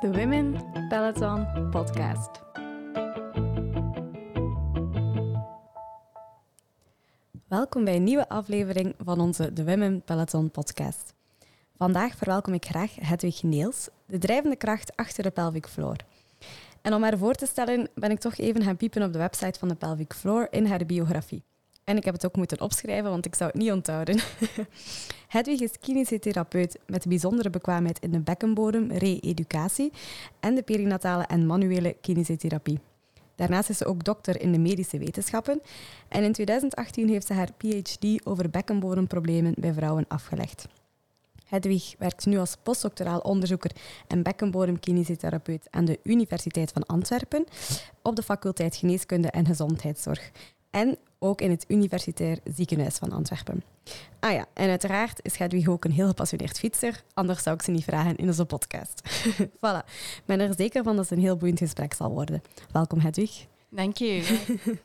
De 0.00 0.12
Women 0.12 0.54
Peloton 0.88 1.70
Podcast. 1.70 2.30
Welkom 7.48 7.84
bij 7.84 7.96
een 7.96 8.04
nieuwe 8.04 8.28
aflevering 8.28 8.94
van 9.04 9.20
onze 9.20 9.52
The 9.52 9.64
Women 9.64 10.02
Peloton 10.02 10.50
Podcast. 10.50 11.14
Vandaag 11.76 12.16
verwelkom 12.16 12.54
ik 12.54 12.64
graag 12.64 12.94
Hedwig 12.94 13.42
Neels, 13.42 13.88
de 14.06 14.18
drijvende 14.18 14.56
kracht 14.56 14.96
achter 14.96 15.22
de 15.22 15.30
pelvic 15.30 15.66
floor. 15.66 15.96
En 16.88 16.94
om 16.94 17.02
haar 17.02 17.18
voor 17.18 17.34
te 17.34 17.46
stellen 17.46 17.88
ben 17.94 18.10
ik 18.10 18.18
toch 18.18 18.36
even 18.36 18.62
gaan 18.62 18.76
piepen 18.76 19.02
op 19.02 19.12
de 19.12 19.18
website 19.18 19.58
van 19.58 19.68
de 19.68 19.74
pelvic 19.74 20.12
floor 20.12 20.48
in 20.50 20.66
haar 20.66 20.86
biografie. 20.86 21.42
En 21.84 21.96
ik 21.96 22.04
heb 22.04 22.14
het 22.14 22.26
ook 22.26 22.36
moeten 22.36 22.60
opschrijven, 22.60 23.10
want 23.10 23.26
ik 23.26 23.34
zou 23.34 23.50
het 23.50 23.60
niet 23.60 23.72
onthouden. 23.72 24.18
Hedwig 25.28 25.60
is 25.60 25.78
kinesitherapeut 25.80 26.78
met 26.86 27.06
bijzondere 27.06 27.50
bekwaamheid 27.50 27.98
in 27.98 28.10
de 28.10 28.18
bekkenbodem, 28.18 28.92
re-educatie 28.92 29.92
en 30.40 30.54
de 30.54 30.62
perinatale 30.62 31.22
en 31.22 31.46
manuele 31.46 31.96
kinesiotherapie. 32.00 32.80
Daarnaast 33.34 33.68
is 33.68 33.78
ze 33.78 33.86
ook 33.86 34.04
dokter 34.04 34.40
in 34.40 34.52
de 34.52 34.58
medische 34.58 34.98
wetenschappen 34.98 35.60
en 36.08 36.22
in 36.22 36.32
2018 36.32 37.08
heeft 37.08 37.26
ze 37.26 37.32
haar 37.32 37.52
PhD 37.56 38.26
over 38.26 38.50
bekkenbodemproblemen 38.50 39.54
bij 39.56 39.72
vrouwen 39.72 40.04
afgelegd. 40.08 40.66
Hedwig 41.48 41.94
werkt 41.98 42.26
nu 42.26 42.38
als 42.38 42.56
postdoctoraal 42.62 43.18
onderzoeker 43.18 43.70
en 44.06 44.22
bekkenbodemkinesietherapeut 44.22 45.66
aan 45.70 45.84
de 45.84 45.98
Universiteit 46.02 46.70
van 46.70 46.86
Antwerpen 46.86 47.44
op 48.02 48.16
de 48.16 48.22
faculteit 48.22 48.76
Geneeskunde 48.76 49.30
en 49.30 49.46
Gezondheidszorg 49.46 50.30
en 50.70 50.96
ook 51.18 51.40
in 51.40 51.50
het 51.50 51.64
Universitair 51.68 52.38
Ziekenhuis 52.54 52.96
van 52.96 53.12
Antwerpen. 53.12 53.62
Ah 54.20 54.32
ja, 54.32 54.46
en 54.54 54.68
uiteraard 54.68 55.20
is 55.22 55.36
Hedwig 55.36 55.68
ook 55.68 55.84
een 55.84 55.92
heel 55.92 56.06
gepassioneerd 56.06 56.58
fietser, 56.58 57.02
anders 57.14 57.42
zou 57.42 57.56
ik 57.56 57.62
ze 57.62 57.70
niet 57.70 57.84
vragen 57.84 58.16
in 58.16 58.26
onze 58.26 58.44
podcast. 58.44 59.02
voilà, 59.66 59.84
ik 60.16 60.22
ben 60.24 60.40
er 60.40 60.54
zeker 60.56 60.82
van 60.82 60.96
dat 60.96 61.08
het 61.08 61.18
een 61.18 61.24
heel 61.24 61.36
boeiend 61.36 61.58
gesprek 61.58 61.94
zal 61.94 62.10
worden. 62.10 62.42
Welkom 62.72 63.00
Hedwig. 63.00 63.46
Dank 63.70 63.96
je. 63.96 64.38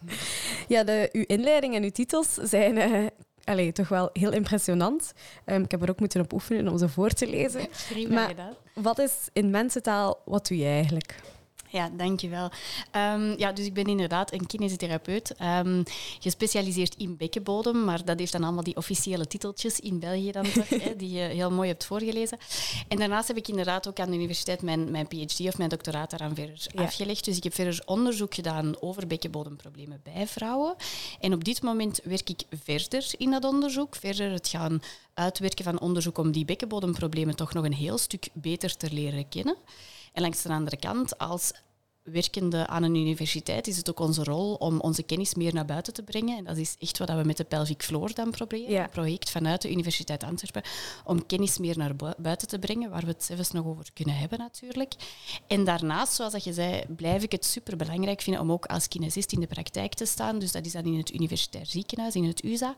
ja, 0.67 0.83
de, 0.83 1.09
uw 1.11 1.23
inleiding 1.27 1.75
en 1.75 1.83
uw 1.83 1.91
titels 1.91 2.33
zijn 2.33 2.77
uh, 2.77 3.07
allee, 3.43 3.71
toch 3.71 3.87
wel 3.87 4.09
heel 4.13 4.31
impressionant. 4.31 5.13
Um, 5.45 5.63
ik 5.63 5.71
heb 5.71 5.81
er 5.81 5.89
ook 5.89 5.99
moeten 5.99 6.21
op 6.21 6.33
oefenen 6.33 6.67
om 6.67 6.77
ze 6.77 6.89
voor 6.89 7.09
te 7.09 7.27
lezen. 7.27 7.67
Prima 7.89 8.13
maar 8.13 8.27
gedaan. 8.27 8.53
Wat 8.73 8.99
is 8.99 9.13
in 9.33 9.49
mensentaal, 9.49 10.21
wat 10.25 10.47
doe 10.47 10.57
je 10.57 10.65
eigenlijk? 10.65 11.15
Ja, 11.73 11.89
dankjewel. 11.89 12.51
Um, 12.95 13.37
ja, 13.37 13.51
dus 13.51 13.65
ik 13.65 13.73
ben 13.73 13.85
inderdaad 13.85 14.33
een 14.33 14.45
kinesitherapeut, 14.45 15.35
um, 15.41 15.83
gespecialiseerd 16.19 16.95
in 16.95 17.17
bekkenbodem, 17.17 17.83
maar 17.83 18.05
dat 18.05 18.19
heeft 18.19 18.31
dan 18.31 18.43
allemaal 18.43 18.63
die 18.63 18.75
officiële 18.75 19.27
titeltjes 19.27 19.79
in 19.79 19.99
België 19.99 20.31
dan 20.31 20.51
toch, 20.51 20.69
hè, 20.83 20.95
die 20.95 21.11
je 21.11 21.21
heel 21.21 21.51
mooi 21.51 21.69
hebt 21.69 21.85
voorgelezen. 21.85 22.37
En 22.87 22.97
daarnaast 22.97 23.27
heb 23.27 23.37
ik 23.37 23.47
inderdaad 23.47 23.87
ook 23.87 23.99
aan 23.99 24.09
de 24.09 24.15
universiteit 24.15 24.61
mijn, 24.61 24.91
mijn 24.91 25.07
PhD 25.07 25.39
of 25.39 25.57
mijn 25.57 25.69
doctoraat 25.69 26.09
daaraan 26.09 26.35
verder 26.35 26.65
afgelegd. 26.75 27.25
Dus 27.25 27.37
ik 27.37 27.43
heb 27.43 27.53
verder 27.53 27.81
onderzoek 27.85 28.33
gedaan 28.33 28.81
over 28.81 29.07
bekkenbodemproblemen 29.07 30.01
bij 30.03 30.27
vrouwen. 30.27 30.75
En 31.19 31.33
op 31.33 31.43
dit 31.43 31.61
moment 31.61 31.99
werk 32.03 32.29
ik 32.29 32.43
verder 32.63 33.11
in 33.17 33.31
dat 33.31 33.43
onderzoek, 33.43 33.95
verder 33.95 34.31
het 34.31 34.47
gaan 34.47 34.81
uitwerken 35.13 35.63
van 35.63 35.79
onderzoek 35.79 36.17
om 36.17 36.31
die 36.31 36.45
bekkenbodemproblemen 36.45 37.35
toch 37.35 37.53
nog 37.53 37.65
een 37.65 37.73
heel 37.73 37.97
stuk 37.97 38.29
beter 38.33 38.77
te 38.77 38.91
leren 38.91 39.29
kennen. 39.29 39.57
En 40.13 40.21
langs 40.21 40.41
de 40.41 40.49
andere 40.49 40.77
kant, 40.77 41.17
als 41.17 41.51
werkende 42.03 42.67
aan 42.67 42.83
een 42.83 42.95
universiteit 42.95 43.67
is 43.67 43.77
het 43.77 43.89
ook 43.89 43.99
onze 43.99 44.23
rol 44.23 44.53
om 44.53 44.79
onze 44.79 45.03
kennis 45.03 45.35
meer 45.35 45.53
naar 45.53 45.65
buiten 45.65 45.93
te 45.93 46.03
brengen. 46.03 46.37
En 46.37 46.43
dat 46.43 46.57
is 46.57 46.75
echt 46.79 46.97
wat 46.97 47.09
we 47.09 47.23
met 47.23 47.37
de 47.37 47.43
Pelvic 47.43 47.83
Floor 47.83 48.13
dan 48.13 48.31
proberen. 48.31 48.71
Ja. 48.71 48.83
Een 48.83 48.89
project 48.89 49.29
vanuit 49.29 49.61
de 49.61 49.71
Universiteit 49.71 50.23
Antwerpen 50.23 50.61
om 51.05 51.25
kennis 51.25 51.57
meer 51.57 51.77
naar 51.77 51.95
buiten 52.17 52.47
te 52.47 52.59
brengen, 52.59 52.89
waar 52.89 53.01
we 53.01 53.07
het 53.07 53.23
zelfs 53.23 53.51
nog 53.51 53.65
over 53.65 53.85
kunnen 53.93 54.15
hebben 54.15 54.39
natuurlijk. 54.39 54.93
En 55.47 55.63
daarnaast, 55.63 56.13
zoals 56.13 56.43
je 56.43 56.53
zei, 56.53 56.83
blijf 56.87 57.23
ik 57.23 57.31
het 57.31 57.45
superbelangrijk 57.45 58.21
vinden 58.21 58.41
om 58.41 58.51
ook 58.51 58.65
als 58.65 58.87
kinesist 58.87 59.31
in 59.31 59.39
de 59.39 59.47
praktijk 59.47 59.93
te 59.93 60.05
staan. 60.05 60.39
Dus 60.39 60.51
dat 60.51 60.65
is 60.65 60.71
dan 60.71 60.85
in 60.85 60.97
het 60.97 61.13
Universitair 61.13 61.65
Ziekenhuis, 61.65 62.15
in 62.15 62.23
het 62.23 62.43
USA. 62.43 62.75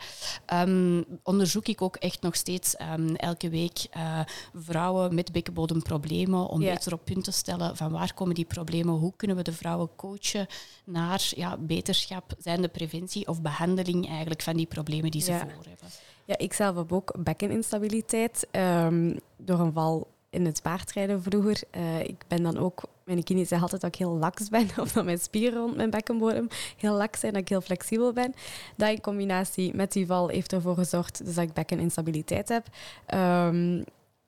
Um, 0.53 1.05
onderzoek 1.23 1.67
ik 1.67 1.81
ook 1.81 1.95
echt 1.95 2.21
nog 2.21 2.35
steeds 2.35 2.75
um, 2.79 3.15
elke 3.15 3.49
week 3.49 3.87
uh, 3.97 4.19
vrouwen 4.53 5.15
met 5.15 5.31
bekkenbodemproblemen 5.31 6.47
om 6.47 6.61
ja. 6.61 6.73
beter 6.73 6.93
op 6.93 7.05
punt 7.05 7.23
te 7.23 7.31
stellen 7.31 7.77
van 7.77 7.91
waar 7.91 8.13
komen 8.13 8.35
die 8.35 8.45
problemen, 8.45 8.93
hoe 8.95 9.13
kunnen 9.15 9.37
we 9.37 9.43
de 9.43 9.53
vrouwen 9.53 9.89
coachen 9.95 10.47
naar 10.83 11.31
ja, 11.35 11.57
beterschap, 11.57 12.33
zijnde 12.37 12.67
preventie 12.67 13.27
of 13.27 13.41
behandeling 13.41 14.07
eigenlijk 14.09 14.41
van 14.41 14.55
die 14.55 14.65
problemen 14.65 15.11
die 15.11 15.21
ze 15.21 15.31
voor 15.31 15.39
hebben. 15.39 15.89
Ja, 16.25 16.37
ik 16.37 16.53
zelf 16.53 16.75
heb 16.75 16.91
ook 16.91 17.15
bekkeninstabiliteit 17.17 18.47
um, 18.51 19.19
door 19.37 19.59
een 19.59 19.73
val 19.73 20.07
in 20.29 20.45
het 20.45 20.61
paardrijden 20.61 21.21
vroeger. 21.21 21.61
Uh, 21.77 21.99
ik 21.99 22.23
ben 22.27 22.43
dan 22.43 22.57
ook, 22.57 22.83
mijn 23.03 23.23
kine 23.23 23.45
zegt 23.45 23.61
altijd 23.61 23.81
dat 23.81 23.93
ik 23.93 23.99
heel 23.99 24.17
laks 24.17 24.49
ben, 24.49 24.69
of 24.81 24.91
dat 24.91 25.05
mijn 25.05 25.19
spieren 25.19 25.59
rond 25.59 25.75
mijn 25.75 25.89
bekkenbodem 25.89 26.47
heel 26.77 26.95
laks 26.95 27.19
zijn, 27.19 27.33
dat 27.33 27.41
ik 27.41 27.49
heel 27.49 27.61
flexibel 27.61 28.13
ben. 28.13 28.33
Dat 28.75 28.89
in 28.89 29.01
combinatie 29.01 29.75
met 29.75 29.91
die 29.91 30.05
val 30.05 30.27
heeft 30.27 30.53
ervoor 30.53 30.75
gezorgd 30.75 31.25
dus 31.25 31.35
dat 31.35 31.43
ik 31.43 31.53
bekkeninstabiliteit 31.53 32.49
heb. 32.49 32.65
Um, 33.13 33.83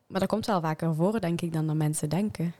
maar 0.07 0.19
dat 0.19 0.29
komt 0.29 0.45
wel 0.45 0.61
vaker 0.61 0.95
voor, 0.95 1.19
denk 1.19 1.41
ik, 1.41 1.53
dan 1.53 1.67
dat 1.67 1.75
mensen 1.75 2.09
denken. 2.09 2.53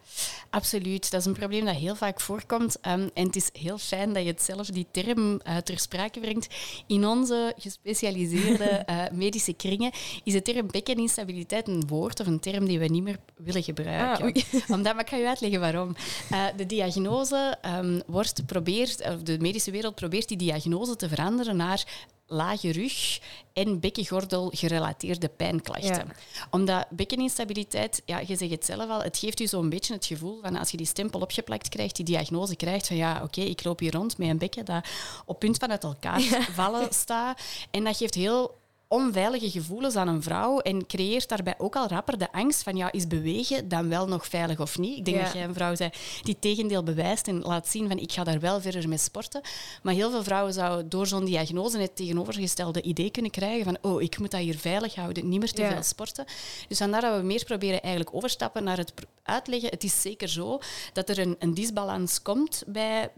Absoluut. 0.50 1.12
Dat 1.12 1.20
is 1.20 1.26
een 1.26 1.34
probleem 1.34 1.66
dat 1.66 1.76
heel 1.76 1.96
vaak 1.96 2.20
voorkomt. 2.22 2.78
Um, 2.88 3.10
en 3.14 3.26
het 3.26 3.36
is 3.36 3.50
heel 3.54 3.78
fijn 3.78 4.14
dat 4.14 4.24
je 4.24 4.30
het 4.30 4.42
zelf 4.42 4.68
die 4.68 4.88
term 4.92 5.42
uh, 5.48 5.58
ter 5.58 5.80
sprake 5.80 6.20
brengt. 6.20 6.48
In 6.88 7.06
onze 7.06 7.54
gespecialiseerde 7.58 8.86
uh, 8.90 9.04
medische 9.24 9.54
kringen 9.54 9.92
is 10.24 10.34
de 10.34 10.42
term 10.42 10.68
bekkeninstabiliteit 10.72 11.68
een 11.68 11.88
woord 11.88 12.20
of 12.20 12.28
een 12.28 12.40
term 12.40 12.66
die 12.66 12.80
we 12.80 12.86
niet 12.86 13.04
meer 13.04 13.20
willen 13.38 13.64
gebruiken. 13.64 14.26
Ah, 14.26 14.70
Omdat, 14.70 14.94
maar 14.94 15.04
ik 15.04 15.10
ga 15.10 15.18
je 15.18 15.28
uitleggen 15.28 15.60
waarom. 15.60 15.96
Uh, 16.32 16.46
de 16.56 16.66
diagnose 16.66 17.58
um, 17.66 18.02
wordt 18.08 18.46
probeert, 18.46 19.06
of 19.06 19.22
de 19.24 19.40
medische 19.40 19.72
wereld 19.72 19.96
probeert 19.96 20.28
die 20.28 20.38
diagnose 20.38 20.96
te 20.96 21.10
veranderen 21.10 21.56
naar 21.56 22.08
lage 22.28 22.72
rug 22.72 23.20
en 23.54 23.80
bekkengordel 23.80 24.52
gerelateerde 24.56 25.30
pijnklachten. 25.30 26.12
Omdat 26.52 26.86
bekkeninstabiliteit, 26.90 28.02
ja, 28.06 28.20
je 28.20 28.36
zegt 28.36 28.52
het 28.52 28.66
zelf 28.66 28.90
al, 28.90 29.02
het 29.04 29.18
geeft 29.18 29.40
u 29.40 29.48
zo'n 29.48 29.70
beetje 29.70 29.94
het 29.94 30.06
gevoel 30.06 30.40
van 30.42 30.56
als 30.56 30.72
je 30.72 30.78
die 30.78 30.86
stempel 30.86 31.20
opgeplakt 31.20 31.70
krijgt, 31.70 31.96
die 31.96 32.06
diagnose 32.06 32.56
krijgt 32.56 32.88
van 32.88 32.96
ja, 32.96 33.24
oké, 33.24 33.42
ik 33.42 33.64
loop 33.64 33.80
hier 33.80 33.94
rond 33.94 34.18
met 34.18 34.30
een 34.30 34.38
bekken 34.38 34.66
dat 34.66 34.88
op 35.26 35.40
punt 35.40 35.58
van 35.58 35.72
uit 35.72 35.84
elkaar 35.84 36.22
vallen 36.52 36.94
staat. 36.94 37.42
En 37.72 37.84
dat 37.84 37.98
geeft 37.98 38.16
heel 38.16 38.56
onveilige 38.88 39.50
gevoelens 39.50 39.96
aan 39.96 40.08
een 40.08 40.24
vrouw 40.24 40.60
en 40.60 40.86
creëert 40.86 41.30
daarbij 41.30 41.56
ook 41.58 41.76
al 41.76 41.88
rapper 41.88 42.18
de 42.18 42.32
angst 42.32 42.64
van 42.64 42.76
ja, 42.76 42.92
is 42.92 43.08
bewegen 43.08 43.68
dan 43.68 43.90
wel 43.90 44.08
nog 44.08 44.28
veilig 44.28 44.60
of 44.60 44.78
niet? 44.78 44.98
Ik 44.98 45.06
denk 45.06 45.24
dat 45.24 45.34
jij 45.34 45.44
een 45.44 45.54
vrouw 45.54 45.76
bent 45.76 45.96
die 46.24 46.38
tegendeel 46.40 46.84
bewijst 46.84 47.28
en 47.28 47.42
laat 47.42 47.68
zien 47.68 47.88
van 47.88 47.98
ik 47.98 48.12
ga 48.12 48.24
daar 48.24 48.40
wel 48.40 48.62
verder 48.62 48.90
mee 48.90 48.98
sporten. 48.98 49.42
Maar 49.84 49.94
heel 49.94 50.12
veel 50.12 50.24
vrouwen 50.24 50.54
zouden 50.54 50.90
door 50.90 51.08
zo'n 51.08 51.26
diagnose 51.26 51.80
het 51.80 51.96
tegenovergestelde 51.96 52.82
idee 52.82 53.12
kunnen 53.12 53.32
krijgen 53.32 53.64
van 53.64 53.78
oh, 53.82 54.02
ik 54.02 54.20
moet 54.20 54.32
dat 54.32 54.40
hier 54.40 54.58
veilig 54.58 54.96
houden, 54.96 55.30
niet 55.30 55.40
meer 55.40 55.52
te 55.52 55.68
veel 55.68 55.84
sporten. 55.84 56.26
Dus 56.68 56.78
vandaar 56.78 57.02
dat 57.02 57.16
we 57.16 57.26
meer 57.26 57.44
proberen 57.46 57.82
eigenlijk 57.82 58.16
overstappen 58.16 58.64
naar 58.64 58.78
het 58.78 58.94
uitleggen. 59.24 59.70
Het 59.70 59.84
is 59.84 60.02
zeker 60.02 60.30
zo 60.30 60.60
dat 60.94 61.10
er 61.10 61.20
een, 61.20 61.36
een 61.40 61.54
disbalans 61.54 62.22
komt 62.22 62.64
bij 62.68 63.12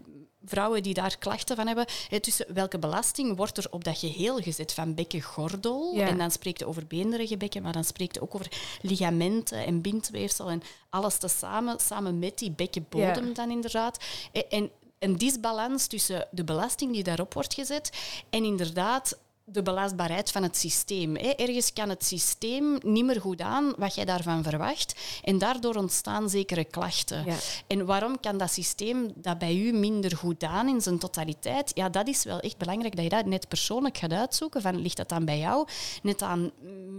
vrouwen 0.44 0.82
die 0.82 0.94
daar 0.94 1.18
klachten 1.18 1.56
van 1.56 1.66
hebben, 1.66 1.86
tussen 2.20 2.54
welke 2.54 2.78
belasting 2.78 3.36
wordt 3.36 3.58
er 3.58 3.66
op 3.70 3.84
dat 3.84 3.98
geheel 3.98 4.38
gezet 4.38 4.72
van 4.72 4.94
bekkengordel. 4.94 5.94
En 5.98 6.18
dan 6.18 6.30
spreekt 6.30 6.58
je 6.58 6.66
over 6.66 6.86
beenderige 6.86 7.36
bekken, 7.36 7.62
maar 7.62 7.72
dan 7.72 7.84
spreekt 7.84 8.14
je 8.14 8.22
ook 8.22 8.34
over 8.34 8.52
ligamenten 8.82 9.64
en 9.66 9.80
bindweefsel 9.80 10.50
en 10.50 10.62
alles 10.90 11.16
tezamen, 11.16 11.80
samen 11.80 12.18
met 12.18 12.38
die 12.38 12.50
bekkenbodem 12.50 13.34
dan 13.34 13.50
inderdaad. 13.50 14.04
En 14.48 14.70
een 14.98 15.16
disbalans 15.18 15.86
tussen 15.86 16.28
de 16.30 16.44
belasting 16.44 16.92
die 16.92 17.02
daarop 17.02 17.34
wordt 17.34 17.54
gezet 17.54 17.90
en 18.30 18.44
inderdaad 18.44 19.18
de 19.52 19.62
belastbaarheid 19.62 20.30
van 20.30 20.42
het 20.42 20.56
systeem. 20.56 21.16
Ergens 21.16 21.72
kan 21.72 21.88
het 21.88 22.04
systeem 22.04 22.78
niet 22.82 23.04
meer 23.04 23.20
goed 23.20 23.40
aan 23.40 23.72
wat 23.76 23.94
jij 23.94 24.04
daarvan 24.04 24.42
verwacht. 24.42 24.94
En 25.22 25.38
daardoor 25.38 25.74
ontstaan 25.74 26.28
zekere 26.28 26.64
klachten. 26.64 27.24
En 27.66 27.86
waarom 27.86 28.20
kan 28.20 28.38
dat 28.38 28.52
systeem 28.52 29.12
dat 29.14 29.38
bij 29.38 29.56
u 29.56 29.72
minder 29.72 30.16
goed 30.16 30.44
aan 30.44 30.68
in 30.68 30.80
zijn 30.80 30.98
totaliteit? 30.98 31.70
Ja, 31.74 31.88
dat 31.88 32.08
is 32.08 32.24
wel 32.24 32.40
echt 32.40 32.56
belangrijk 32.56 32.94
dat 32.94 33.04
je 33.04 33.10
dat 33.10 33.26
net 33.26 33.48
persoonlijk 33.48 33.98
gaat 33.98 34.12
uitzoeken. 34.12 34.62
Van, 34.62 34.80
ligt 34.80 34.96
dat 34.96 35.08
dan 35.08 35.24
bij 35.24 35.38
jou? 35.38 35.66
Net 36.02 36.22
aan 36.22 36.50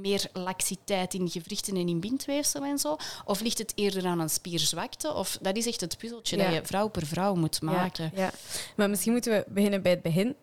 meer 0.01 0.29
laxiteit 0.33 1.13
in 1.13 1.29
gewrichten 1.29 1.75
en 1.75 1.87
in 1.87 1.99
bindweefsel 1.99 2.63
en 2.63 2.79
zo? 2.79 2.97
Of 3.25 3.41
ligt 3.41 3.57
het 3.57 3.71
eerder 3.75 4.05
aan 4.05 4.19
een 4.19 4.29
spierzwakte? 4.29 5.13
Of 5.13 5.37
dat 5.41 5.57
is 5.57 5.67
echt 5.67 5.81
het 5.81 5.97
puzzeltje 5.97 6.37
dat 6.37 6.53
je 6.53 6.61
vrouw 6.63 6.87
per 6.87 7.05
vrouw 7.05 7.35
moet 7.35 7.61
maken. 7.61 8.11
Ja, 8.15 8.21
ja. 8.21 8.31
Maar 8.75 8.89
misschien 8.89 9.11
moeten 9.11 9.31
we 9.31 9.45
beginnen 9.47 9.81
bij 9.81 9.91
het 9.91 10.01
begin 10.01 10.35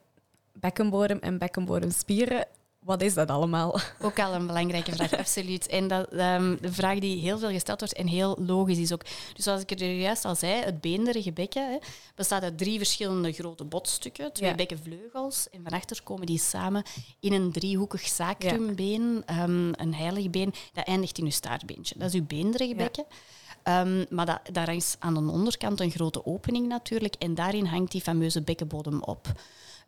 bekkenbodem 0.61 1.19
en 1.19 1.39
bekkenbodemspieren. 1.39 2.47
wat 2.79 3.03
is 3.03 3.15
dat 3.15 3.29
allemaal? 3.31 3.81
Ook 4.03 4.19
al 4.21 4.35
een 4.35 4.47
belangrijke 4.47 4.93
vraag, 4.93 5.17
absoluut. 5.19 5.67
En 5.67 5.89
dat, 5.89 6.09
ehm, 6.09 6.57
de 6.61 6.73
vraag 6.73 6.99
die 6.99 7.21
heel 7.21 7.39
veel 7.39 7.51
gesteld 7.51 7.79
wordt 7.81 7.95
en 7.95 8.07
heel 8.07 8.39
logisch 8.47 8.79
is 8.79 8.93
ook. 8.93 9.05
Dus 9.35 9.45
zoals 9.45 9.61
ik 9.63 9.71
er 9.81 9.93
juist 9.93 10.25
al 10.25 10.35
zei, 10.35 10.63
het 10.65 10.81
beenderige 10.81 11.33
bekken 11.33 11.71
hè, 11.71 11.79
bestaat 12.15 12.43
uit 12.43 12.59
drie 12.59 12.79
verschillende 12.79 13.33
grote 13.33 13.65
botstukken, 13.65 14.33
twee 14.33 14.49
Ja. 14.51 14.55
bekkenvleugels. 14.55 15.51
En 15.51 15.61
van 15.63 15.73
achter 15.73 16.03
komen 16.03 16.27
die 16.27 16.39
samen 16.39 16.83
in 17.21 17.33
een 17.33 17.53
driehoekig 17.53 18.01
sacrumbeen, 18.07 19.23
ehm, 19.27 19.69
een 19.73 19.95
heilig 19.95 20.31
been, 20.31 20.53
dat 20.73 20.87
eindigt 20.87 21.19
in 21.19 21.25
uw 21.25 21.31
staartbeentje. 21.31 21.95
Dat 21.99 22.09
is 22.09 22.15
uw 22.21 22.27
beenderige 22.27 22.71
Ja. 22.71 22.77
bekken. 22.77 23.05
Ehm, 23.63 24.05
maar 24.11 24.27
dat, 24.27 24.41
daar 24.53 24.75
is 24.75 24.97
aan 24.99 25.15
de 25.15 25.21
onderkant 25.33 25.81
een 25.81 25.91
grote 25.91 26.27
opening 26.27 26.69
natuurlijk 26.69 27.15
en 27.19 27.35
daarin 27.35 27.65
hangt 27.67 27.93
die 27.93 28.01
fameuze 28.01 28.43
bekkenbodem 28.43 29.03
op. 29.03 29.27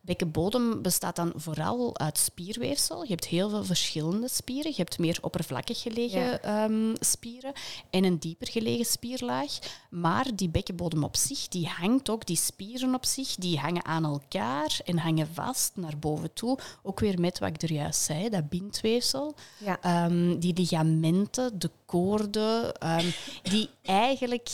Bekkenbodem 0.03 0.81
bestaat 0.81 1.15
dan 1.15 1.31
vooral 1.35 1.97
uit 1.97 2.17
spierweefsel. 2.17 3.03
Je 3.03 3.09
hebt 3.09 3.27
heel 3.27 3.49
veel 3.49 3.63
verschillende 3.63 4.27
spieren. 4.27 4.71
Je 4.71 4.77
hebt 4.77 4.99
meer 4.99 5.17
oppervlakkig 5.21 5.81
gelegen 5.81 6.21
Ja. 6.21 6.39
ehm, 6.39 6.95
spieren 6.99 7.53
en 7.89 8.03
een 8.03 8.19
dieper 8.19 8.47
gelegen 8.47 8.85
spierlaag. 8.85 9.51
Maar 9.89 10.25
die 10.35 10.49
bekkenbodem 10.49 11.03
op 11.03 11.15
zich, 11.15 11.47
die 11.47 11.67
hangt 11.67 12.09
ook, 12.09 12.25
die 12.25 12.35
spieren 12.37 12.95
op 12.95 13.05
zich, 13.05 13.35
die 13.35 13.57
hangen 13.59 13.85
aan 13.85 14.03
elkaar 14.05 14.79
en 14.85 14.97
hangen 14.97 15.27
vast 15.33 15.71
naar 15.75 15.97
boven 15.99 16.33
toe. 16.33 16.57
Ook 16.83 16.99
weer 16.99 17.19
met 17.19 17.39
wat 17.39 17.49
ik 17.49 17.61
er 17.61 17.71
juist 17.73 18.01
zei, 18.01 18.29
dat 18.29 18.49
bindweefsel. 18.49 19.35
Ja. 19.57 19.81
Ehm, 19.81 20.39
die 20.39 20.53
ligamenten, 20.53 21.59
de 21.59 21.69
koorden, 21.85 22.73
ehm, 22.73 23.09
die 23.43 23.69
eigenlijk 23.83 24.49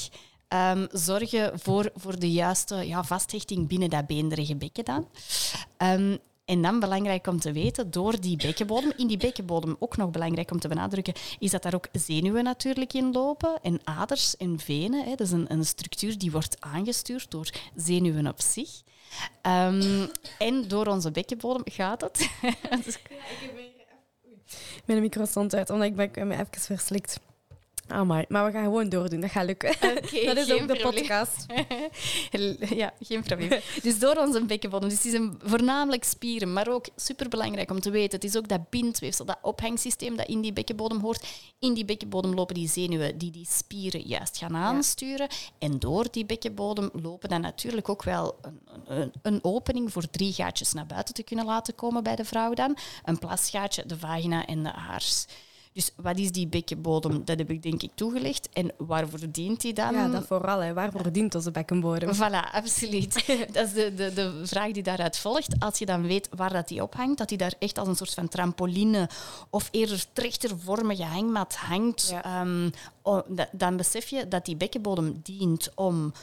ehm, 0.47 0.85
zorgen 0.91 1.59
voor, 1.59 1.91
voor 1.95 2.19
de 2.19 2.31
juiste 2.31 2.75
ja, 2.75 3.03
vasthechting 3.03 3.67
binnen 3.67 3.89
dat 3.89 4.07
beenderige 4.07 4.55
bekken 4.55 4.85
dan. 4.85 5.07
Ehm, 5.77 6.15
en 6.47 6.61
dan 6.61 6.79
belangrijk 6.79 7.27
om 7.27 7.39
te 7.39 7.51
weten, 7.51 7.91
door 7.91 8.19
die 8.19 8.37
bekkenbodem, 8.37 8.91
in 8.97 9.07
die 9.07 9.17
bekkenbodem 9.17 9.75
ook 9.79 9.97
nog 9.97 10.11
belangrijk 10.11 10.51
om 10.51 10.59
te 10.59 10.67
benadrukken, 10.67 11.13
is 11.39 11.51
dat 11.51 11.63
daar 11.63 11.75
ook 11.75 11.87
zenuwen 11.91 12.43
natuurlijk 12.43 12.93
in 12.93 13.11
lopen 13.11 13.59
en 13.61 13.79
aders 13.83 14.37
en 14.37 14.59
venen. 14.59 15.03
Hè. 15.03 15.09
Dat 15.09 15.19
is 15.19 15.31
een, 15.31 15.51
een 15.51 15.65
structuur 15.65 16.17
die 16.17 16.31
wordt 16.31 16.57
aangestuurd 16.59 17.31
door 17.31 17.49
zenuwen 17.75 18.27
op 18.27 18.41
zich. 18.41 18.69
Ehm, 19.41 20.07
en 20.37 20.67
door 20.67 20.87
onze 20.87 21.11
bekkenbodem 21.11 21.63
gaat 21.65 22.01
het. 22.01 22.29
Mijn 24.85 25.01
micro 25.01 25.25
stond 25.25 25.55
uit, 25.55 25.69
omdat 25.69 25.87
ik 25.87 25.95
ben, 25.95 26.05
ik 26.05 26.13
ben 26.13 26.27
me 26.27 26.33
even 26.33 26.61
verslikt. 26.61 27.19
Oh 27.93 28.01
my. 28.01 28.25
Maar 28.27 28.45
we 28.45 28.51
gaan 28.51 28.63
gewoon 28.63 28.89
doordoen, 28.89 29.19
dat 29.19 29.31
gaat 29.31 29.45
lukken. 29.45 29.75
Dat 30.25 30.37
is 30.37 30.51
ook 30.51 30.67
de 30.67 30.77
probleem. 30.79 30.93
podcast. 30.93 31.45
Ja, 32.75 32.93
geen 32.99 33.23
probleem. 33.23 33.59
Dus 33.81 33.99
door 33.99 34.15
onze 34.15 34.45
bekkenbodem. 34.45 34.89
Dus 34.89 34.97
het 34.97 35.07
is 35.07 35.13
een, 35.13 35.39
voornamelijk 35.43 36.03
spieren, 36.03 36.53
maar 36.53 36.67
ook 36.67 36.85
superbelangrijk 36.95 37.71
om 37.71 37.79
te 37.79 37.89
weten. 37.89 38.19
Het 38.19 38.29
is 38.29 38.37
ook 38.37 38.47
dat 38.47 38.69
bindweefsel, 38.69 39.25
dat 39.25 39.37
ophangsysteem 39.41 40.15
dat 40.15 40.27
in 40.27 40.41
die 40.41 40.53
bekkenbodem 40.53 40.99
hoort. 40.99 41.27
In 41.59 41.73
die 41.73 41.85
bekkenbodem 41.85 42.33
lopen 42.33 42.55
die 42.55 42.69
zenuwen 42.69 43.17
die 43.17 43.31
die 43.31 43.47
spieren 43.49 44.01
juist 44.01 44.37
gaan 44.37 44.55
aansturen. 44.55 45.27
En 45.59 45.79
door 45.79 46.07
die 46.11 46.25
bekkenbodem 46.25 46.89
lopen 47.01 47.29
dan 47.29 47.41
natuurlijk 47.41 47.89
ook 47.89 48.03
wel 48.03 48.35
een, 48.41 48.61
een, 48.87 49.11
een 49.21 49.39
opening 49.43 49.91
voor 49.91 50.09
drie 50.09 50.33
gaatjes 50.33 50.73
naar 50.73 50.85
buiten 50.85 51.13
te 51.13 51.23
kunnen 51.23 51.45
laten 51.45 51.75
komen 51.75 52.03
bij 52.03 52.15
de 52.15 52.25
vrouw 52.25 52.53
dan. 52.53 52.77
Een 53.03 53.19
plasgaatje, 53.19 53.85
de 53.85 53.97
vagina 53.97 54.45
en 54.45 54.63
de 54.63 54.69
haars. 54.69 55.25
Dus 55.77 55.91
wat 55.95 56.17
is 56.17 56.31
die 56.31 56.47
bekkenbodem? 56.47 57.25
Dat 57.25 57.37
heb 57.37 57.49
ik 57.49 57.61
denk 57.63 57.83
ik 57.83 57.91
toegelicht. 57.95 58.49
En 58.53 58.71
waarvoor 58.77 59.19
dient 59.31 59.61
die 59.61 59.73
dan? 59.73 59.93
Ja, 59.93 60.07
dat 60.07 60.25
vooral. 60.27 60.59
Hè. 60.59 60.73
Waarvoor 60.73 61.11
dient 61.11 61.35
onze 61.35 61.51
bekkenbodem? 61.51 62.15
Voilà, 62.15 62.51
absoluut. 62.51 63.13
Dat 63.53 63.65
is 63.67 63.73
de, 63.73 63.93
de, 63.95 64.13
de 64.13 64.41
vraag 64.43 64.71
die 64.71 64.83
daaruit 64.83 65.17
volgt. 65.17 65.55
Als 65.59 65.79
je 65.79 65.85
dan 65.85 66.01
weet 66.07 66.29
waar 66.35 66.53
dat 66.53 66.67
die 66.67 66.81
ophangt, 66.83 67.17
dat 67.17 67.29
die 67.29 67.37
daar 67.37 67.53
echt 67.59 67.77
als 67.77 67.87
een 67.87 67.95
soort 67.95 68.13
van 68.13 68.27
trampoline 68.27 69.09
of 69.49 69.67
eerder 69.71 70.05
trechtervormige 70.13 71.03
hangmat 71.03 71.55
hangt, 71.55 72.07
Ja. 72.09 72.45
da- 73.27 73.49
dan 73.51 73.77
besef 73.77 74.07
je 74.07 74.27
dat 74.27 74.45
die 74.45 74.55
bekkenbodem 74.55 75.19
dient 75.23 75.69
om 75.75 76.13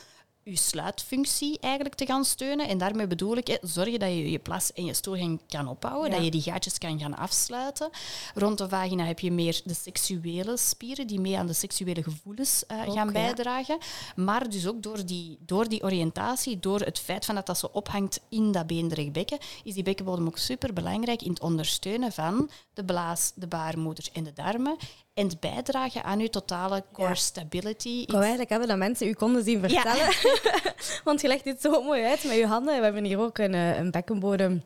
je 0.44 0.56
sluitfunctie 0.56 1.58
eigenlijk 1.60 1.94
te 1.94 2.06
gaan 2.06 2.24
steunen. 2.24 2.68
En 2.68 2.78
daarmee 2.78 3.06
bedoel 3.06 3.36
ik, 3.36 3.58
zorgen 3.62 3.98
dat 3.98 4.08
je 4.08 4.30
je 4.30 4.38
plas 4.38 4.72
en 4.72 4.84
je 4.84 4.94
stoelgang 4.94 5.40
kan 5.48 5.68
ophouden, 5.68 6.10
Ja. 6.10 6.14
dat 6.16 6.24
je 6.24 6.30
die 6.30 6.42
gaatjes 6.42 6.78
kan 6.78 6.98
gaan 6.98 7.16
afsluiten. 7.16 7.90
Rond 8.34 8.58
de 8.58 8.68
vagina 8.68 9.04
heb 9.04 9.18
je 9.20 9.32
meer 9.32 9.60
de 9.64 9.74
seksuele 9.74 10.56
spieren 10.56 11.06
die 11.06 11.20
mee 11.20 11.38
aan 11.38 11.46
de 11.46 11.52
seksuele 11.52 12.02
gevoelens 12.02 12.66
eh, 12.66 12.78
Ook, 12.88 12.94
gaan 12.94 13.06
ja. 13.06 13.12
bijdragen. 13.12 13.78
Maar 14.16 14.50
dus 14.50 14.66
ook 14.66 14.82
door 14.82 15.06
die, 15.06 15.38
door 15.40 15.68
die 15.68 15.82
oriëntatie, 15.82 16.60
door 16.60 16.80
het 16.80 16.98
feit 16.98 17.24
van 17.24 17.34
dat 17.34 17.46
dat 17.46 17.58
zo 17.58 17.68
ophangt 17.72 18.20
in 18.28 18.52
dat 18.52 18.66
beenderig 18.66 19.10
bekken, 19.10 19.38
is 19.64 19.74
die 19.74 19.82
bekkenbodem 19.82 20.26
ook 20.26 20.38
super 20.38 20.72
belangrijk 20.72 21.22
in 21.22 21.30
het 21.30 21.40
ondersteunen 21.40 22.12
van 22.12 22.50
de 22.74 22.84
blaas, 22.84 23.32
de 23.34 23.46
baarmoeder 23.46 24.08
en 24.12 24.24
de 24.24 24.32
darmen. 24.32 24.76
En 25.14 25.26
het 25.28 25.40
bijdragen 25.40 26.04
aan 26.04 26.18
je 26.20 26.30
totale 26.30 26.84
core 26.92 27.08
Ja. 27.08 27.14
stability. 27.14 27.88
Ik 27.88 28.06
wou 28.10 28.20
eigenlijk 28.20 28.50
hebben 28.50 28.68
dat 28.68 28.78
mensen 28.78 29.08
u 29.08 29.12
konden 29.12 29.42
zien 29.44 29.60
Ja. 29.60 29.68
vertellen. 29.68 30.34
Want 31.04 31.20
je 31.20 31.28
legt 31.28 31.44
dit 31.44 31.60
zo 31.60 31.82
mooi 31.82 32.04
uit 32.04 32.24
met 32.24 32.36
je 32.36 32.46
handen. 32.46 32.76
We 32.78 32.84
hebben 32.84 33.04
hier 33.04 33.18
ook 33.18 33.38
een, 33.38 33.54
eh, 33.54 33.76
een 33.78 33.90
bekkenbodem. 33.90 34.62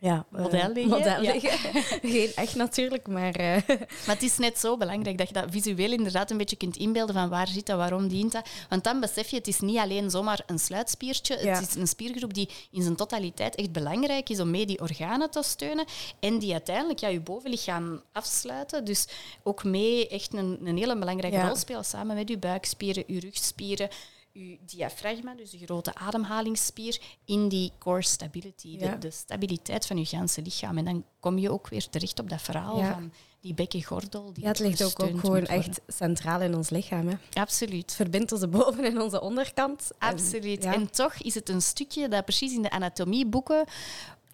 Ja, 0.00 0.26
eh, 0.32 0.40
Model 0.42 0.72
liggen, 0.72 0.90
model 0.98 1.22
ja. 1.22 1.32
liggen. 1.32 1.82
Geen 2.10 2.32
echt 2.34 2.54
natuurlijk, 2.54 3.08
maar... 3.08 3.32
eh, 3.34 3.56
Maar 4.06 4.14
het 4.14 4.22
is 4.22 4.38
net 4.38 4.58
zo 4.58 4.76
belangrijk 4.76 5.18
dat 5.18 5.28
je 5.28 5.34
dat 5.34 5.44
visueel 5.50 5.92
inderdaad 5.92 6.30
een 6.30 6.36
beetje 6.36 6.56
kunt 6.56 6.76
inbeelden 6.76 7.14
van 7.14 7.28
waar 7.28 7.48
zit 7.48 7.66
dat, 7.66 7.76
waarom 7.76 8.08
dient 8.08 8.32
dat. 8.32 8.48
Want 8.68 8.84
dan 8.84 9.00
besef 9.00 9.28
je, 9.28 9.36
het 9.36 9.46
is 9.48 9.60
niet 9.60 9.76
alleen 9.78 10.10
zomaar 10.10 10.42
een 10.46 10.58
sluitspiertje. 10.58 11.38
Ja. 11.44 11.54
Het 11.54 11.68
is 11.68 11.74
een 11.74 11.86
spiergroep 11.86 12.34
die 12.34 12.48
in 12.70 12.82
zijn 12.82 12.96
totaliteit 12.96 13.54
echt 13.54 13.72
belangrijk 13.72 14.28
is 14.28 14.40
om 14.40 14.50
mee 14.50 14.66
die 14.66 14.80
organen 14.80 15.30
te 15.30 15.42
steunen. 15.42 15.84
En 16.20 16.38
die 16.38 16.52
uiteindelijk 16.52 16.98
ja, 16.98 17.08
je 17.08 17.20
bovenlichaam 17.20 18.02
afsluiten. 18.12 18.84
Dus 18.84 19.06
ook 19.42 19.64
mee 19.64 20.08
echt 20.08 20.34
een, 20.34 20.58
een 20.64 20.76
hele 20.78 20.98
belangrijke 20.98 21.36
Ja. 21.36 21.46
rol 21.46 21.56
spelen 21.56 21.84
samen 21.84 22.16
met 22.16 22.28
je 22.28 22.38
buikspieren, 22.38 23.04
je 23.06 23.20
rugspieren. 23.20 23.88
Je 24.32 24.58
diafragma, 24.66 25.34
dus 25.34 25.50
de 25.50 25.58
grote 25.58 25.94
ademhalingsspier, 25.94 27.00
in 27.24 27.48
die 27.48 27.72
core 27.78 28.02
stability, 28.02 28.68
Ja. 28.68 28.90
de, 28.92 28.98
de 28.98 29.10
stabiliteit 29.10 29.86
van 29.86 29.98
je 29.98 30.04
ganse 30.04 30.42
lichaam. 30.42 30.78
En 30.78 30.84
dan 30.84 31.04
kom 31.20 31.38
je 31.38 31.50
ook 31.50 31.68
weer 31.68 31.88
terecht 31.88 32.18
op 32.20 32.28
dat 32.30 32.42
verhaal 32.42 32.78
Ja. 32.78 32.92
van 32.92 33.12
die 33.40 33.54
bekkengordel. 33.54 34.32
Die 34.32 34.42
ja, 34.42 34.48
het 34.48 34.58
ligt 34.58 34.82
ook, 34.84 35.00
ook 35.02 35.20
gewoon 35.20 35.44
echt 35.46 35.80
centraal 35.86 36.40
in 36.40 36.54
ons 36.54 36.70
lichaam. 36.70 37.06
Hè. 37.08 37.14
Het 37.26 37.34
Absoluut. 37.34 37.92
verbindt 37.94 38.32
onze 38.32 38.48
boven- 38.48 38.84
en 38.84 39.00
onze 39.00 39.20
onderkant. 39.20 39.90
En, 39.98 40.08
Absoluut. 40.08 40.62
ja, 40.62 40.74
En 40.74 40.90
toch 40.90 41.14
is 41.14 41.34
het 41.34 41.48
een 41.48 41.62
stukje 41.62 42.08
dat 42.08 42.24
precies 42.24 42.52
in 42.54 42.62
de 42.62 42.70
anatomieboeken 42.70 43.64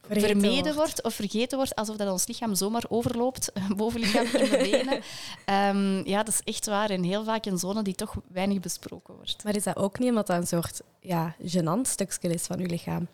vergeten 0.06 0.40
vermeden 0.40 0.74
wordt. 0.74 1.02
of 1.02 1.14
vergeten 1.14 1.58
wordt, 1.58 1.74
alsof 1.74 1.96
dat 1.96 2.10
ons 2.10 2.26
lichaam 2.26 2.54
zomaar 2.54 2.84
overloopt, 2.88 3.52
bovenlichaam 3.76 4.26
in 4.26 4.50
de 4.50 4.56
benen. 4.56 5.00
Ehm, 5.44 6.08
ja, 6.08 6.22
dat 6.22 6.34
is 6.34 6.40
echt 6.44 6.66
waar. 6.66 6.90
En 6.90 7.02
heel 7.02 7.24
vaak 7.24 7.46
een 7.46 7.58
zone 7.58 7.82
die 7.82 7.94
toch 7.94 8.14
weinig 8.28 8.60
besproken 8.60 9.14
wordt. 9.14 9.44
Maar 9.44 9.56
is 9.56 9.64
dat 9.64 9.76
ook 9.76 9.98
niet 9.98 10.08
omdat 10.08 10.26
dat 10.26 10.36
een 10.36 10.46
soort 10.46 10.80
ja, 11.06 11.34
gênant 11.42 11.88
stukje 11.88 12.28
is 12.28 12.42
van 12.42 12.58
uw 12.58 12.66
lichaam? 12.66 13.08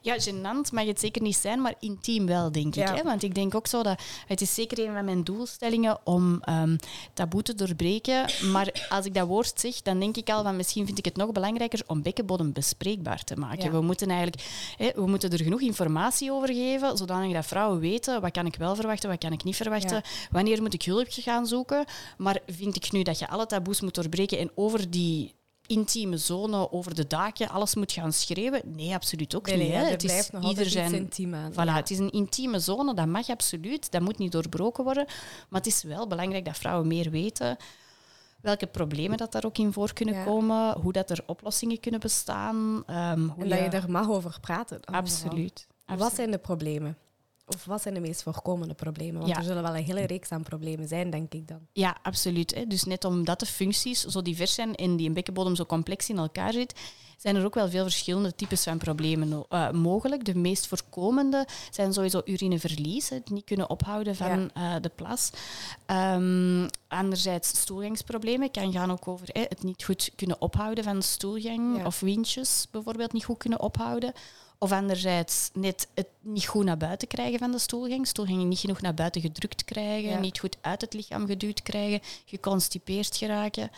Ja, 0.00 0.16
gênant 0.20 0.72
mag 0.72 0.86
het 0.86 1.00
zeker 1.00 1.22
niet 1.22 1.36
zijn, 1.36 1.60
maar 1.60 1.74
intiem 1.80 2.26
wel, 2.26 2.52
denk 2.52 2.76
ik. 2.76 2.88
Hè? 2.88 3.02
Want 3.02 3.22
ik 3.22 3.34
denk 3.34 3.54
ook 3.54 3.66
zo 3.66 3.82
dat 3.82 4.02
het 4.26 4.40
is 4.40 4.54
zeker 4.54 4.78
een 4.78 4.92
van 4.92 5.04
mijn 5.04 5.24
doelstellingen 5.24 5.98
om 6.04 6.40
ehm 6.42 6.76
taboe 7.12 7.42
te 7.42 7.54
doorbreken. 7.54 8.30
Maar 8.52 8.86
als 8.88 9.04
ik 9.06 9.14
dat 9.14 9.26
woord 9.26 9.60
zeg, 9.60 9.82
dan 9.82 10.00
denk 10.00 10.16
ik 10.16 10.30
al 10.30 10.42
van 10.42 10.56
misschien 10.56 10.86
vind 10.86 10.98
ik 10.98 11.04
het 11.04 11.16
nog 11.16 11.32
belangrijker 11.32 11.82
om 11.86 12.02
bekkenbodem 12.02 12.52
bespreekbaar 12.52 13.24
te 13.24 13.36
maken. 13.36 13.64
Ja. 13.64 13.70
We 13.70 13.80
moeten 13.80 14.08
eigenlijk 14.10 14.42
hè, 14.76 14.90
we 14.94 15.06
moeten 15.06 15.30
er 15.30 15.42
genoeg 15.42 15.60
informatie 15.60 16.32
over 16.32 16.48
geven, 16.48 16.96
zodanig 16.96 17.32
dat 17.32 17.46
vrouwen 17.46 17.80
weten 17.80 18.20
wat 18.20 18.32
kan 18.32 18.46
ik 18.46 18.56
wel 18.56 18.74
verwachten, 18.74 19.08
wat 19.08 19.18
kan 19.18 19.32
ik 19.32 19.44
niet 19.44 19.56
verwachten, 19.56 19.96
Ja. 19.96 20.02
wanneer 20.30 20.62
moet 20.62 20.74
ik 20.74 20.82
hulp 20.82 21.06
gaan 21.10 21.46
zoeken. 21.46 21.84
Maar 22.16 22.38
vind 22.46 22.76
ik 22.76 22.92
nu 22.92 23.02
dat 23.02 23.18
je 23.18 23.28
alle 23.28 23.46
taboes 23.46 23.80
moet 23.80 23.94
doorbreken 23.94 24.38
en 24.38 24.50
over 24.54 24.90
die 24.90 25.34
intieme 25.72 26.16
zone, 26.16 26.72
over 26.72 26.94
de 26.94 27.06
daken, 27.06 27.48
alles 27.48 27.74
moet 27.74 27.92
gaan 27.92 28.12
schreeuwen? 28.12 28.62
Nee, 28.64 28.94
absoluut 28.94 29.34
ook 29.36 29.46
Nee, 29.46 29.56
niet. 29.56 29.68
nee, 29.68 29.76
hè. 29.76 29.84
er 29.84 29.90
Het 29.90 30.02
is 30.02 30.10
blijft 30.10 30.32
nog 30.32 30.48
ieder 30.48 30.66
zijn 30.70 30.94
intiem 30.94 31.34
aan. 31.34 31.52
Voilà, 31.52 31.54
Ja. 31.54 31.74
het 31.74 31.90
is 31.90 31.98
een 31.98 32.10
intieme 32.10 32.58
zone, 32.58 32.94
dat 32.94 33.06
mag 33.06 33.28
absoluut, 33.28 33.90
dat 33.90 34.00
moet 34.00 34.18
niet 34.18 34.32
doorbroken 34.32 34.84
worden. 34.84 35.04
Maar 35.48 35.60
het 35.60 35.66
is 35.66 35.82
wel 35.82 36.06
belangrijk 36.06 36.44
dat 36.44 36.56
vrouwen 36.56 36.86
meer 36.86 37.10
weten 37.10 37.56
welke 38.40 38.66
problemen 38.66 39.16
dat 39.18 39.32
daar 39.32 39.44
ook 39.44 39.58
in 39.58 39.72
voor 39.72 39.92
kunnen 39.92 40.14
Ja. 40.14 40.24
komen, 40.24 40.78
hoe 40.80 40.92
dat 40.92 41.10
er 41.10 41.22
oplossingen 41.26 41.80
kunnen 41.80 42.00
bestaan. 42.00 42.82
ehm, 42.86 43.20
hoe 43.28 43.42
En 43.42 43.48
dat 43.48 43.58
je 43.58 43.64
er 43.64 43.90
mag 43.90 44.08
over 44.10 44.38
praten. 44.40 44.80
Absoluut. 44.84 45.66
Wat 45.96 46.14
zijn 46.14 46.30
de 46.30 46.38
problemen? 46.38 46.96
Of 47.54 47.64
wat 47.64 47.82
zijn 47.82 47.94
de 47.94 48.00
meest 48.00 48.22
voorkomende 48.22 48.74
problemen? 48.74 49.20
Want 49.20 49.32
Ja. 49.32 49.36
er 49.36 49.44
zullen 49.44 49.62
wel 49.62 49.76
een 49.76 49.84
hele 49.84 50.06
reeks 50.06 50.30
aan 50.30 50.42
problemen 50.42 50.88
zijn, 50.88 51.10
denk 51.10 51.32
ik 51.32 51.48
dan. 51.48 51.60
Ja, 51.72 51.96
absoluut. 52.02 52.54
Hè. 52.54 52.66
Dus 52.66 52.84
net 52.84 53.04
omdat 53.04 53.40
de 53.40 53.46
functies 53.46 54.04
zo 54.04 54.22
divers 54.22 54.54
zijn 54.54 54.74
en 54.74 54.96
die 54.96 55.06
een 55.08 55.14
bekkenbodem 55.14 55.56
zo 55.56 55.64
complex 55.64 56.08
in 56.08 56.18
elkaar 56.18 56.52
zit, 56.52 56.74
zijn 57.16 57.36
er 57.36 57.44
ook 57.44 57.54
wel 57.54 57.70
veel 57.70 57.82
verschillende 57.82 58.34
types 58.34 58.62
van 58.62 58.78
problemen 58.78 59.44
uh, 59.50 59.70
mogelijk. 59.70 60.24
De 60.24 60.34
meest 60.34 60.66
voorkomende 60.66 61.46
zijn 61.70 61.92
sowieso 61.92 62.20
urineverlies, 62.24 63.08
het 63.08 63.30
niet 63.30 63.44
kunnen 63.44 63.70
ophouden 63.70 64.16
van 64.16 64.50
uh, 64.56 64.74
de 64.80 64.90
plas. 64.94 65.30
Um, 65.86 66.68
anderzijds 66.88 67.48
stoelgangsproblemen, 67.48 68.50
kan 68.50 68.72
gaan 68.72 68.90
ook 68.90 69.08
over 69.08 69.28
het 69.32 69.62
niet 69.62 69.84
goed 69.84 70.10
kunnen 70.16 70.40
ophouden 70.40 70.84
van 70.84 70.98
de 70.98 71.04
stoelgang 71.04 71.86
of 71.86 72.00
windjes 72.00 72.66
bijvoorbeeld 72.70 73.12
niet 73.12 73.24
goed 73.24 73.38
kunnen 73.38 73.60
ophouden. 73.60 74.12
Of 74.62 74.72
anderzijds 74.72 75.50
net 75.52 75.88
het 75.94 76.06
niet 76.20 76.46
goed 76.46 76.64
naar 76.64 76.76
buiten 76.76 77.08
krijgen 77.08 77.38
van 77.38 77.50
de 77.50 77.58
stoelgang. 77.58 78.06
Stoelgang 78.06 78.44
niet 78.44 78.58
genoeg 78.58 78.80
naar 78.80 78.94
buiten 78.94 79.20
gedrukt 79.20 79.64
krijgen, 79.64 80.20
niet 80.20 80.38
goed 80.38 80.56
uit 80.60 80.80
het 80.80 80.94
lichaam 80.94 81.26
geduwd 81.26 81.62
krijgen, 81.62 82.00
geconstipeerd 82.24 83.16
geraken. 83.16 83.70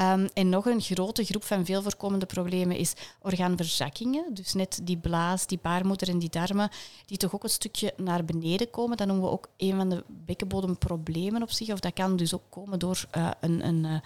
Um, 0.00 0.28
en 0.34 0.48
nog 0.48 0.66
een 0.66 0.80
grote 0.80 1.24
groep 1.24 1.44
van 1.44 1.64
veel 1.64 1.82
voorkomende 1.82 2.26
problemen 2.26 2.76
is 2.76 2.92
orgaanverzakkingen. 3.20 4.34
Dus 4.34 4.52
net 4.52 4.80
die 4.82 4.96
blaas, 4.96 5.46
die 5.46 5.58
baarmoeder 5.62 6.08
en 6.08 6.18
die 6.18 6.30
darmen, 6.30 6.70
die 7.06 7.16
toch 7.16 7.34
ook 7.34 7.44
een 7.44 7.50
stukje 7.50 7.94
naar 7.96 8.24
beneden 8.24 8.70
komen. 8.70 8.96
Dat 8.96 9.06
noemen 9.06 9.24
we 9.24 9.30
ook 9.30 9.48
een 9.56 9.76
van 9.76 9.88
de 9.88 10.04
bekkenbodemproblemen 10.06 11.42
op 11.42 11.50
zich. 11.50 11.68
Of 11.72 11.80
dat 11.80 11.92
kan 11.92 12.16
dus 12.16 12.34
ook 12.34 12.50
komen 12.50 12.78
door 12.78 13.04
uh, 13.16 13.30
een, 13.40 13.66
een 13.66 13.84
uh, 13.84 13.98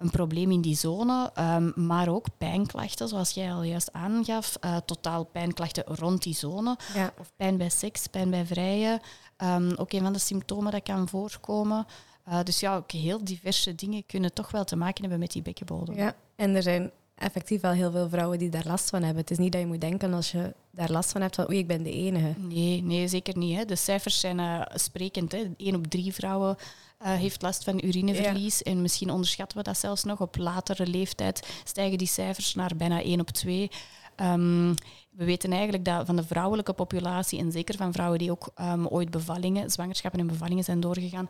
een 0.00 0.10
probleem 0.10 0.50
in 0.50 0.60
die 0.60 0.76
zone, 0.76 1.32
um, 1.38 1.72
maar 1.86 2.08
ook 2.08 2.26
pijnklachten, 2.38 3.08
zoals 3.08 3.30
jij 3.30 3.52
al 3.52 3.62
juist 3.62 3.92
aangaf. 3.92 4.56
Uh, 4.64 4.76
totaal 4.76 5.24
pijnklachten 5.24 5.84
rond 5.86 6.22
die 6.22 6.34
zone. 6.34 6.76
Ja. 6.94 7.12
Of 7.18 7.32
pijn 7.36 7.56
bij 7.56 7.70
seks, 7.70 8.06
pijn 8.06 8.30
bij 8.30 8.46
vrijen. 8.46 9.00
Um, 9.38 9.74
ook 9.76 9.92
een 9.92 10.02
van 10.02 10.12
de 10.12 10.18
symptomen 10.18 10.72
dat 10.72 10.82
kan 10.82 11.08
voorkomen. 11.08 11.86
Uh, 12.28 12.42
dus 12.42 12.60
ja, 12.60 12.76
ook 12.76 12.90
heel 12.90 13.24
diverse 13.24 13.74
dingen 13.74 14.06
kunnen 14.06 14.32
toch 14.32 14.50
wel 14.50 14.64
te 14.64 14.76
maken 14.76 15.00
hebben 15.00 15.18
met 15.18 15.32
die 15.32 15.42
bekkenbodem. 15.42 15.96
Ja, 15.96 16.14
en 16.36 16.54
er 16.54 16.62
zijn 16.62 16.90
effectief 17.14 17.60
wel 17.60 17.72
heel 17.72 17.90
veel 17.90 18.08
vrouwen 18.08 18.38
die 18.38 18.48
daar 18.48 18.66
last 18.66 18.90
van 18.90 19.02
hebben. 19.02 19.20
Het 19.20 19.30
is 19.30 19.38
niet 19.38 19.52
dat 19.52 19.60
je 19.60 19.66
moet 19.66 19.80
denken 19.80 20.14
als 20.14 20.30
je 20.30 20.54
daar 20.70 20.90
last 20.90 21.12
van 21.12 21.20
hebt 21.20 21.34
van 21.34 21.48
oei, 21.48 21.58
ik 21.58 21.66
ben 21.66 21.82
de 21.82 21.92
enige. 21.92 22.34
Nee, 22.38 22.82
nee 22.82 23.08
zeker 23.08 23.36
niet. 23.36 23.56
Hè. 23.56 23.64
De 23.64 23.76
cijfers 23.76 24.20
zijn 24.20 24.38
uh, 24.38 24.62
sprekend. 24.74 25.32
Hè. 25.32 25.54
Eén 25.56 25.74
op 25.74 25.86
drie 25.86 26.14
vrouwen 26.14 26.56
uh, 27.02 27.14
heeft 27.14 27.42
last 27.42 27.64
van 27.64 27.80
urineverlies. 27.84 28.62
En 28.62 28.82
misschien 28.82 29.10
onderschatten 29.10 29.58
we 29.58 29.64
dat 29.64 29.78
zelfs 29.78 30.04
nog. 30.04 30.20
Op 30.20 30.36
latere 30.36 30.86
leeftijd 30.86 31.48
stijgen 31.64 31.98
die 31.98 32.06
cijfers 32.06 32.54
naar 32.54 32.76
bijna 32.76 33.02
1 33.02 33.20
op 33.20 33.30
2. 33.30 33.70
Um, 34.16 34.74
we 35.10 35.24
weten 35.24 35.52
eigenlijk 35.52 35.84
dat 35.84 36.06
van 36.06 36.16
de 36.16 36.24
vrouwelijke 36.24 36.72
populatie, 36.72 37.38
en 37.38 37.52
zeker 37.52 37.76
van 37.76 37.92
vrouwen 37.92 38.18
die 38.18 38.30
ook 38.30 38.48
um, 38.60 38.86
ooit 38.86 39.10
bevallingen, 39.10 39.70
zwangerschappen 39.70 40.20
en 40.20 40.26
bevallingen 40.26 40.64
zijn 40.64 40.80
doorgegaan, 40.80 41.28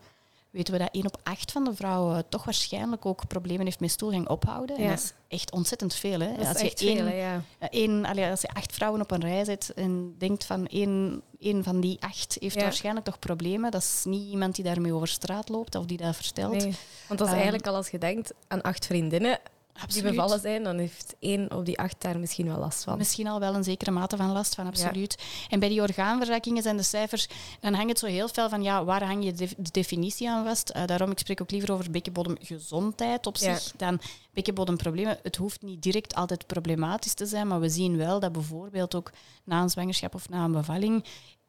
weten 0.50 0.72
we 0.72 0.78
dat 0.78 0.88
1 0.92 1.06
op 1.06 1.20
8 1.22 1.52
van 1.52 1.64
de 1.64 1.74
vrouwen 1.74 2.28
toch 2.28 2.44
waarschijnlijk 2.44 3.06
ook 3.06 3.26
problemen 3.26 3.64
heeft 3.64 3.80
met 3.80 3.90
stoelgang 3.90 4.28
ophouden. 4.28 4.76
En 4.76 4.88
dat 4.88 4.98
is 4.98 5.12
echt 5.28 5.52
ontzettend 5.52 5.94
veel. 5.94 6.20
Hè? 6.20 6.48
als, 6.48 6.60
je 6.60 6.74
één, 6.74 6.96
veel, 6.96 7.16
ja. 7.16 7.42
één, 7.70 8.04
als 8.04 8.40
je 8.40 8.48
acht 8.48 8.74
vrouwen 8.74 9.00
op 9.00 9.10
een 9.10 9.20
rij 9.20 9.44
zet 9.44 9.72
en 9.74 10.14
denkt 10.18 10.44
van 10.44 10.66
één, 10.66 11.22
één 11.38 11.64
van 11.64 11.80
die 11.80 11.96
acht 12.00 12.36
heeft 12.40 12.62
waarschijnlijk 12.62 13.06
toch 13.06 13.18
problemen, 13.18 13.70
dat 13.70 13.82
is 13.82 14.02
niet 14.04 14.30
iemand 14.30 14.54
die 14.54 14.64
daarmee 14.64 14.94
over 14.94 15.08
straat 15.08 15.48
loopt 15.48 15.74
of 15.74 15.84
die 15.84 15.96
dat 15.96 16.16
vertelt. 16.16 16.52
Nee, 16.52 16.74
want 17.06 17.18
dat 17.18 17.20
is 17.20 17.28
um, 17.28 17.32
eigenlijk 17.32 17.66
al 17.66 17.74
als 17.74 17.88
je 17.88 17.98
denkt 17.98 18.32
aan 18.48 18.62
acht 18.62 18.86
vriendinnen, 18.86 19.38
Absoluut. 19.82 20.04
die 20.04 20.12
bevallen 20.12 20.40
zijn, 20.40 20.62
dan 20.62 20.78
heeft 20.78 21.14
één 21.18 21.52
op 21.54 21.64
die 21.64 21.78
acht 21.78 21.96
daar 21.98 22.18
misschien 22.18 22.46
wel 22.46 22.58
last 22.58 22.84
van. 22.84 22.98
Misschien 22.98 23.26
al 23.26 23.40
wel 23.40 23.54
een 23.54 23.64
zekere 23.64 23.90
mate 23.90 24.16
van 24.16 24.32
last 24.32 24.54
van, 24.54 24.66
absoluut. 24.66 25.22
En 25.48 25.60
bij 25.60 25.68
die 25.68 25.82
orgaanverzakkingen 25.82 26.62
zijn 26.62 26.76
de 26.76 26.82
cijfers, 26.82 27.28
dan 27.60 27.74
hangt 27.74 27.88
het 27.88 27.98
zo 27.98 28.06
heel 28.06 28.28
veel 28.28 28.48
van, 28.48 28.62
ja, 28.62 28.84
waar 28.84 29.04
hang 29.04 29.24
je 29.24 29.32
de, 29.32 29.48
definitie 29.70 30.30
aan 30.30 30.44
vast? 30.44 30.72
Uh, 30.76 30.86
daarom, 30.86 31.10
ik 31.10 31.18
spreek 31.18 31.40
ook 31.40 31.50
liever 31.50 31.72
over 31.72 31.90
bekkenbodemgezondheid 31.90 33.26
op 33.26 33.36
zich 33.36 33.72
dan 33.76 34.00
bekkenbodemproblemen. 34.32 35.18
Het 35.22 35.36
hoeft 35.36 35.62
niet 35.62 35.82
direct 35.82 36.14
altijd 36.14 36.46
problematisch 36.46 37.14
te 37.14 37.26
zijn, 37.26 37.46
maar 37.46 37.60
we 37.60 37.68
zien 37.68 37.96
wel 37.96 38.20
dat 38.20 38.32
bijvoorbeeld 38.32 38.94
ook 38.94 39.10
na 39.44 39.62
een 39.62 39.70
zwangerschap 39.70 40.14
of 40.14 40.28
na 40.28 40.44
een 40.44 40.52
bevalling 40.52 41.04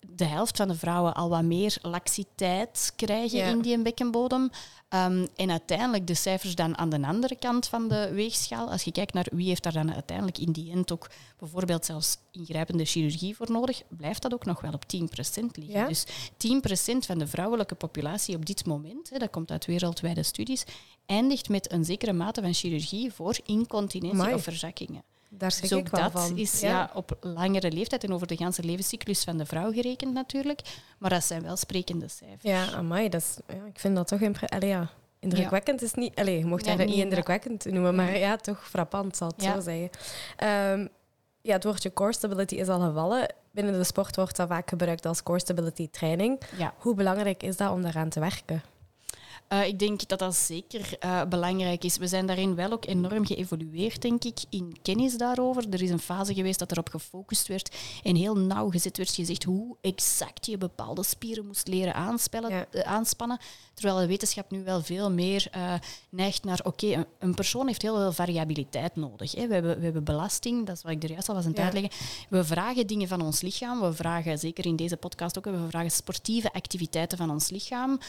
de 0.08 0.25
helft 0.25 0.58
van 0.58 0.67
de 0.67 0.75
vrouwen 0.75 1.13
al 1.13 1.29
wat 1.29 1.43
meer 1.43 1.77
laxiteit 1.81 2.93
krijgen 2.96 3.46
in 3.46 3.62
die 3.62 3.81
bekkenbodem. 3.81 4.50
Um, 4.93 5.27
en 5.36 5.51
uiteindelijk 5.51 6.08
de 6.08 6.13
cijfers 6.13 6.55
dan 6.55 6.77
aan 6.77 6.89
de 6.89 7.01
andere 7.01 7.36
kant 7.36 7.67
van 7.67 7.88
de 7.88 8.12
weegschaal. 8.13 8.72
Als 8.72 8.84
je 8.84 8.91
kijkt 8.91 9.13
naar 9.13 9.27
wie 9.31 9.48
heeft 9.48 9.63
daar 9.63 9.74
dan 9.74 9.93
uiteindelijk 9.93 10.38
in 10.38 10.51
die 10.51 10.72
end 10.72 10.91
ook 10.91 11.10
bijvoorbeeld 11.38 11.86
zelfs 11.86 12.17
ingrijpende 12.31 12.86
chirurgie 12.86 13.36
voor 13.36 13.51
nodig, 13.51 13.81
blijft 13.89 14.22
dat 14.22 14.34
ook 14.34 14.46
nog 14.46 14.62
wel 14.62 14.74
op 14.74 14.84
10% 14.84 15.46
liggen. 15.51 15.88
Dus 15.88 16.05
10% 16.05 17.05
van 17.05 17.17
de 17.17 17.27
vrouwelijke 17.27 17.75
populatie 17.75 18.36
op 18.36 18.46
dit 18.46 18.65
moment, 18.65 19.10
hè, 19.10 19.17
dat 19.17 19.29
komt 19.29 19.51
uit 19.51 19.65
wereldwijde 19.65 20.24
studies, 20.24 20.63
eindigt 21.05 21.50
met 21.50 21.72
een 21.72 21.86
zekere 21.86 22.13
mate 22.13 22.41
van 22.41 22.53
chirurgie 22.53 23.13
voor 23.13 23.38
incontinentie 23.46 24.34
of 24.34 24.43
verzakkingen. 24.43 25.03
Daar 25.34 25.52
schrik 25.52 25.70
dus 25.70 25.80
ik 25.80 25.88
wel 25.88 26.02
dat 26.02 26.12
van. 26.12 26.38
is 26.38 26.60
ja. 26.60 26.92
op 26.94 27.18
langere 27.22 27.72
leeftijd 27.72 28.04
en 28.04 28.14
over 28.14 28.28
de 28.28 28.36
hele 28.38 28.54
levenscyclus 28.56 29.24
van 29.24 29.38
de 29.38 29.46
vrouw 29.46 29.72
gerekend 29.72 30.14
natuurlijk. 30.14 30.62
Maar 30.98 31.10
dat 31.10 31.24
zijn 31.24 31.44
wel 31.44 31.56
sprekende 31.56 32.08
cijfers. 32.08 32.42
Ja, 32.42 32.72
amai, 32.72 33.10
dat 33.10 33.22
is, 33.22 33.38
ja, 33.48 33.66
ik 33.66 33.80
vind 33.80 33.96
dat 33.96 34.08
toch 34.08 34.20
ja, 34.60 34.90
indrukwekkend. 35.20 35.82
Is 35.82 35.94
niet, 35.94 36.16
allez, 36.16 36.40
je 36.40 36.46
mocht 36.46 36.66
dat 36.66 36.78
niet 36.78 36.96
indrukwekkend 36.96 37.66
noemen, 37.66 37.96
maar 37.96 38.18
ja, 38.18 38.36
toch 38.36 38.70
frappant, 38.70 39.18
zal 39.18 39.28
het 39.28 39.44
zo 39.44 39.60
zeggen. 39.60 39.90
Um, 40.80 40.90
ja, 41.42 41.54
het 41.54 41.64
woordje 41.64 41.94
core 41.94 42.14
stability 42.14 42.56
is 42.56 42.68
al 42.68 42.80
gevallen. 42.80 43.34
Binnen 43.52 43.74
de 43.74 43.84
sport 43.84 44.16
wordt 44.16 44.36
dat 44.36 44.48
vaak 44.48 44.70
gebruikt 44.70 45.06
als 45.06 45.24
core 45.24 45.40
stability 45.40 45.90
training. 45.90 46.40
Hoe 46.78 46.96
belangrijk 46.96 47.44
is 47.44 47.58
dat 47.58 47.72
om 47.72 47.82
daaraan 47.82 48.10
te 48.10 48.20
werken? 48.20 48.64
Uh, 49.53 49.67
ik 49.67 49.79
denk 49.79 50.08
dat 50.08 50.20
dat 50.20 50.36
zeker 50.36 50.98
uh, 51.00 51.24
belangrijk 51.24 51.84
is. 51.84 51.98
We 51.98 52.08
zijn 52.08 52.25
daarin 52.25 52.55
wel 52.55 52.72
ook 52.72 52.86
enorm 52.86 53.25
geëvolueerd, 53.25 54.01
denk 54.01 54.24
ik, 54.24 54.39
in 54.50 54.77
kennis 54.81 55.17
daarover. 55.17 55.65
Er 55.70 55.81
is 55.81 55.89
een 55.89 56.00
fase 56.00 56.34
geweest 56.34 56.60
dat 56.60 56.72
erop 56.72 56.89
gefocust 56.89 57.48
werd 57.48 57.75
en 58.03 58.15
heel 58.15 58.38
nauwgezet 58.38 58.98
werd 58.98 59.12
gezegd 59.12 59.43
hoe 59.43 59.75
exact 59.81 60.46
je 60.46 60.58
bepaalde 60.58 61.03
spieren 61.03 61.46
moest 61.46 61.67
leren 61.67 61.93
aanspellen, 61.93 62.50
ja. 62.50 62.65
uh, 62.72 62.81
aanspannen. 62.81 63.39
Terwijl 63.74 64.00
de 64.00 64.08
wetenschap 64.08 64.51
nu 64.51 64.63
wel 64.63 64.81
veel 64.81 65.12
meer 65.12 65.50
neigt 66.10 66.43
naar, 66.43 66.60
oké, 66.63 66.86
okay, 66.86 66.98
een, 66.98 67.05
een, 67.20 67.34
persoon 67.34 67.67
heeft 67.67 67.81
heel 67.81 67.96
veel 67.96 68.12
variabiliteit 68.12 68.96
nodig. 68.96 69.31
Hè. 69.31 69.48
We, 69.48 69.53
hebben, 69.53 69.77
we 69.77 69.84
hebben 69.84 70.03
belasting, 70.03 70.65
dat 70.65 70.75
is 70.75 70.81
wat 70.81 70.91
ik 70.91 71.03
er 71.03 71.12
juist 71.12 71.29
al 71.29 71.36
was 71.36 71.43
aan 71.43 71.50
het 71.50 71.60
ja. 71.60 71.65
uitleggen. 71.65 71.91
We 72.29 72.43
vragen 72.43 72.88
dingen 72.88 73.08
van 73.08 73.22
ons 73.22 73.41
lichaam. 73.41 73.81
We 73.81 73.93
vragen, 73.93 74.39
zeker 74.39 74.65
in 74.65 74.75
deze 74.75 74.98
podcast 74.98 75.38
ook, 75.38 75.46
we 75.46 75.67
vragen 75.70 75.91
sportieve 75.91 76.53
activiteiten 76.53 77.17
van 77.17 77.29
ons 77.29 77.50
lichaam. 77.50 78.00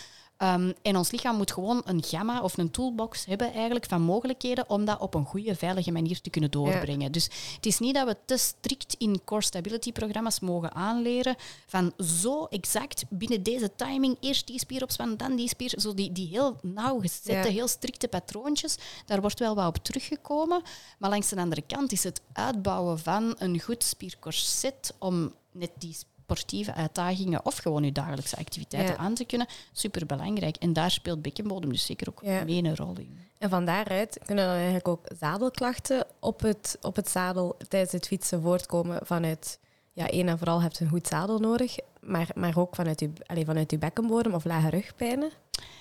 Um, 0.42 0.72
en 0.82 0.96
ons 0.96 1.10
lichaam 1.10 1.36
moet 1.36 1.52
gewoon 1.52 1.82
een 1.84 2.04
gamma 2.04 2.40
of 2.40 2.58
een 2.58 2.70
toolbox 2.70 3.24
hebben 3.24 3.52
eigenlijk 3.52 3.86
van 3.86 4.02
mogelijkheden 4.02 4.70
om 4.70 4.84
dat 4.84 5.00
op 5.00 5.14
een 5.14 5.24
goede, 5.24 5.54
veilige 5.54 5.92
manier 5.92 6.20
te 6.20 6.30
kunnen 6.30 6.50
doorbrengen. 6.50 7.12
Dus 7.12 7.24
het 7.56 7.66
is 7.66 7.78
niet 7.78 7.94
dat 7.94 8.06
we 8.06 8.16
te 8.24 8.36
strikt 8.36 8.94
in 8.98 9.24
core 9.24 9.42
stability 9.42 9.92
programma's 9.92 10.40
mogen 10.40 10.74
aanleren 10.74 11.36
van 11.66 11.92
zo 11.96 12.44
exact 12.44 13.04
binnen 13.08 13.42
deze 13.42 13.74
timing 13.76 14.16
eerst 14.20 14.46
die 14.46 14.58
spier 14.58 14.82
opspannen, 14.82 15.16
dan 15.16 15.36
die 15.36 15.48
spier. 15.48 15.72
Zo 15.76 15.94
die, 15.94 16.12
die 16.12 16.28
heel 16.28 16.56
nauwgezette, 16.62 17.48
ja. 17.48 17.54
heel 17.54 17.68
strikte 17.68 18.08
patroontjes, 18.08 18.76
daar 19.06 19.20
wordt 19.20 19.38
wel 19.38 19.54
wat 19.54 19.66
op 19.66 19.84
teruggekomen. 19.84 20.62
Maar 20.98 21.10
langs 21.10 21.28
de 21.28 21.36
andere 21.36 21.62
kant 21.66 21.92
is 21.92 22.04
het 22.04 22.20
uitbouwen 22.32 22.98
van 22.98 23.34
een 23.38 23.60
goed 23.60 23.84
spiercorset 23.84 24.94
om 24.98 25.34
net 25.52 25.70
die 25.78 25.92
spier 25.92 26.11
sportieve 26.22 26.74
uitdagingen 26.74 27.44
of 27.44 27.56
gewoon 27.56 27.84
je 27.84 27.92
dagelijkse 27.92 28.36
activiteiten 28.36 28.98
aan 28.98 29.14
te 29.14 29.24
kunnen, 29.24 29.46
superbelangrijk. 29.72 30.56
En 30.56 30.72
daar 30.72 30.90
speelt 30.90 31.22
bekkenbodem 31.22 31.70
dus 31.70 31.86
zeker 31.86 32.08
ook 32.08 32.20
ja. 32.22 32.44
mee 32.44 32.64
een 32.64 32.76
rol 32.76 32.94
in. 32.98 33.18
En 33.38 33.50
van 33.50 33.64
daaruit 33.64 34.18
kunnen 34.26 34.44
dan 34.44 34.54
eigenlijk 34.54 34.88
ook 34.88 35.06
zadelklachten 35.18 36.06
op 36.20 36.40
het, 36.40 36.78
op 36.80 36.96
het 36.96 37.08
zadel 37.08 37.56
tijdens 37.68 37.92
het 37.92 38.06
fietsen 38.06 38.42
voortkomen 38.42 38.98
vanuit, 39.02 39.58
ja, 39.92 40.08
één 40.08 40.28
en 40.28 40.38
vooral 40.38 40.62
hebt 40.62 40.78
je 40.78 40.84
een 40.84 40.90
goed 40.90 41.06
zadel 41.06 41.38
nodig, 41.38 41.76
maar, 42.00 42.28
maar 42.34 42.58
ook 42.58 42.74
vanuit 42.74 43.00
je, 43.00 43.12
allez, 43.26 43.44
vanuit 43.44 43.70
je 43.70 43.78
bekkenbodem 43.78 44.34
of 44.34 44.44
lage 44.44 44.70
rugpijnen. 44.70 45.30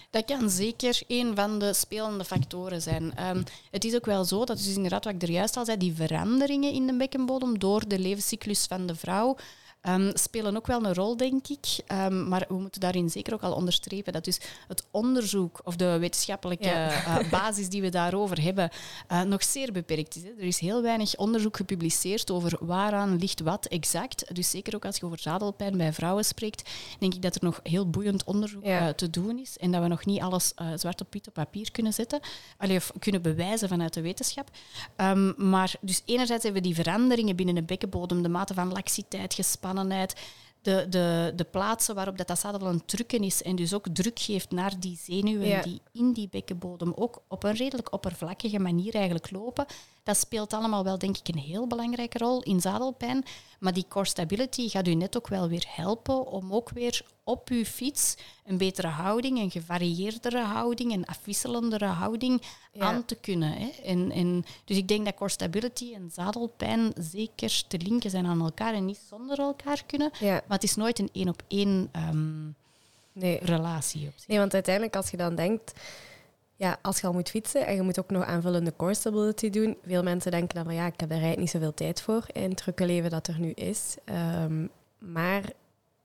Dat 0.10 0.26
kan 0.26 0.50
zeker 0.50 1.02
een 1.08 1.36
van 1.36 1.60
de 1.60 1.74
spelende 1.74 2.26
factoren 2.26 2.82
zijn. 2.82 3.04
Um, 3.30 3.44
het 3.72 3.84
is 3.84 3.96
ook 3.96 4.06
wel 4.06 4.26
zo, 4.26 4.46
dat 4.46 4.58
dus 4.58 4.76
inderdaad 4.76 5.04
wat 5.06 5.14
ik 5.14 5.22
er 5.22 5.32
juist 5.32 5.58
al 5.58 5.66
zei, 5.66 5.78
die 5.78 5.94
veranderingen 5.94 6.74
in 6.74 6.88
de 6.88 6.94
bekkenbodem 6.94 7.60
door 7.60 7.88
de 7.88 8.00
levenscyclus 8.00 8.66
van 8.66 8.86
de 8.86 8.96
vrouw 8.96 9.36
Um, 9.90 10.12
spelen 10.14 10.56
ook 10.56 10.68
wel 10.68 10.86
een 10.86 10.94
rol, 10.94 11.18
denk 11.18 11.48
ik. 11.48 11.66
Um, 11.92 12.28
maar 12.28 12.46
we 12.48 12.54
moeten 12.54 12.82
daarin 12.82 13.10
zeker 13.10 13.34
ook 13.34 13.42
al 13.42 13.54
onderstrepen 13.54 14.14
dat 14.14 14.24
dus 14.24 14.40
het 14.68 14.84
onderzoek 14.92 15.62
of 15.64 15.76
de 15.76 15.98
wetenschappelijke 16.00 16.70
uh, 16.70 17.30
basis 17.40 17.70
die 17.70 17.82
we 17.82 17.90
daarover 17.90 18.42
hebben 18.42 18.70
uh, 19.12 19.22
nog 19.22 19.44
zeer 19.44 19.72
beperkt 19.72 20.16
is. 20.16 20.24
Hè. 20.24 20.30
Er 20.30 20.44
is 20.44 20.60
heel 20.60 20.82
weinig 20.82 21.16
onderzoek 21.16 21.56
gepubliceerd 21.56 22.32
over 22.32 22.58
waaraan 22.60 23.18
ligt 23.18 23.40
wat 23.40 23.66
exact. 23.66 24.36
Dus 24.36 24.50
zeker 24.50 24.76
ook 24.76 24.86
als 24.86 24.98
je 24.98 25.06
over 25.06 25.20
zadelpijn 25.20 25.78
bij 25.78 25.94
vrouwen 25.94 26.26
spreekt, 26.26 26.70
denk 27.00 27.14
ik 27.14 27.22
dat 27.22 27.36
er 27.36 27.44
nog 27.44 27.60
heel 27.64 27.90
boeiend 27.90 28.24
onderzoek 28.24 28.66
ja. 28.66 28.88
uh, 28.88 28.94
te 28.94 29.10
doen 29.10 29.40
is 29.40 29.58
en 29.58 29.72
dat 29.72 29.82
we 29.82 29.88
nog 29.88 30.06
niet 30.06 30.22
alles 30.22 30.54
zwart 30.76 31.02
op 31.02 31.14
wit 31.14 31.28
op 31.28 31.34
papier 31.34 31.72
kunnen 31.72 31.94
zetten, 31.94 32.20
allee, 32.58 32.78
of 32.78 32.92
kunnen 33.00 33.22
bewijzen 33.22 33.68
vanuit 33.68 33.94
de 33.94 34.02
wetenschap. 34.02 34.50
Um, 34.98 35.34
maar 35.38 35.74
dus 35.82 36.02
enerzijds 36.06 36.44
hebben 36.44 36.62
we 36.62 36.68
die 36.68 36.84
veranderingen 36.84 37.36
binnen 37.36 37.56
de 37.56 37.64
bekkenbodem, 37.64 38.22
de 38.22 38.30
mate 38.30 38.54
van 38.54 38.72
laxiteit, 38.72 39.34
gespannen 39.34 39.70
de, 40.62 40.86
de, 40.90 41.34
de 41.36 41.44
plaatsen 41.44 41.96
waarop 41.96 42.18
dat, 42.18 42.28
dat 42.28 42.40
zadel 42.40 42.68
het 42.68 42.88
drukken 42.88 43.24
is 43.24 43.44
en 43.44 43.56
dus 43.56 43.74
ook 43.74 43.88
druk 43.94 44.20
geeft 44.20 44.52
naar 44.52 44.80
die 44.80 44.98
zenuwen 45.02 45.62
die 45.62 45.82
in 45.92 46.14
die 46.14 46.28
bekkenbodem 46.30 46.94
ook 46.96 47.22
op 47.28 47.44
een 47.44 47.56
redelijk 47.56 47.94
oppervlakkige 47.94 48.60
manier 48.60 48.94
eigenlijk 48.94 49.32
lopen, 49.32 49.66
Dat 50.04 50.18
speelt 50.18 50.54
allemaal 50.54 50.84
wel, 50.84 50.98
denk 50.98 51.18
ik, 51.18 51.28
een 51.28 51.42
heel 51.42 51.68
belangrijke 51.68 52.18
rol 52.18 52.44
in 52.44 52.62
zadelpijn. 52.62 53.24
Maar 53.60 53.74
die 53.74 53.86
core 53.88 54.06
stability 54.06 54.70
gaat 54.70 54.88
u 54.88 54.94
net 54.94 55.18
ook 55.18 55.28
wel 55.28 55.48
weer 55.48 55.66
helpen 55.68 56.26
om 56.26 56.54
ook 56.54 56.70
weer 56.70 57.06
op 57.24 57.50
uw 57.50 57.64
fiets 57.64 58.16
een 58.46 58.58
betere 58.58 58.88
houding, 58.88 59.40
een 59.40 59.52
gevarieerdere 59.52 60.42
houding, 60.42 60.94
een 60.94 61.06
afwisselendere 61.06 61.86
houding 61.86 62.42
aan 62.78 63.06
te 63.06 63.16
kunnen. 63.16 63.54
Hè. 63.54 63.68
En, 63.84 64.12
en, 64.12 64.46
dus 64.66 64.78
ik 64.78 64.88
denk 64.88 65.06
dat 65.06 65.16
core 65.16 65.30
stability 65.30 65.94
en 65.94 66.12
zadelpijn 66.14 66.94
zeker 66.98 67.64
te 67.68 67.78
linken 67.78 68.10
zijn 68.10 68.26
aan 68.26 68.42
elkaar 68.42 68.74
en 68.74 68.86
niet 68.86 69.02
zonder 69.10 69.40
elkaar 69.40 69.84
kunnen. 69.86 70.12
Ja. 70.20 70.32
Maar 70.32 70.58
het 70.58 70.64
is 70.64 70.76
nooit 70.76 71.00
een 71.00 71.10
één 71.12 71.30
op 71.30 71.44
één 71.48 71.90
ehm, 71.92 72.50
Nee. 73.14 73.40
relatie. 73.42 74.08
Op 74.08 74.14
zich. 74.16 74.28
nee, 74.28 74.38
want 74.38 74.54
uiteindelijk 74.54 74.96
als 74.96 75.10
je 75.10 75.18
dan 75.18 75.36
denkt... 75.36 75.74
Ja, 76.62 76.78
als 76.82 77.00
je 77.00 77.08
al 77.08 77.14
moet 77.14 77.30
fietsen 77.30 77.66
en 77.66 77.76
je 77.76 77.82
moet 77.82 78.00
ook 78.00 78.10
nog 78.10 78.24
aanvullende 78.24 78.74
core 78.76 78.94
stability 78.94 79.50
doen. 79.50 79.78
Veel 79.86 80.04
mensen 80.04 80.32
denken 80.32 80.56
dan 80.56 80.64
van 80.64 80.74
ja, 80.74 80.86
ik 80.86 81.00
heb 81.00 81.10
eigenlijk 81.10 81.40
niet 81.40 81.50
zoveel 81.50 81.74
tijd 81.74 82.02
voor 82.02 82.26
in 82.32 82.50
het 82.50 82.58
drukke 82.58 82.86
leven 82.86 83.10
dat 83.10 83.28
er 83.28 83.40
nu 83.40 83.52
is. 83.52 83.96
Ehm, 84.06 84.68
maar 84.98 85.44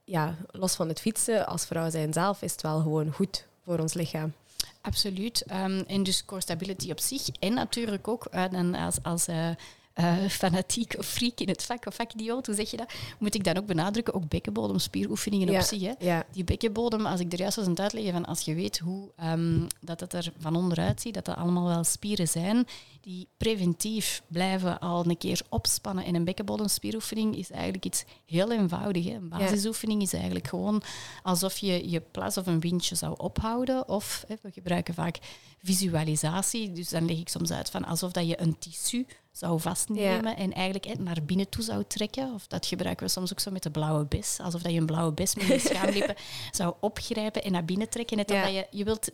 ja, 0.04 0.36
los 0.50 0.74
van 0.74 0.88
het 0.88 1.00
fietsen, 1.00 1.46
als 1.46 1.66
vrouw 1.66 1.90
zijn 1.90 2.12
zelf, 2.12 2.42
is 2.42 2.52
het 2.52 2.62
wel 2.62 2.80
gewoon 2.80 3.12
goed 3.12 3.46
voor 3.64 3.78
ons 3.78 3.94
lichaam. 3.94 4.32
Absoluut. 4.80 5.42
Ehm, 5.46 5.82
en 5.86 6.02
dus 6.02 6.24
core 6.24 6.40
stability 6.40 6.90
op 6.90 7.00
zich. 7.00 7.28
En 7.28 7.54
natuurlijk 7.54 8.08
ook 8.08 8.24
eh, 8.24 8.44
dan 8.50 8.74
als, 8.74 8.96
als 9.02 9.26
eh, 9.26 9.48
eh, 9.96 10.16
fanatiek 10.28 10.94
of 10.98 11.06
freak 11.06 11.40
in 11.40 11.48
het 11.48 11.62
vak, 11.62 11.86
of 11.86 11.94
vakidioot, 11.94 12.46
hoe 12.46 12.54
zeg 12.54 12.70
je 12.70 12.76
dat? 12.76 12.92
Moet 13.18 13.34
ik 13.34 13.44
dan 13.44 13.56
ook 13.56 13.66
benadrukken, 13.66 14.14
ook 14.14 14.28
bekkenbodemspieroefeningen 14.28 15.50
Ja. 15.50 15.58
op 15.58 15.64
zich. 15.64 15.80
Hè? 15.80 15.92
Ja, 15.98 16.24
Die 16.32 16.44
bekkenbodem, 16.44 17.06
als 17.06 17.20
ik 17.20 17.32
er 17.32 17.38
juist 17.38 17.56
was 17.56 17.64
aan 17.64 17.70
het 17.70 17.80
uitleggen 17.80 18.12
van 18.12 18.24
als 18.24 18.40
je 18.40 18.54
weet 18.54 18.78
hoe 18.78 19.10
ehm, 19.16 19.60
dat 19.80 20.00
het 20.00 20.12
er 20.12 20.32
van 20.38 20.56
onderuit 20.56 21.00
ziet, 21.00 21.14
dat 21.14 21.24
dat 21.24 21.36
allemaal 21.36 21.66
wel 21.66 21.84
spieren 21.84 22.28
zijn 22.28 22.66
die 23.00 23.28
preventief 23.36 24.22
blijven 24.26 24.78
al 24.78 25.06
een 25.06 25.16
keer 25.18 25.40
opspannen. 25.48 26.04
En 26.04 26.14
een 26.14 26.24
bekkenbodemspieroefening 26.24 27.36
is 27.36 27.50
eigenlijk 27.50 27.84
iets 27.84 28.04
heel 28.26 28.52
eenvoudig. 28.52 29.04
Hè. 29.04 29.14
Een 29.14 29.28
basisoefening 29.28 30.02
is 30.02 30.12
eigenlijk 30.12 30.46
gewoon 30.48 30.82
alsof 31.22 31.58
je 31.58 31.90
je 31.90 32.00
plas 32.00 32.36
of 32.36 32.46
een 32.46 32.60
windje 32.60 32.94
zou 32.94 33.14
ophouden. 33.16 33.88
Of 33.88 34.24
hè, 34.28 34.34
we 34.42 34.50
gebruiken 34.52 34.94
vaak 34.94 35.18
visualisatie. 35.66 36.72
Dus 36.72 36.88
dan 36.88 37.06
leg 37.06 37.18
ik 37.18 37.28
soms 37.28 37.52
uit 37.52 37.70
van 37.70 37.84
alsof 37.84 38.12
dat 38.12 38.28
je 38.28 38.40
een 38.40 38.58
tissu 38.58 39.06
zou 39.32 39.60
vastnemen 39.60 40.36
en 40.36 40.52
eigenlijk 40.52 40.98
naar 40.98 41.18
binnen 41.22 41.48
toe 41.48 41.62
zou 41.62 41.84
trekken. 41.86 42.34
Of 42.34 42.46
dat 42.46 42.66
gebruiken 42.66 43.06
we 43.06 43.12
soms 43.12 43.32
ook 43.32 43.40
zo 43.40 43.50
met 43.50 43.62
de 43.62 43.70
blauwe 43.70 44.04
bes. 44.04 44.38
Alsof 44.40 44.62
dat 44.62 44.72
je 44.72 44.78
een 44.78 44.86
blauwe 44.86 45.12
bes 45.12 45.34
met 45.34 45.46
je 45.46 45.58
schaamlippen 45.68 46.14
zou 46.50 46.74
opgrijpen 46.80 47.42
en 47.42 47.52
naar 47.52 47.64
binnen 47.64 47.88
trekken. 47.88 48.16
Net 48.16 48.30
Ja. 48.30 48.36
omdat 48.36 48.54
je, 48.54 48.66
je 48.70 48.84
wilt 48.84 49.10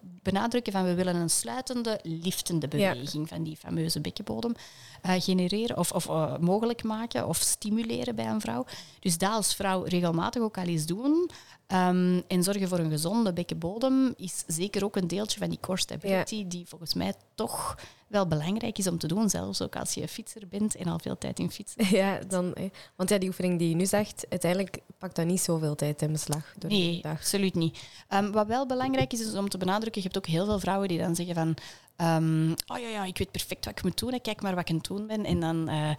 benadrukken 0.00 0.72
van 0.72 0.84
we 0.84 0.94
willen 0.94 1.16
een 1.16 1.30
sluitende, 1.30 2.00
liftende 2.02 2.68
Ja. 2.78 2.92
beweging 2.92 3.28
van 3.28 3.42
die 3.42 3.56
fameuze 3.56 4.00
bekkenbodem 4.00 4.54
eh, 5.02 5.12
genereren 5.18 5.76
of, 5.78 5.92
of 5.92 6.08
eh, 6.08 6.36
mogelijk 6.38 6.82
maken 6.82 7.28
of 7.28 7.36
stimuleren 7.36 8.14
bij 8.14 8.26
een 8.26 8.40
vrouw. 8.40 8.64
Dus 9.00 9.18
dat 9.18 9.30
als 9.30 9.54
vrouw 9.54 9.82
regelmatig 9.82 10.42
ook 10.42 10.58
al 10.58 10.64
eens 10.64 10.86
doen 10.86 11.30
ehm, 11.66 12.20
en 12.28 12.42
zorgen 12.42 12.68
voor 12.68 12.78
een 12.78 12.90
gezonde 12.90 13.32
bekkenbodem 13.32 14.14
is 14.16 14.44
zeker 14.46 14.84
ook 14.84 14.96
een 14.96 15.06
deeltje 15.06 15.38
van 15.38 15.48
die 15.48 15.60
core 15.60 15.78
stability 15.78 16.46
die 16.46 16.66
volgens 16.66 16.94
mij 16.94 17.14
toch 17.34 17.76
wel 18.10 18.26
belangrijk 18.26 18.78
is 18.78 18.86
om 18.86 18.98
te 18.98 19.06
doen, 19.06 19.30
zelfs 19.30 19.62
ook 19.62 19.76
als 19.76 19.94
je 19.94 20.08
fietser 20.08 20.48
bent 20.48 20.74
en 20.76 20.86
al 20.86 20.98
veel 20.98 21.18
tijd 21.18 21.38
in 21.38 21.50
fietsen. 21.50 21.86
ja 21.98 22.18
dan, 22.28 22.54
eh, 22.54 22.70
want 22.96 23.08
ja, 23.10 23.18
die 23.18 23.28
oefening 23.28 23.58
die 23.58 23.68
je 23.68 23.74
nu 23.74 23.86
zegt, 23.86 24.26
uiteindelijk 24.28 24.78
pakt 24.98 25.16
dat 25.16 25.26
niet 25.26 25.40
zoveel 25.40 25.74
tijd 25.74 26.02
in 26.02 26.12
beslag 26.12 26.54
door 26.58 26.70
de 26.70 26.76
Nee, 26.76 27.02
dag. 27.02 27.12
absoluut 27.12 27.54
niet. 27.54 27.78
Ehm, 28.08 28.30
wat 28.30 28.46
wel 28.46 28.66
belangrijk 28.66 29.12
is, 29.12 29.20
is 29.20 29.34
om 29.34 29.48
te 29.48 29.58
benadrukken, 29.58 30.02
je 30.02 30.08
hebt 30.12 30.18
ook 30.18 30.32
heel 30.32 30.44
veel 30.44 30.58
vrouwen 30.60 30.88
die 30.88 30.98
dan 30.98 31.14
zeggen 31.14 31.34
van 31.34 31.54
ehm, 32.00 32.50
oh 32.50 32.78
ja, 32.78 32.88
ja, 32.88 33.04
ik 33.04 33.18
weet 33.18 33.30
perfect 33.30 33.64
wat 33.64 33.78
ik 33.78 33.82
moet 33.82 33.98
doen, 33.98 34.12
hè. 34.12 34.18
kijk 34.18 34.42
maar 34.42 34.54
wat 34.54 34.60
ik 34.60 34.70
aan 34.70 34.76
het 34.76 34.86
doen 34.86 35.06
ben. 35.06 35.24
En 35.24 35.40
dan 35.40 35.68
eh, 35.68 35.90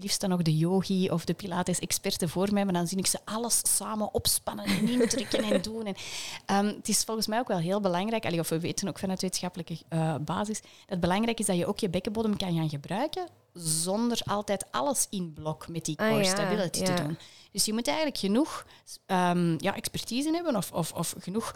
liefst 0.00 0.20
dan 0.20 0.30
nog 0.30 0.42
de 0.42 0.56
yogi 0.56 1.10
of 1.10 1.24
de 1.24 1.34
pilates-experten 1.34 2.28
voor 2.28 2.52
mij, 2.52 2.64
maar 2.64 2.72
dan 2.72 2.86
zie 2.86 2.98
ik 2.98 3.06
ze 3.06 3.18
alles 3.24 3.60
samen 3.76 4.14
opspannen 4.14 4.64
en 4.64 4.88
intrekken 4.88 5.44
en 5.44 5.62
doen. 5.62 5.86
En, 5.86 5.94
ehm, 6.46 6.66
het 6.66 6.88
is 6.88 7.04
volgens 7.04 7.26
mij 7.26 7.38
ook 7.38 7.48
wel 7.48 7.58
heel 7.58 7.80
belangrijk, 7.80 8.24
allee, 8.24 8.40
of 8.40 8.48
we 8.48 8.60
weten 8.60 8.88
ook 8.88 8.98
vanuit 8.98 9.20
wetenschappelijke 9.20 9.78
eh, 9.88 10.14
basis, 10.20 10.60
dat 10.60 10.70
het 10.86 11.00
belangrijk 11.00 11.38
is 11.38 11.46
dat 11.46 11.56
je 11.56 11.66
ook 11.66 11.78
je 11.78 11.88
bekkenbodem 11.88 12.36
kan 12.36 12.54
gaan 12.54 12.68
gebruiken 12.68 13.28
zonder 13.52 14.20
altijd 14.24 14.66
alles 14.70 15.06
in 15.10 15.32
blok 15.32 15.68
met 15.68 15.84
die 15.84 15.98
Ah, 15.98 16.08
core 16.08 16.24
ja, 16.24 16.30
stability 16.30 16.80
ja. 16.80 16.94
te 16.94 17.02
doen. 17.02 17.18
Dus 17.52 17.64
je 17.64 17.72
moet 17.72 17.86
eigenlijk 17.86 18.18
genoeg 18.18 18.66
ehm, 19.06 19.54
ja, 19.58 19.74
expertise 19.74 20.30
hebben 20.30 20.56
of, 20.56 20.72
of, 20.72 20.92
of 20.92 21.14
genoeg 21.18 21.54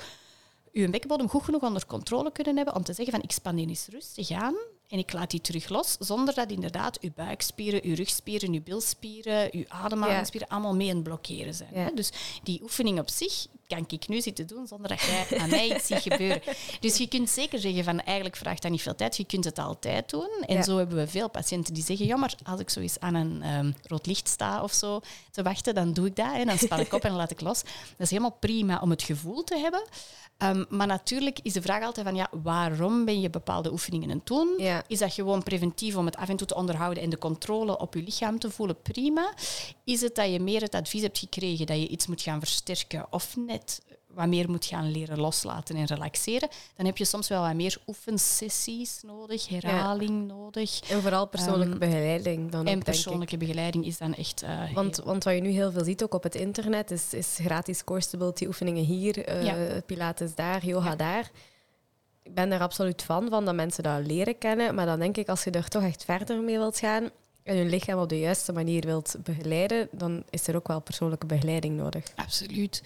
je 0.72 0.90
bekkenbodem 0.90 1.28
goed 1.28 1.42
genoeg 1.42 1.62
onder 1.62 1.86
controle 1.86 2.32
kunnen 2.32 2.56
hebben 2.56 2.74
om 2.74 2.82
te 2.82 2.92
zeggen 2.92 3.14
van 3.14 3.22
ik 3.22 3.32
span 3.32 3.56
die 3.56 3.68
eens 3.68 3.86
rustig 3.88 4.30
aan 4.30 4.54
en 4.88 4.98
ik 4.98 5.12
laat 5.12 5.30
die 5.30 5.40
terug 5.40 5.68
los, 5.68 5.96
zonder 5.98 6.34
dat 6.34 6.50
inderdaad 6.50 7.00
uw 7.00 7.10
buikspieren, 7.14 7.80
uw 7.84 7.94
rugspieren, 7.94 8.52
uw 8.52 8.62
bilspieren, 8.62 9.48
uw 9.52 9.64
ademhalingsspieren 9.68 10.48
allemaal 10.48 10.74
mee 10.74 10.88
aan 10.88 10.94
het 10.94 11.04
blokkeren 11.04 11.54
zijn. 11.54 11.74
Ja. 11.74 11.90
Dus 11.90 12.10
die 12.42 12.62
oefening 12.62 12.98
op 12.98 13.10
zich 13.10 13.46
kan 13.70 13.84
ik 13.88 14.08
nu 14.08 14.20
zitten 14.20 14.46
doen 14.46 14.66
zonder 14.66 14.88
dat 14.88 15.00
jij 15.00 15.38
aan 15.38 15.48
mij 15.50 15.74
iets 15.74 15.86
ziet 15.86 15.98
gebeuren. 16.02 16.42
Dus 16.80 16.96
je 16.96 17.08
kunt 17.08 17.30
zeker 17.30 17.58
zeggen 17.58 17.84
van 17.84 18.00
eigenlijk 18.00 18.36
vraagt 18.36 18.62
dat 18.62 18.70
niet 18.70 18.82
veel 18.82 18.94
tijd, 18.94 19.16
je 19.16 19.24
kunt 19.24 19.44
het 19.44 19.58
altijd 19.58 20.10
doen. 20.10 20.30
En 20.46 20.56
Ja. 20.56 20.62
zo 20.62 20.76
hebben 20.76 20.96
we 20.96 21.06
veel 21.08 21.28
patiënten 21.30 21.74
die 21.74 21.84
zeggen, 21.84 22.06
ja 22.06 22.16
maar 22.16 22.34
als 22.44 22.60
ik 22.60 22.70
zo 22.70 22.80
eens 22.80 23.00
aan 23.00 23.14
een 23.14 23.42
ehm, 23.42 23.72
rood 23.86 24.06
licht 24.06 24.28
sta 24.28 24.62
of 24.62 24.72
zo 24.72 25.00
te 25.30 25.42
wachten, 25.42 25.74
dan 25.74 25.92
doe 25.92 26.06
ik 26.06 26.16
dat. 26.16 26.32
Hè. 26.32 26.44
Dan 26.44 26.58
span 26.58 26.80
ik 26.80 26.92
op 26.92 27.04
en 27.04 27.12
laat 27.12 27.30
ik 27.30 27.40
los. 27.40 27.60
Dat 27.62 27.72
is 27.98 28.10
helemaal 28.10 28.36
prima 28.40 28.78
om 28.80 28.90
het 28.90 29.02
gevoel 29.02 29.44
te 29.44 29.58
hebben. 29.58 29.82
Ehm, 30.38 30.64
maar 30.68 30.86
natuurlijk 30.86 31.38
is 31.42 31.52
de 31.52 31.62
vraag 31.62 31.84
altijd 31.84 32.06
van 32.06 32.14
ja, 32.16 32.28
waarom 32.42 33.04
ben 33.04 33.20
je 33.20 33.30
bepaalde 33.30 33.72
oefeningen 33.72 34.10
aan 34.10 34.16
het 34.16 34.26
doen? 34.26 34.54
Ja. 34.58 34.82
Is 34.86 34.98
dat 34.98 35.12
gewoon 35.12 35.42
preventief 35.42 35.96
om 35.96 36.06
het 36.06 36.16
af 36.16 36.28
en 36.28 36.36
toe 36.36 36.46
te 36.46 36.54
onderhouden 36.54 37.02
en 37.02 37.10
de 37.10 37.18
controle 37.18 37.78
op 37.78 37.94
je 37.94 38.02
lichaam 38.02 38.38
te 38.38 38.50
voelen? 38.50 38.82
Prima. 38.82 39.32
Is 39.84 40.00
het 40.00 40.14
dat 40.14 40.30
je 40.32 40.40
meer 40.40 40.60
het 40.60 40.74
advies 40.74 41.02
hebt 41.02 41.18
gekregen 41.18 41.66
dat 41.66 41.76
je 41.76 41.88
iets 41.88 42.06
moet 42.06 42.22
gaan 42.22 42.38
versterken 42.40 43.06
of 43.10 43.36
net 43.36 43.59
wat 44.14 44.26
meer 44.26 44.50
moet 44.50 44.64
gaan 44.64 44.90
leren 44.90 45.18
loslaten 45.20 45.76
en 45.76 45.84
relaxeren? 45.84 46.48
Dan 46.76 46.86
heb 46.86 46.96
je 46.96 47.04
soms 47.04 47.28
wel 47.28 47.42
wat 47.42 47.54
meer 47.54 47.78
oefensessies 47.86 49.00
nodig, 49.02 49.48
herhaling 49.48 50.26
nodig. 50.26 50.80
En 50.90 51.00
vooral 51.02 51.26
persoonlijke 51.26 51.70
Ehm, 51.70 51.78
begeleiding 51.78 52.50
dan 52.50 52.60
En 52.60 52.64
denk 52.66 52.78
ik. 52.78 52.84
persoonlijke 52.84 53.36
begeleiding 53.36 53.86
is 53.86 53.98
dan 53.98 54.14
echt... 54.14 54.42
eh, 54.42 54.74
Want, 54.74 54.96
heel- 54.96 55.04
want 55.06 55.24
wat 55.24 55.34
je 55.34 55.40
nu 55.40 55.48
heel 55.50 55.72
veel 55.72 55.84
ziet, 55.84 56.02
ook 56.02 56.14
op 56.14 56.22
het 56.22 56.34
internet, 56.34 56.90
is, 56.90 57.14
is 57.14 57.38
gratis 57.40 57.84
core 57.84 58.00
stability 58.00 58.46
oefeningen 58.46 58.84
hier, 58.84 59.42
Ja. 59.44 59.80
pilates 59.86 60.34
daar, 60.34 60.64
yoga 60.66 60.90
Ja. 60.90 60.96
daar. 60.96 61.30
Ik 62.22 62.34
ben 62.34 62.50
daar 62.50 62.60
absoluut 62.60 63.02
van, 63.02 63.28
van 63.28 63.44
dat 63.44 63.54
mensen 63.54 63.82
dat 63.82 64.06
leren 64.06 64.38
kennen. 64.38 64.74
Maar 64.74 64.86
dan 64.86 64.98
denk 64.98 65.16
ik, 65.16 65.28
als 65.28 65.44
je 65.44 65.50
er 65.50 65.68
toch 65.68 65.82
echt 65.82 66.04
verder 66.04 66.40
mee 66.42 66.56
wilt 66.58 66.78
gaan 66.78 67.10
en 67.42 67.56
je 67.56 67.64
lichaam 67.64 67.98
op 68.00 68.08
de 68.08 68.18
juiste 68.18 68.52
manier 68.52 68.84
wilt 68.86 69.16
begeleiden, 69.24 69.88
dan 69.92 70.22
is 70.30 70.46
er 70.46 70.56
ook 70.56 70.68
wel 70.68 70.80
persoonlijke 70.80 71.26
begeleiding 71.26 71.76
nodig. 71.76 72.04
Absoluut. 72.16 72.82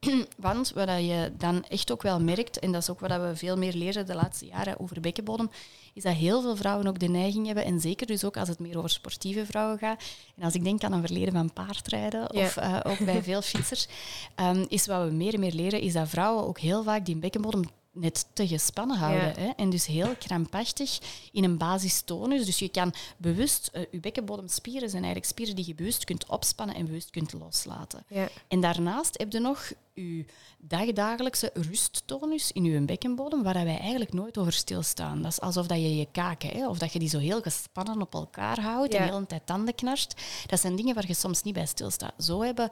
Want 0.36 0.72
wat 0.74 0.88
je 0.88 1.32
dan 1.36 1.64
echt 1.64 1.92
ook 1.92 2.02
wel 2.02 2.20
merkt, 2.20 2.58
en 2.58 2.72
dat 2.72 2.82
is 2.82 2.90
ook 2.90 3.00
wat 3.00 3.10
we 3.20 3.32
veel 3.36 3.56
meer 3.56 3.72
leren 3.74 4.06
de 4.06 4.14
laatste 4.14 4.46
jaren 4.46 4.80
over 4.80 5.00
bekkenbodem, 5.00 5.50
is 5.94 6.02
dat 6.02 6.14
heel 6.14 6.42
veel 6.42 6.56
vrouwen 6.56 6.86
ook 6.86 6.98
de 6.98 7.08
neiging 7.08 7.46
hebben, 7.46 7.64
en 7.64 7.80
zeker 7.80 8.06
dus 8.06 8.24
ook 8.24 8.36
als 8.36 8.48
het 8.48 8.58
meer 8.58 8.78
over 8.78 8.90
sportieve 8.90 9.46
vrouwen 9.46 9.78
gaat, 9.78 10.02
en 10.36 10.42
als 10.44 10.54
ik 10.54 10.64
denk 10.64 10.82
aan 10.84 10.92
een 10.92 11.06
verleden 11.06 11.32
van 11.32 11.52
paardrijden, 11.52 12.28
Ja. 12.32 12.44
of 12.44 12.56
eh, 12.56 12.80
ook 12.82 13.04
bij 13.04 13.22
veel 13.22 13.42
fietsers, 13.52 13.88
ehm, 14.34 14.64
is 14.68 14.86
wat 14.86 15.04
we 15.08 15.10
meer 15.14 15.34
en 15.34 15.40
meer 15.40 15.52
leren, 15.54 15.80
is 15.80 15.92
dat 15.92 16.08
vrouwen 16.08 16.46
ook 16.46 16.58
heel 16.58 16.82
vaak 16.82 17.06
die 17.06 17.16
bekkenbodem 17.16 17.62
net 18.00 18.26
te 18.32 18.46
gespannen 18.48 18.96
houden. 18.96 19.28
Ja. 19.28 19.34
Hè? 19.40 19.48
En 19.56 19.70
dus 19.70 19.86
heel 19.86 20.16
krampachtig 20.18 20.98
in 21.32 21.44
een 21.44 21.58
basistonus. 21.58 22.46
Dus 22.46 22.58
je 22.58 22.68
kan 22.68 22.94
bewust, 23.16 23.70
eh, 23.72 23.82
je 23.90 24.00
bekkenbodemspieren 24.00 24.90
zijn 24.90 25.02
eigenlijk 25.02 25.32
spieren 25.32 25.56
die 25.56 25.66
je 25.66 25.74
bewust 25.74 26.04
kunt 26.04 26.26
opspannen 26.26 26.76
en 26.76 26.86
bewust 26.86 27.10
kunt 27.10 27.32
loslaten. 27.32 28.04
Ja. 28.08 28.28
En 28.48 28.60
daarnaast 28.60 29.18
heb 29.18 29.32
je 29.32 29.38
nog 29.40 29.72
je 29.94 30.24
dagdagelijkse 30.58 31.50
rusttonus 31.54 32.52
in 32.52 32.64
je 32.64 32.80
bekkenbodem, 32.80 33.42
waar 33.42 33.64
wij 33.64 33.78
eigenlijk 33.78 34.12
nooit 34.12 34.38
over 34.38 34.52
stilstaan. 34.52 35.22
Dat 35.22 35.32
is 35.32 35.40
alsof 35.40 35.66
dat 35.66 35.78
je 35.78 35.96
je 35.96 36.06
kaken, 36.12 36.50
hè, 36.50 36.68
of 36.68 36.78
dat 36.78 36.92
je 36.92 36.98
die 36.98 37.08
zo 37.08 37.18
heel 37.18 37.40
gespannen 37.42 38.00
op 38.00 38.14
elkaar 38.14 38.60
houdt 38.60 38.92
Ja. 38.92 38.98
en 38.98 39.06
de 39.06 39.12
hele 39.12 39.26
tijd 39.26 39.46
tanden 39.46 39.74
knarst. 39.74 40.14
Dat 40.46 40.60
zijn 40.60 40.76
dingen 40.76 40.94
waar 40.94 41.06
je 41.06 41.14
soms 41.14 41.42
niet 41.42 41.54
bij 41.54 41.66
stilstaat. 41.66 42.12
Zo 42.18 42.42
hebben 42.42 42.70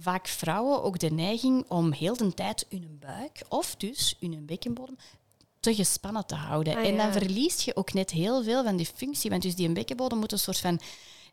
vaak 0.00 0.28
vrouwen 0.28 0.82
ook 0.82 0.98
de 0.98 1.10
neiging 1.10 1.64
om 1.68 1.92
heel 1.92 2.16
de 2.16 2.34
tijd 2.34 2.66
hun 2.68 2.98
buik, 3.00 3.42
of 3.48 3.74
dus 3.76 4.16
hun 4.20 4.46
bekkenbodem, 4.46 4.96
te 5.60 5.74
gespannen 5.74 6.26
te 6.26 6.34
houden. 6.34 6.76
Ah, 6.76 6.86
en 6.86 6.96
dan 6.96 7.12
verlies 7.12 7.64
je 7.64 7.76
ook 7.76 7.92
net 7.92 8.10
heel 8.10 8.42
veel 8.42 8.64
van 8.64 8.76
die 8.76 8.90
functie, 8.94 9.30
want 9.30 9.42
dus 9.42 9.54
die 9.54 9.72
bekkenbodem 9.72 10.18
moet 10.18 10.32
een 10.32 10.38
soort 10.38 10.58
van 10.58 10.80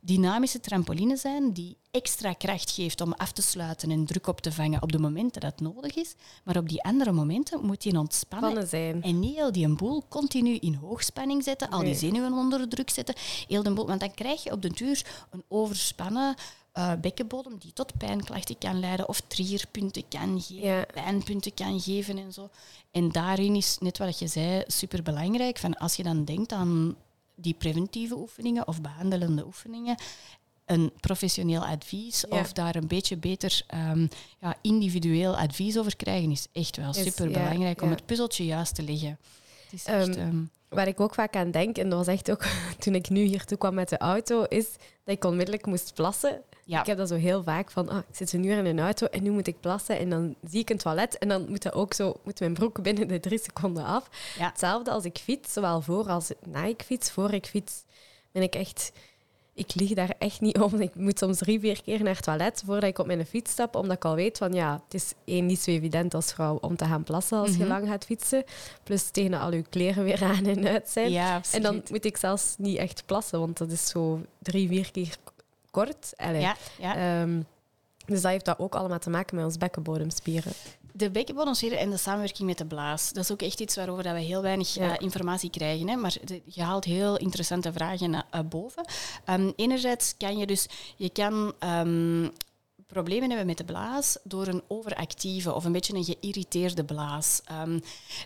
dynamische 0.01 0.59
trampoline 0.59 1.17
zijn 1.17 1.53
die 1.53 1.77
extra 1.91 2.33
kracht 2.33 2.71
geeft 2.71 3.01
om 3.01 3.13
af 3.13 3.31
te 3.31 3.41
sluiten 3.41 3.91
en 3.91 4.05
druk 4.05 4.27
op 4.27 4.41
te 4.41 4.51
vangen 4.51 4.81
op 4.81 4.91
de 4.91 4.99
momenten 4.99 5.41
dat 5.41 5.51
het 5.51 5.61
nodig 5.61 5.95
is. 5.95 6.15
Maar 6.43 6.57
op 6.57 6.69
die 6.69 6.83
andere 6.83 7.11
momenten 7.11 7.65
moet 7.65 7.81
die 7.81 7.97
ontspannen 7.97 8.49
Spannen 8.49 8.69
zijn. 8.69 9.03
en 9.03 9.19
niet 9.19 9.35
heel 9.35 9.51
die 9.51 9.67
boel 9.67 10.03
continu 10.09 10.55
in 10.55 10.73
hoogspanning 10.73 11.43
zetten, 11.43 11.69
al 11.69 11.83
die 11.83 11.95
zenuwen 11.95 12.33
onder 12.33 12.67
druk 12.67 12.89
zetten. 12.89 13.15
Heel 13.47 13.63
de 13.63 13.73
boel, 13.73 13.87
want 13.87 13.99
dan 13.99 14.13
krijg 14.13 14.43
je 14.43 14.51
op 14.51 14.61
de 14.61 14.69
duur 14.69 15.05
een 15.29 15.43
overspannen 15.47 16.35
eh, 16.77 16.91
bekkenbodem 17.01 17.57
die 17.59 17.73
tot 17.73 17.97
pijnklachten 17.97 18.57
kan 18.57 18.79
leiden 18.79 19.07
of 19.09 19.21
triggerpunten 19.27 20.03
kan 20.09 20.41
geven, 20.41 20.67
Ja. 20.67 20.85
pijnpunten 20.93 21.53
kan 21.53 21.79
geven 21.79 22.17
en 22.17 22.33
zo. 22.33 22.49
En 22.91 23.09
daarin 23.11 23.55
is 23.55 23.77
net 23.79 23.97
wat 23.97 24.19
je 24.19 24.27
zei 24.27 24.63
superbelangrijk. 24.67 25.57
Van 25.57 25.77
als 25.77 25.95
je 25.95 26.03
dan 26.03 26.25
denkt 26.25 26.51
aan 26.51 26.95
die 27.35 27.53
preventieve 27.53 28.15
oefeningen 28.17 28.67
of 28.67 28.81
behandelende 28.81 29.45
oefeningen 29.45 29.95
een 30.65 30.91
professioneel 30.99 31.65
advies 31.65 32.25
Ja. 32.29 32.39
of 32.39 32.53
daar 32.53 32.75
een 32.75 32.87
beetje 32.87 33.17
beter 33.17 33.61
ehm, 33.67 34.07
ja, 34.39 34.55
individueel 34.61 35.37
advies 35.37 35.77
over 35.77 35.95
krijgen, 35.95 36.31
is 36.31 36.47
echt 36.51 36.77
wel 36.77 36.93
super 36.93 37.27
belangrijk 37.31 37.81
om 37.81 37.89
het 37.89 38.05
puzzeltje 38.05 38.45
juist 38.45 38.75
te 38.75 38.83
leggen. 38.83 39.17
Het 39.63 39.73
is 39.73 39.85
echt, 39.85 40.07
Ehm, 40.15 40.19
ehm, 40.27 40.43
Waar 40.69 40.87
ik 40.87 40.99
ook 40.99 41.13
vaak 41.13 41.35
aan 41.35 41.51
denk, 41.51 41.77
en 41.77 41.89
dat 41.89 42.05
was 42.05 42.15
echt 42.15 42.31
ook 42.31 42.45
toen 42.79 42.95
ik 42.95 43.09
nu 43.09 43.21
hier 43.23 43.45
toe 43.45 43.57
kwam 43.57 43.73
met 43.73 43.89
de 43.89 43.97
auto, 43.97 44.43
is 44.43 44.65
dat 45.03 45.15
ik 45.15 45.23
onmiddellijk 45.25 45.65
moest 45.65 45.93
plassen. 45.93 46.41
Ja, 46.67 46.79
Ik 46.79 46.85
heb 46.85 46.97
dat 46.97 47.07
zo 47.07 47.15
heel 47.15 47.43
vaak 47.43 47.71
van, 47.71 47.89
ah, 47.89 47.97
ik 47.97 48.15
zit 48.15 48.33
een 48.33 48.43
uur 48.43 48.57
in 48.57 48.65
een 48.65 48.79
auto 48.79 49.05
en 49.07 49.23
nu 49.23 49.29
moet 49.31 49.47
ik 49.47 49.59
plassen. 49.59 49.99
En 49.99 50.09
dan 50.09 50.35
zie 50.49 50.59
ik 50.59 50.69
een 50.69 50.77
toilet 50.77 51.17
en 51.17 51.27
dan 51.27 51.49
moet, 51.49 51.61
dat 51.63 51.73
ook 51.73 51.93
zo, 51.93 52.15
moet 52.23 52.39
mijn 52.39 52.53
broek 52.53 52.81
binnen 52.81 53.07
de 53.07 53.19
drie 53.19 53.39
seconden 53.39 53.85
af. 53.85 54.09
Ja. 54.37 54.47
Hetzelfde 54.47 54.91
als 54.91 55.03
ik 55.05 55.17
fiets, 55.17 55.53
zowel 55.53 55.81
voor 55.81 56.07
als 56.09 56.31
na 56.45 56.63
ik 56.63 56.81
fiets. 56.85 57.11
Voor 57.11 57.33
ik 57.33 57.45
fiets 57.45 57.83
ben 58.31 58.41
ik 58.43 58.55
echt... 58.55 58.91
Ik 59.53 59.75
lieg 59.75 59.93
daar 59.93 60.13
echt 60.17 60.41
niet 60.41 60.59
om. 60.59 60.81
Ik 60.81 60.95
moet 60.95 61.19
soms 61.19 61.37
drie, 61.37 61.59
vier 61.59 61.81
keer 61.83 62.03
naar 62.03 62.15
het 62.15 62.23
toilet 62.23 62.63
voordat 62.65 62.89
ik 62.89 62.99
op 62.99 63.05
mijn 63.05 63.25
fiets 63.25 63.51
stap, 63.51 63.75
omdat 63.75 63.95
ik 63.95 64.05
al 64.05 64.15
weet 64.15 64.37
van 64.37 64.53
ja, 64.53 64.81
het 64.83 64.93
is 64.93 65.13
één 65.25 65.45
niet 65.45 65.59
zo 65.59 65.71
evident 65.71 66.13
als 66.13 66.33
vrouw 66.33 66.57
om 66.61 66.75
te 66.75 66.85
gaan 66.85 67.03
plassen 67.03 67.37
als 67.37 67.49
je 67.51 67.57
Mhm. 67.57 67.67
lang 67.67 67.87
gaat 67.87 68.05
fietsen. 68.05 68.43
Plus 68.83 69.09
tegen 69.09 69.39
al 69.39 69.53
je 69.53 69.61
kleren 69.69 70.03
weer 70.03 70.23
aan 70.23 70.45
en 70.45 70.67
uit 70.67 70.89
zijn. 70.89 71.11
ja, 71.11 71.41
En 71.51 71.61
dan 71.61 71.83
moet 71.89 72.05
ik 72.05 72.17
zelfs 72.17 72.55
niet 72.57 72.77
echt 72.77 73.03
plassen, 73.05 73.39
want 73.39 73.57
dat 73.57 73.71
is 73.71 73.87
zo 73.89 74.21
drie, 74.39 74.67
vier 74.67 74.91
keer 74.91 75.15
kort. 75.85 76.13
Allee. 76.15 76.41
ja, 76.41 76.55
ja. 76.79 76.95
Ehm, 77.21 77.41
dus 78.05 78.21
dat 78.21 78.31
heeft 78.31 78.45
dat 78.45 78.59
ook 78.59 78.75
allemaal 78.75 78.99
te 78.99 79.09
maken 79.09 79.35
met 79.35 79.45
ons 79.45 79.57
bekkenbodemspieren. 79.57 80.51
De 80.91 81.09
bekkenbodemspieren 81.11 81.79
en 81.79 81.89
de 81.89 81.97
samenwerking 81.97 82.47
met 82.47 82.57
de 82.57 82.65
blaas. 82.65 83.11
Dat 83.13 83.23
is 83.23 83.31
ook 83.31 83.41
echt 83.41 83.59
iets 83.59 83.75
waarover 83.75 84.03
dat 84.03 84.13
we 84.13 84.19
heel 84.19 84.41
weinig 84.41 84.73
Ja. 84.73 84.89
eh, 84.97 85.03
informatie 85.03 85.49
krijgen. 85.49 85.87
Hè? 85.87 85.95
Maar 85.95 86.15
de- 86.23 86.41
je 86.45 86.63
haalt 86.63 86.83
heel 86.83 87.17
interessante 87.17 87.73
vragen 87.73 88.09
naar 88.09 88.25
eh, 88.31 88.39
boven. 88.49 88.85
Ehm, 89.25 89.51
enerzijds 89.55 90.13
kan 90.17 90.37
je 90.37 90.45
dus... 90.45 90.67
Je 90.95 91.09
kan 91.09 91.53
ehm, 91.59 92.27
problemen 92.87 93.27
hebben 93.29 93.47
met 93.47 93.57
de 93.57 93.63
blaas 93.63 94.17
door 94.23 94.47
een 94.47 94.63
overactieve 94.67 95.53
of 95.53 95.65
een 95.65 95.71
beetje 95.71 95.93
een 95.93 96.03
geïrriteerde 96.03 96.83
blaas. 96.83 97.41
Ehm, 97.45 97.79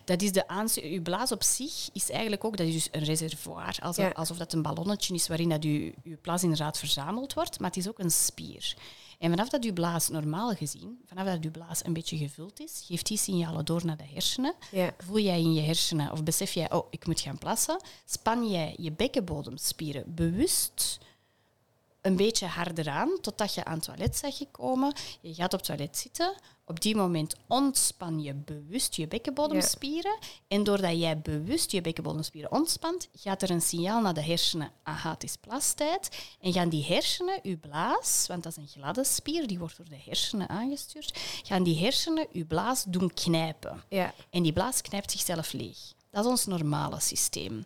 dat 0.05 0.21
is 0.21 0.31
de 0.31 0.49
Uw 0.83 1.01
blaas 1.01 1.31
op 1.31 1.43
zich 1.43 1.89
is 1.93 2.09
eigenlijk 2.09 2.43
ook 2.43 2.57
dat 2.57 2.67
is 2.67 2.73
dus 2.73 2.87
een 2.91 3.03
reservoir. 3.03 3.77
Alsof, 3.81 4.05
Ja. 4.05 4.11
alsof 4.11 4.37
dat 4.37 4.53
een 4.53 4.61
ballonnetje 4.61 5.13
is 5.13 5.27
waarin 5.27 5.49
dat 5.49 5.63
uw, 5.63 5.91
uw 6.03 6.17
plas 6.21 6.43
inderdaad 6.43 6.77
verzameld 6.77 7.33
wordt. 7.33 7.59
Maar 7.59 7.69
het 7.69 7.77
is 7.79 7.87
ook 7.89 7.99
een 7.99 8.11
spier. 8.11 8.75
En 9.19 9.29
vanaf 9.29 9.49
dat 9.49 9.63
uw 9.63 9.73
blaas, 9.73 10.09
normaal 10.09 10.53
gezien, 10.55 10.99
vanaf 11.05 11.25
dat 11.25 11.43
uw 11.43 11.51
blaas 11.51 11.85
een 11.85 11.93
beetje 11.93 12.17
gevuld 12.17 12.59
is, 12.59 12.83
geeft 12.87 13.05
die 13.07 13.17
signalen 13.17 13.65
door 13.65 13.85
naar 13.85 13.97
de 13.97 14.07
hersenen. 14.13 14.53
Ja. 14.71 14.93
Voel 14.97 15.19
jij 15.19 15.39
in 15.39 15.53
je 15.53 15.61
hersenen 15.61 16.11
of 16.11 16.23
besef 16.23 16.51
jij, 16.53 16.71
oh, 16.71 16.87
ik 16.89 17.05
moet 17.05 17.19
gaan 17.19 17.37
plassen, 17.37 17.81
span 18.05 18.49
jij 18.49 18.75
je 18.77 18.91
bekkenbodemspieren 18.91 20.03
bewust 20.15 20.99
een 22.01 22.15
beetje 22.15 22.45
harder 22.45 22.89
aan, 22.89 23.17
totdat 23.21 23.53
je 23.53 23.65
aan 23.65 23.75
het 23.75 23.83
toilet 23.83 24.17
zegt 24.17 24.37
gekomen. 24.37 24.93
Je 25.21 25.33
gaat 25.33 25.53
op 25.53 25.59
het 25.59 25.67
toilet 25.67 25.97
zitten. 25.97 26.35
Op 26.65 26.81
die 26.81 26.95
moment 26.95 27.35
ontspan 27.47 28.21
je 28.21 28.33
bewust 28.33 28.95
je 28.95 29.07
bekkenbodemspieren. 29.07 30.17
En 30.47 30.63
doordat 30.63 30.99
jij 30.99 31.19
bewust 31.19 31.71
je 31.71 31.81
bekkenbodemspieren 31.81 32.51
ontspant, 32.51 33.09
gaat 33.15 33.41
er 33.41 33.49
een 33.49 33.61
signaal 33.61 34.01
naar 34.01 34.13
de 34.13 34.23
hersenen. 34.23 34.71
Aha, 34.83 35.11
het 35.11 35.23
is 35.23 35.35
plastijd. 35.35 36.09
En 36.41 36.53
gaan 36.53 36.69
die 36.69 36.85
hersenen, 36.85 37.39
uw 37.43 37.59
blaas, 37.59 38.25
want 38.27 38.43
dat 38.43 38.51
is 38.51 38.57
een 38.57 38.81
gladde 38.81 39.03
spier, 39.03 39.47
die 39.47 39.59
wordt 39.59 39.77
door 39.77 39.89
de 39.89 40.01
hersenen 40.05 40.49
aangestuurd, 40.49 41.19
gaan 41.43 41.63
die 41.63 41.79
hersenen 41.79 42.27
uw 42.31 42.45
blaas 42.47 42.83
doen 42.87 43.13
knijpen. 43.13 43.83
Ja. 43.89 44.13
En 44.29 44.43
die 44.43 44.53
blaas 44.53 44.81
knijpt 44.81 45.11
zichzelf 45.11 45.53
leeg. 45.53 45.77
Dat 46.11 46.25
is 46.25 46.31
ons 46.31 46.45
normale 46.45 46.99
systeem. 46.99 47.65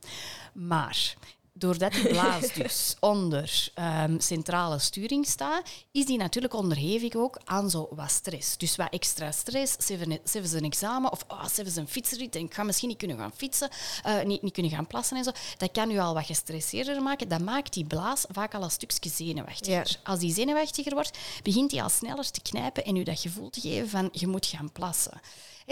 Maar 0.53 1.15
doordat 1.57 1.91
die 1.91 2.07
blaas 2.07 2.53
dus 2.53 2.95
onder 2.99 3.69
ehm, 3.73 4.19
centrale 4.19 4.79
sturing 4.79 5.25
staat, 5.27 5.69
is 5.91 6.05
die 6.05 6.17
natuurlijk 6.17 6.53
onderhevig 6.53 7.15
ook 7.15 7.39
aan 7.43 7.69
zo 7.69 7.87
wat 7.91 8.11
stress. 8.11 8.57
Dus 8.57 8.75
wat 8.75 8.87
extra 8.89 9.31
stress, 9.31 9.75
ze 9.85 9.95
hebben, 10.31 10.57
een 10.57 10.63
examen 10.63 11.11
of 11.11 11.25
oh, 11.27 11.45
ze 11.45 11.55
hebben 11.55 11.77
een 11.77 11.87
fietsrit 11.87 12.35
en 12.35 12.41
ik 12.41 12.53
ga 12.53 12.63
misschien 12.63 12.89
niet 12.89 12.97
kunnen 12.97 13.17
gaan 13.17 13.31
fietsen, 13.35 13.69
eh, 14.03 14.23
niet, 14.23 14.41
niet 14.41 14.53
kunnen 14.53 14.71
gaan 14.71 14.87
plassen 14.87 15.17
en 15.17 15.23
zo. 15.23 15.31
Dat 15.57 15.71
kan 15.71 15.91
u 15.91 15.97
al 15.97 16.13
wat 16.13 16.25
gestresseerder 16.25 17.01
maken. 17.01 17.27
Dat 17.27 17.41
maakt 17.41 17.73
die 17.73 17.85
blaas 17.85 18.25
vaak 18.31 18.53
al 18.53 18.63
een 18.63 18.71
stukje 18.71 19.09
zenuwachtiger. 19.09 19.87
Ja. 19.87 20.11
Als 20.11 20.19
die 20.19 20.33
zenuwachtiger 20.33 20.93
wordt, 20.93 21.17
begint 21.43 21.69
die 21.69 21.83
al 21.83 21.89
sneller 21.89 22.31
te 22.31 22.41
knijpen 22.41 22.85
en 22.85 22.95
u 22.95 23.03
dat 23.03 23.19
gevoel 23.19 23.49
te 23.49 23.61
geven 23.61 23.89
van 23.89 24.09
je 24.11 24.27
moet 24.27 24.45
gaan 24.45 24.71
plassen. 24.71 25.21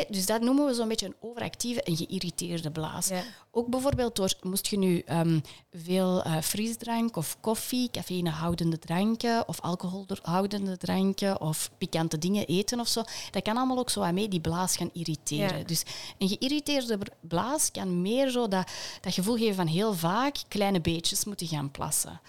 Dus 0.09 0.25
dat 0.25 0.41
noemen 0.41 0.65
we 0.65 0.73
zo'n 0.73 0.87
beetje 0.87 1.05
een 1.05 1.15
overactieve 1.19 1.81
en 1.83 1.97
geïrriteerde 1.97 2.71
blaas. 2.71 3.07
Ja. 3.07 3.23
Ook 3.51 3.67
bijvoorbeeld 3.67 4.15
door, 4.15 4.33
moest 4.41 4.67
je 4.67 4.77
nu 4.77 4.99
ehm, 4.99 5.39
veel 5.71 6.23
eh, 6.23 6.37
frisdrank 6.41 7.15
of 7.15 7.37
koffie, 7.39 7.89
cafeïnehoudende 7.91 8.79
dranken 8.79 9.47
of 9.47 9.61
alcoholhoudende 9.61 10.77
dranken 10.77 11.41
of 11.41 11.71
pikante 11.77 12.17
dingen 12.17 12.45
eten 12.45 12.79
of 12.79 12.87
zo, 12.87 13.03
dat 13.31 13.43
kan 13.43 13.57
allemaal 13.57 13.77
ook 13.77 13.89
zo 13.89 14.01
aan 14.01 14.13
mee 14.13 14.27
die 14.27 14.41
blaas 14.41 14.77
gaan 14.77 14.89
irriteren. 14.93 15.57
Ja. 15.57 15.63
Dus 15.63 15.83
een 16.17 16.27
geïrriteerde 16.27 16.97
blaas 17.21 17.71
kan 17.71 18.01
meer 18.01 18.29
zo 18.29 18.47
dat, 18.47 18.71
dat 19.01 19.13
gevoel 19.13 19.37
geven 19.37 19.55
van 19.55 19.67
heel 19.67 19.93
vaak 19.93 20.35
kleine 20.47 20.81
beetjes 20.81 21.25
moeten 21.25 21.47
gaan 21.47 21.71
plassen. 21.71 22.21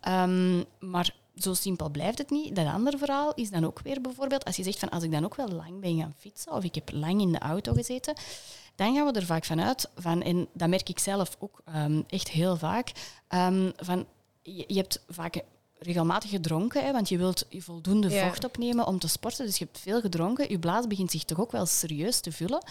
Ehm, 0.00 0.62
maar 0.78 1.14
zo 1.36 1.54
simpel 1.54 1.88
blijft 1.90 2.18
het 2.18 2.30
niet. 2.30 2.56
Dat 2.56 2.66
andere 2.66 2.98
verhaal 2.98 3.34
is 3.34 3.50
dan 3.50 3.64
ook 3.66 3.80
weer 3.80 4.00
bijvoorbeeld, 4.00 4.44
als 4.44 4.56
je 4.56 4.62
zegt 4.62 4.78
van 4.78 4.88
als 4.88 5.02
ik 5.02 5.10
dan 5.12 5.24
ook 5.24 5.34
wel 5.34 5.48
lang 5.48 5.80
ben 5.80 5.98
gaan 5.98 6.14
fietsen 6.18 6.52
of 6.52 6.64
ik 6.64 6.74
heb 6.74 6.90
lang 6.92 7.20
in 7.20 7.32
de 7.32 7.38
auto 7.38 7.72
gezeten, 7.72 8.14
dan 8.74 8.94
gaan 8.94 9.06
we 9.06 9.12
er 9.12 9.26
vaak 9.26 9.44
vanuit, 9.44 9.88
van, 9.96 10.22
en 10.22 10.48
dat 10.52 10.68
merk 10.68 10.88
ik 10.88 10.98
zelf 10.98 11.36
ook 11.38 11.60
ehm, 11.64 12.02
echt 12.08 12.28
heel 12.28 12.56
vaak, 12.56 12.92
ehm, 13.28 13.70
van 13.76 14.06
je, 14.42 14.64
je 14.66 14.76
hebt 14.76 15.04
vaak 15.08 15.42
regelmatig 15.78 16.30
gedronken, 16.30 16.84
hè, 16.84 16.92
want 16.92 17.08
je 17.08 17.18
wilt 17.18 17.46
voldoende 17.58 18.08
Ja. 18.10 18.26
vocht 18.28 18.44
opnemen 18.44 18.86
om 18.86 18.98
te 18.98 19.08
sporten, 19.08 19.46
dus 19.46 19.58
je 19.58 19.64
hebt 19.64 19.78
veel 19.78 20.00
gedronken. 20.00 20.50
Je 20.50 20.58
blaas 20.58 20.86
begint 20.86 21.10
zich 21.10 21.24
toch 21.24 21.40
ook 21.40 21.52
wel 21.52 21.66
serieus 21.66 22.20
te 22.20 22.32
vullen. 22.32 22.64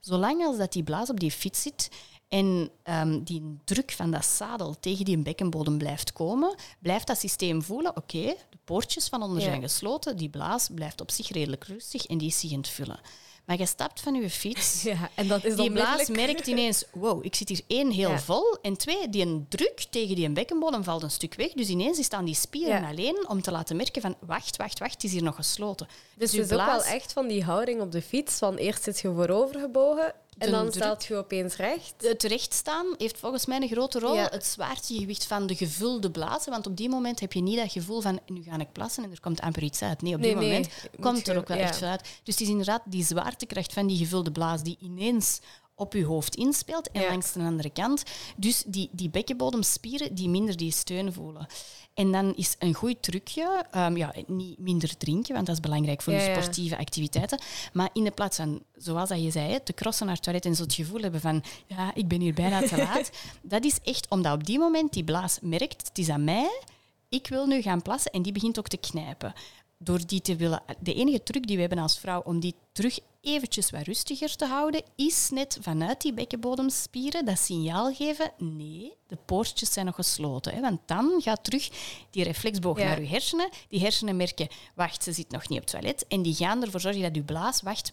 Zolang 0.00 0.44
als 0.44 0.56
dat 0.56 0.72
die 0.72 0.82
blaas 0.82 1.10
op 1.10 1.20
die 1.20 1.30
fiets 1.30 1.62
zit 1.62 1.90
en 2.32 2.70
ehm, 2.82 3.22
die 3.22 3.56
druk 3.64 3.90
van 3.92 4.10
dat 4.10 4.24
zadel 4.24 4.76
tegen 4.80 5.04
die 5.04 5.18
bekkenbodem 5.18 5.78
blijft 5.78 6.12
komen, 6.12 6.54
blijft 6.78 7.06
dat 7.06 7.18
systeem 7.18 7.62
voelen, 7.62 7.96
oké, 7.96 8.22
de 8.50 8.58
poortjes 8.64 9.08
van 9.08 9.22
onder 9.22 9.38
Ja. 9.42 9.44
zijn 9.48 9.62
gesloten, 9.62 10.16
die 10.16 10.28
blaas 10.28 10.68
blijft 10.74 11.00
op 11.00 11.10
zich 11.10 11.28
redelijk 11.32 11.64
rustig 11.64 12.06
en 12.06 12.18
die 12.18 12.28
is 12.28 12.40
zich 12.40 12.52
aan 12.52 12.58
het 12.58 12.68
vullen. 12.68 13.00
Maar 13.44 13.58
je 13.58 13.66
stapt 13.66 14.00
van 14.00 14.14
je 14.14 14.30
fiets, 14.30 14.82
ja. 14.92 15.10
En 15.14 15.28
dat 15.28 15.44
is 15.44 15.56
die 15.56 15.72
blaas 15.72 16.08
merkt 16.08 16.46
ineens, 16.46 16.84
wow, 16.92 17.24
ik 17.24 17.34
zit 17.34 17.48
hier 17.48 17.60
één 17.66 17.90
heel 17.90 18.10
Ja. 18.10 18.18
vol. 18.18 18.56
En 18.62 18.76
twee, 18.76 19.08
die 19.08 19.26
een 19.26 19.46
druk 19.48 19.86
tegen 19.90 20.14
die 20.16 20.30
bekkenbodem 20.30 20.84
valt 20.84 21.02
een 21.02 21.10
stuk 21.10 21.34
weg. 21.34 21.52
Dus 21.52 21.68
ineens 21.68 22.04
staan 22.04 22.24
die 22.24 22.34
spieren 22.34 22.80
Ja. 22.82 22.88
alleen 22.88 23.28
om 23.28 23.42
te 23.42 23.50
laten 23.50 23.76
merken 23.76 24.02
van, 24.02 24.14
wacht, 24.20 24.56
wacht, 24.56 24.78
wacht, 24.78 24.92
het 24.92 25.04
is 25.04 25.12
hier 25.12 25.22
nog 25.22 25.34
gesloten. 25.34 25.86
Dus 26.16 26.32
uw 26.32 26.40
het 26.40 26.50
is 26.50 26.56
ook 26.58 26.66
wel 26.66 26.84
echt 26.84 27.12
van 27.12 27.28
die 27.28 27.44
houding 27.44 27.80
op 27.80 27.92
de 27.92 28.02
fiets, 28.02 28.38
van 28.38 28.56
eerst 28.56 28.82
zit 28.82 29.00
je 29.00 29.12
voorover 29.14 29.60
gebogen 29.60 30.14
en 30.44 30.50
dan 30.50 30.72
staat 30.72 31.04
je 31.04 31.16
opeens 31.16 31.56
recht. 31.56 31.94
Het 31.96 32.22
rechtstaan 32.22 32.86
heeft 32.98 33.18
volgens 33.18 33.46
mij 33.46 33.60
een 33.60 33.68
grote 33.68 33.98
rol. 33.98 34.14
Ja. 34.14 34.28
Het 34.30 34.46
zwaartegewicht 34.46 35.24
van 35.24 35.46
de 35.46 35.54
gevulde 35.54 36.10
blazen. 36.10 36.50
Want 36.52 36.66
op 36.66 36.76
die 36.76 36.88
moment 36.88 37.20
heb 37.20 37.32
je 37.32 37.42
niet 37.42 37.56
dat 37.56 37.72
gevoel 37.72 38.00
van 38.00 38.20
nu 38.26 38.42
ga 38.42 38.58
ik 38.58 38.72
plassen 38.72 39.04
en 39.04 39.10
er 39.10 39.20
komt 39.20 39.40
amper 39.40 39.62
iets 39.62 39.82
uit. 39.82 40.02
Nee, 40.02 40.14
op 40.14 40.22
die 40.22 40.34
Nee, 40.34 40.44
moment 40.44 40.68
komt 41.00 41.28
er 41.28 41.36
ook 41.36 41.48
wel 41.48 41.56
ja. 41.56 41.62
echt 41.62 41.76
veel 41.76 41.88
uit. 41.88 42.00
Dus 42.00 42.34
het 42.34 42.40
is 42.40 42.48
inderdaad 42.48 42.82
die 42.84 43.04
zwaartekracht 43.04 43.72
van 43.72 43.86
die 43.86 43.96
gevulde 43.96 44.32
blaas 44.32 44.62
die 44.62 44.76
ineens 44.80 45.40
op 45.82 45.92
je 45.92 46.04
hoofd 46.04 46.34
inspeelt 46.34 46.90
en 46.90 47.00
Ja. 47.00 47.08
langs 47.08 47.32
de 47.32 47.40
andere 47.40 47.70
kant. 47.70 48.02
Dus 48.36 48.62
die, 48.66 48.88
die 48.92 49.10
bekkenbodemspieren 49.10 50.14
die 50.14 50.28
minder 50.28 50.56
die 50.56 50.72
steun 50.72 51.12
voelen. 51.12 51.46
En 51.94 52.12
dan 52.12 52.34
is 52.34 52.56
een 52.58 52.74
goed 52.74 53.02
trucje, 53.02 53.64
ehm, 53.70 53.96
ja, 53.96 54.14
niet 54.26 54.58
minder 54.58 54.96
drinken, 54.96 55.34
want 55.34 55.46
dat 55.46 55.54
is 55.54 55.60
belangrijk 55.60 56.02
voor 56.02 56.12
je 56.12 56.20
ja. 56.20 56.40
sportieve 56.40 56.78
activiteiten. 56.78 57.38
Maar 57.72 57.90
in 57.92 58.04
de 58.04 58.10
plaats 58.10 58.36
van, 58.36 58.62
zoals 58.76 59.08
dat 59.08 59.22
je 59.22 59.30
zei, 59.30 59.62
te 59.62 59.72
crossen 59.74 60.06
naar 60.06 60.14
het 60.14 60.24
toilet 60.24 60.44
en 60.44 60.54
zo 60.54 60.62
het 60.62 60.74
gevoel 60.74 61.00
hebben 61.00 61.20
van, 61.20 61.42
ja, 61.66 61.94
ik 61.94 62.08
ben 62.08 62.20
hier 62.20 62.34
bijna 62.34 62.60
te 62.60 62.76
laat. 62.76 63.10
dat 63.42 63.64
is 63.64 63.78
echt 63.82 64.08
omdat 64.08 64.34
op 64.34 64.44
die 64.44 64.58
moment 64.58 64.92
die 64.92 65.04
blaas 65.04 65.38
merkt, 65.42 65.86
het 65.88 65.98
is 65.98 66.08
aan 66.08 66.24
mij, 66.24 66.60
ik 67.08 67.26
wil 67.26 67.46
nu 67.46 67.62
gaan 67.62 67.82
plassen 67.82 68.12
en 68.12 68.22
die 68.22 68.32
begint 68.32 68.58
ook 68.58 68.68
te 68.68 68.76
knijpen. 68.76 69.32
Door 69.78 70.06
die 70.06 70.20
te 70.20 70.36
willen, 70.36 70.62
de 70.80 70.94
enige 70.94 71.22
truc 71.22 71.46
die 71.46 71.54
we 71.56 71.60
hebben 71.60 71.78
als 71.82 71.98
vrouw 71.98 72.20
om 72.24 72.40
die 72.40 72.54
terug 72.72 72.98
eventjes 73.22 73.70
wat 73.70 73.82
rustiger 73.82 74.36
te 74.36 74.46
houden, 74.46 74.82
is 74.96 75.28
net 75.30 75.58
vanuit 75.60 76.00
die 76.00 76.12
bekkenbodemspieren 76.12 77.24
dat 77.24 77.38
signaal 77.38 77.94
geven, 77.94 78.32
nee, 78.38 78.92
de 79.06 79.16
poortjes 79.26 79.72
zijn 79.72 79.86
nog 79.86 79.94
gesloten. 79.94 80.54
Hè, 80.54 80.60
want 80.60 80.80
dan 80.86 81.20
gaat 81.22 81.44
terug 81.44 81.68
die 82.10 82.24
reflexboog 82.24 82.78
Ja. 82.78 82.84
naar 82.84 82.98
uw 82.98 83.06
hersenen. 83.06 83.48
Die 83.68 83.80
hersenen 83.80 84.16
merken, 84.16 84.48
wacht, 84.74 85.02
ze 85.02 85.12
zit 85.12 85.30
nog 85.30 85.48
niet 85.48 85.58
op 85.60 85.64
het 85.64 85.72
toilet. 85.80 86.04
En 86.08 86.22
die 86.22 86.34
gaan 86.34 86.62
ervoor 86.62 86.80
zorgen 86.80 87.02
dat 87.02 87.14
uw 87.16 87.24
blaas 87.24 87.62
wacht 87.62 87.90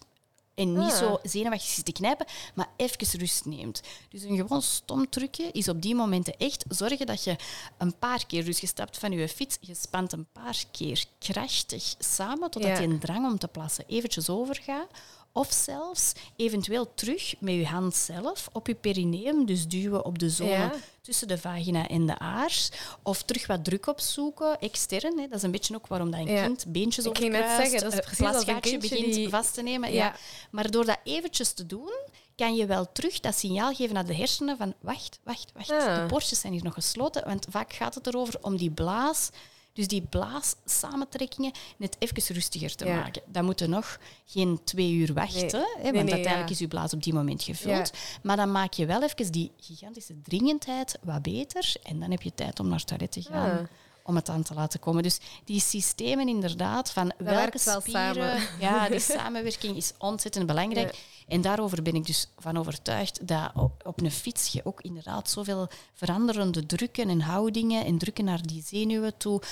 en 0.54 0.72
niet 0.78 0.90
Ah. 0.92 0.98
zo 0.98 1.18
zenuwachtig 1.22 1.68
zit 1.70 1.84
te 1.84 1.92
knijpen, 1.92 2.26
maar 2.54 2.68
even 2.76 3.18
rust 3.18 3.44
neemt. 3.44 3.80
Dus 4.08 4.22
een 4.22 4.36
gewoon 4.36 4.62
stom 4.62 5.08
trucje 5.08 5.48
is 5.52 5.68
op 5.68 5.82
die 5.82 5.94
momenten 5.94 6.36
echt 6.36 6.64
zorgen 6.68 7.06
dat 7.06 7.24
je 7.24 7.36
een 7.78 7.98
paar 7.98 8.26
keer, 8.26 8.44
dus 8.44 8.60
je 8.60 8.66
stapt 8.66 8.98
van 8.98 9.12
je 9.12 9.28
fiets, 9.28 9.56
je 9.60 9.74
spant 9.74 10.12
een 10.12 10.26
paar 10.32 10.62
keer 10.70 11.04
krachtig 11.18 11.94
samen, 11.98 12.50
totdat 12.50 12.70
Ja. 12.70 12.78
die 12.78 12.88
een 12.88 12.98
drang 12.98 13.26
om 13.26 13.38
te 13.38 13.48
plassen 13.48 13.84
eventjes 13.88 14.28
overgaat, 14.28 14.88
Of 15.32 15.52
zelfs 15.52 16.12
eventueel 16.36 16.94
terug 16.94 17.34
met 17.38 17.54
je 17.54 17.66
hand 17.66 17.94
zelf 17.94 18.48
op 18.52 18.66
je 18.66 18.74
perineum, 18.74 19.46
dus 19.46 19.68
duwen 19.68 20.04
op 20.04 20.18
de 20.18 20.30
zone 20.30 20.50
Ja. 20.50 20.72
tussen 21.00 21.28
de 21.28 21.38
vagina 21.38 21.88
en 21.88 22.06
de 22.06 22.18
aars. 22.18 22.70
Of 23.02 23.22
terug 23.22 23.46
wat 23.46 23.64
druk 23.64 23.86
opzoeken, 23.86 24.58
extern. 24.60 25.18
Hè. 25.18 25.26
Dat 25.28 25.36
is 25.36 25.42
een 25.42 25.50
beetje 25.50 25.74
ook 25.74 25.86
waarom 25.86 26.10
dat 26.10 26.20
een 26.20 26.26
Ja. 26.32 26.44
kind 26.44 26.64
beentjes 26.68 27.04
Ik 27.04 27.12
net 27.18 27.22
overkruist, 27.22 27.56
zeggen, 27.70 27.80
dat 27.80 27.92
is 27.92 27.98
eh, 27.98 28.04
precies 28.04 28.26
als 28.26 28.36
een 28.36 28.42
plasgaatje 28.44 28.70
kindje 28.78 28.88
begint 28.96 29.14
die- 29.14 29.28
vast 29.28 29.54
te 29.54 29.62
nemen. 29.62 29.92
Ja. 29.92 30.04
Ja. 30.04 30.14
Maar 30.50 30.70
door 30.70 30.84
dat 30.84 30.98
eventjes 31.04 31.52
te 31.52 31.66
doen, 31.66 31.92
kan 32.36 32.54
je 32.54 32.66
wel 32.66 32.92
terug 32.92 33.20
dat 33.20 33.34
signaal 33.34 33.74
geven 33.74 33.94
naar 33.94 34.06
de 34.06 34.14
hersenen 34.14 34.56
van 34.56 34.74
wacht, 34.80 35.18
wacht, 35.22 35.52
wacht. 35.54 35.70
Ah. 35.70 35.94
De 36.02 36.06
borstjes 36.08 36.40
zijn 36.40 36.52
hier 36.52 36.64
nog 36.64 36.74
gesloten. 36.74 37.24
Want 37.24 37.46
vaak 37.50 37.72
gaat 37.72 37.94
het 37.94 38.06
erover 38.06 38.34
om 38.42 38.56
die 38.56 38.70
blaas, 38.70 39.30
dus 39.72 39.88
die 39.88 40.02
blaas-samentrekkingen, 40.02 41.52
net 41.76 41.96
even 41.98 42.34
rustiger 42.34 42.74
te 42.76 42.84
Ja. 42.84 42.94
maken. 42.96 43.22
Dan 43.26 43.44
moet 43.44 43.58
je 43.58 43.66
nog 43.66 43.98
geen 44.26 44.60
twee 44.64 44.92
uur 44.92 45.12
wachten, 45.12 45.40
Nee. 45.40 45.50
hè, 45.50 45.82
want 45.82 45.92
Nee, 45.92 45.92
nee, 45.92 46.12
uiteindelijk 46.12 46.46
ja. 46.48 46.54
is 46.54 46.58
je 46.58 46.68
blaas 46.68 46.92
op 46.94 47.02
die 47.02 47.14
moment 47.14 47.42
gevuld. 47.42 47.90
Maar 48.22 48.36
dan 48.36 48.52
maak 48.52 48.72
je 48.72 48.86
wel 48.86 49.02
even 49.02 49.32
die 49.32 49.50
gigantische 49.60 50.20
dringendheid 50.22 50.98
wat 51.02 51.22
beter 51.22 51.74
en 51.82 52.00
dan 52.00 52.10
heb 52.10 52.22
je 52.22 52.34
tijd 52.34 52.60
om 52.60 52.68
naar 52.68 52.78
het 52.78 52.86
toilet 52.86 53.12
te 53.12 53.22
gaan. 53.22 53.68
Om 54.04 54.16
het 54.16 54.28
aan 54.28 54.42
te 54.42 54.54
laten 54.54 54.80
komen. 54.80 55.02
Dus 55.02 55.20
die 55.44 55.60
systemen 55.60 56.28
inderdaad, 56.28 56.90
van 56.90 57.12
welke 57.18 57.60
wel 57.64 57.80
spieren... 57.80 58.14
samen. 58.14 58.48
Ja, 58.60 58.88
die 58.88 58.98
samenwerking 59.18 59.76
is 59.76 59.92
ontzettend 59.98 60.46
belangrijk. 60.46 60.98
En 61.28 61.40
daarover 61.40 61.82
ben 61.82 61.94
ik 61.94 62.06
dus 62.06 62.28
van 62.38 62.56
overtuigd 62.56 63.28
dat 63.28 63.52
op, 63.84 64.00
een 64.00 64.10
fiets 64.10 64.52
je 64.52 64.64
ook 64.64 64.80
inderdaad 64.80 65.30
zoveel 65.30 65.68
veranderende 65.92 66.66
drukken 66.66 67.08
en 67.08 67.20
houdingen 67.20 67.84
en 67.84 67.98
drukken 67.98 68.24
naar 68.24 68.46
die 68.46 68.62
zenuwen 68.66 69.16
toe, 69.16 69.42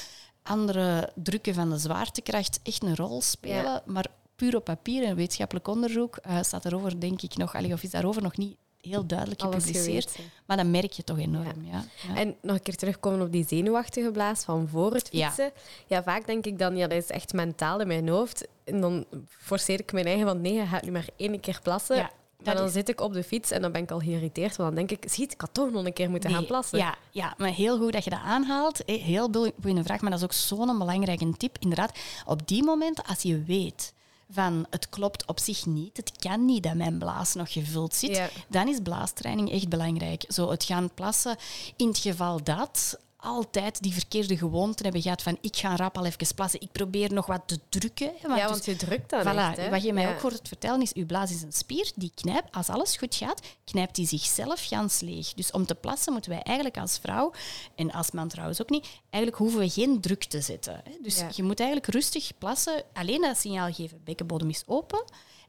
andere 0.43 1.13
drukken 1.15 1.55
van 1.55 1.71
de 1.71 1.79
zwaartekracht 1.79 2.61
echt 2.63 2.83
een 2.83 2.97
rol 2.97 3.23
spelen. 3.23 3.63
Ja. 3.63 3.83
Maar 3.87 4.07
puur 4.37 4.57
op 4.57 4.65
papier 4.65 5.05
en 5.05 5.17
wetenschappelijk 5.17 5.69
onderzoek 5.69 6.17
eh, 6.17 6.43
staat 6.43 6.65
erover, 6.65 7.01
denk 7.01 7.23
ik 7.23 7.37
nog, 7.37 7.55
allee, 7.55 7.73
of 7.73 7.83
is 7.83 7.91
daarover 7.91 8.23
nog 8.23 8.37
niet 8.37 8.57
heel 8.81 9.07
duidelijk 9.07 9.43
gepubliceerd. 9.43 10.11
geweten. 10.11 10.33
Maar 10.47 10.57
dat 10.57 10.67
merk 10.67 10.93
je 10.93 11.05
toch 11.05 11.19
enorm. 11.19 11.65
Ja. 11.65 11.85
Ja. 12.09 12.17
En 12.17 12.37
nog 12.43 12.57
een 12.57 12.63
keer 12.63 12.77
terugkomen 12.77 13.21
op 13.21 13.33
die 13.33 13.47
zenuwachtige 13.49 14.11
blaas 14.11 14.45
van 14.45 14.69
voor 14.69 14.93
het 14.95 15.09
fietsen. 15.09 15.51
Ja. 15.87 16.03
vaak 16.03 16.27
denk 16.27 16.47
ik 16.47 16.59
dan, 16.59 16.77
ja, 16.77 16.87
dat 16.87 17.03
is 17.03 17.11
echt 17.11 17.33
mentaal 17.33 17.81
in 17.81 17.87
mijn 17.87 18.09
hoofd. 18.09 18.47
En 18.65 18.81
dan 18.81 19.05
forceer 19.29 19.81
ik 19.81 19.93
mijn 19.93 20.07
eigen 20.07 20.27
van, 20.27 20.41
nee, 20.41 20.53
je 20.53 20.67
gaat 20.67 20.83
nu 20.83 20.91
maar 20.91 21.09
één 21.17 21.41
keer 21.41 21.61
plassen. 21.63 21.97
Ja, 21.97 22.11
dan 22.43 22.65
is- 22.65 22.73
zit 22.73 22.89
ik 22.89 23.01
op 23.01 23.13
de 23.13 23.23
fiets 23.25 23.51
en 23.51 23.63
dan 23.63 23.73
ben 23.73 23.83
ik 23.83 23.91
al 23.91 23.99
geïrriteerd. 23.99 24.57
Want 24.57 24.75
dan 24.77 24.87
denk 24.87 25.03
ik, 25.03 25.11
ziet, 25.11 25.33
ik 25.33 25.41
had 25.41 25.51
toch 25.55 25.71
nog 25.71 25.85
een 25.85 25.93
keer 25.93 26.11
moeten 26.11 26.31
gaan 26.31 26.47
plassen. 26.47 26.79
Ja, 26.79 26.95
ja, 27.11 27.35
maar 27.37 27.49
heel 27.53 27.79
goed 27.79 27.93
dat 27.93 28.05
je 28.05 28.11
dat 28.11 28.21
aanhaalt. 28.25 28.83
Heel 28.87 29.31
boe- 29.31 29.53
boeiende 29.57 29.85
vraag, 29.85 30.01
maar 30.01 30.11
dat 30.11 30.19
is 30.19 30.25
ook 30.25 30.33
zo'n 30.33 30.79
belangrijke 30.79 31.33
tip. 31.37 31.57
Inderdaad, 31.61 31.99
op 32.27 32.49
die 32.49 32.65
momenten, 32.65 33.05
als 33.05 33.23
je 33.23 33.43
weet 33.43 33.93
van 34.31 34.67
het 34.71 34.89
klopt 34.89 35.27
op 35.27 35.39
zich 35.41 35.67
niet, 35.67 35.97
het 35.97 36.13
kan 36.19 36.45
niet 36.45 36.63
dat 36.63 36.75
mijn 36.75 36.99
blaas 36.99 37.35
nog 37.35 37.53
gevuld 37.53 37.95
zit, 37.95 38.17
Ja. 38.17 38.29
dan 38.49 38.69
is 38.69 38.79
blaastraining 38.83 39.51
echt 39.53 39.69
belangrijk. 39.69 40.25
Zo 40.29 40.51
het 40.51 40.65
gaan 40.65 40.91
plassen 40.95 41.37
in 41.77 41.89
het 41.89 41.99
geval 41.99 42.43
dat 42.45 42.99
altijd 43.21 43.83
die 43.83 43.93
verkeerde 43.93 44.37
gewoonte 44.37 44.83
hebben 44.83 45.03
gehad 45.03 45.23
van 45.23 45.39
ik 45.41 45.57
ga 45.57 45.77
rap 45.77 45.99
al 45.99 46.05
even 46.05 46.35
plassen, 46.35 46.61
ik 46.61 46.73
probeer 46.73 47.13
nog 47.13 47.27
wat 47.27 47.43
te 47.47 47.59
drukken. 47.69 48.13
Ja, 48.23 48.49
want 48.49 48.65
je 48.65 48.77
drukt 48.77 49.11
dan 49.11 49.23
Voilà, 49.23 49.59
echt. 49.59 49.71
Wat 49.71 49.83
je 49.83 49.93
mij 49.93 50.03
Ja. 50.03 50.15
ook 50.15 50.21
hoort 50.21 50.49
vertellen 50.49 50.83
is, 50.83 50.93
uw 50.93 51.07
blaas 51.07 51.31
is 51.31 51.43
een 51.43 51.53
spier 51.53 51.93
die 51.95 52.13
knijpt. 52.15 52.55
Als 52.55 52.69
alles 52.69 52.97
goed 52.97 53.15
gaat, 53.15 53.41
knijpt 53.65 53.95
die 53.95 54.07
zichzelf 54.07 54.67
gans 54.67 55.01
leeg. 55.01 55.35
Dus 55.35 55.51
om 55.51 55.67
te 55.67 55.75
plassen 55.75 56.13
moeten 56.13 56.31
wij 56.31 56.43
eigenlijk 56.43 56.79
als 56.79 56.99
vrouw, 56.99 57.33
en 57.75 57.93
als 57.93 58.11
man 58.11 58.29
trouwens 58.29 58.61
ook 58.63 58.71
niet, 58.71 58.87
eigenlijk 59.11 59.43
hoeven 59.43 59.61
we 59.61 59.71
geen 59.71 60.01
druk 60.01 60.25
te 60.25 60.41
zetten. 60.41 60.81
hè. 60.85 60.93
Dus 61.03 61.19
Ja. 61.19 61.29
je 61.35 61.43
moet 61.43 61.61
eigenlijk 61.61 61.91
rustig 61.93 62.31
plassen, 62.39 62.83
alleen 62.93 63.21
dat 63.21 63.39
signaal 63.39 63.73
geven, 63.73 64.01
bekkenbodem 64.05 64.49
is 64.49 64.63
open. 64.67 65.05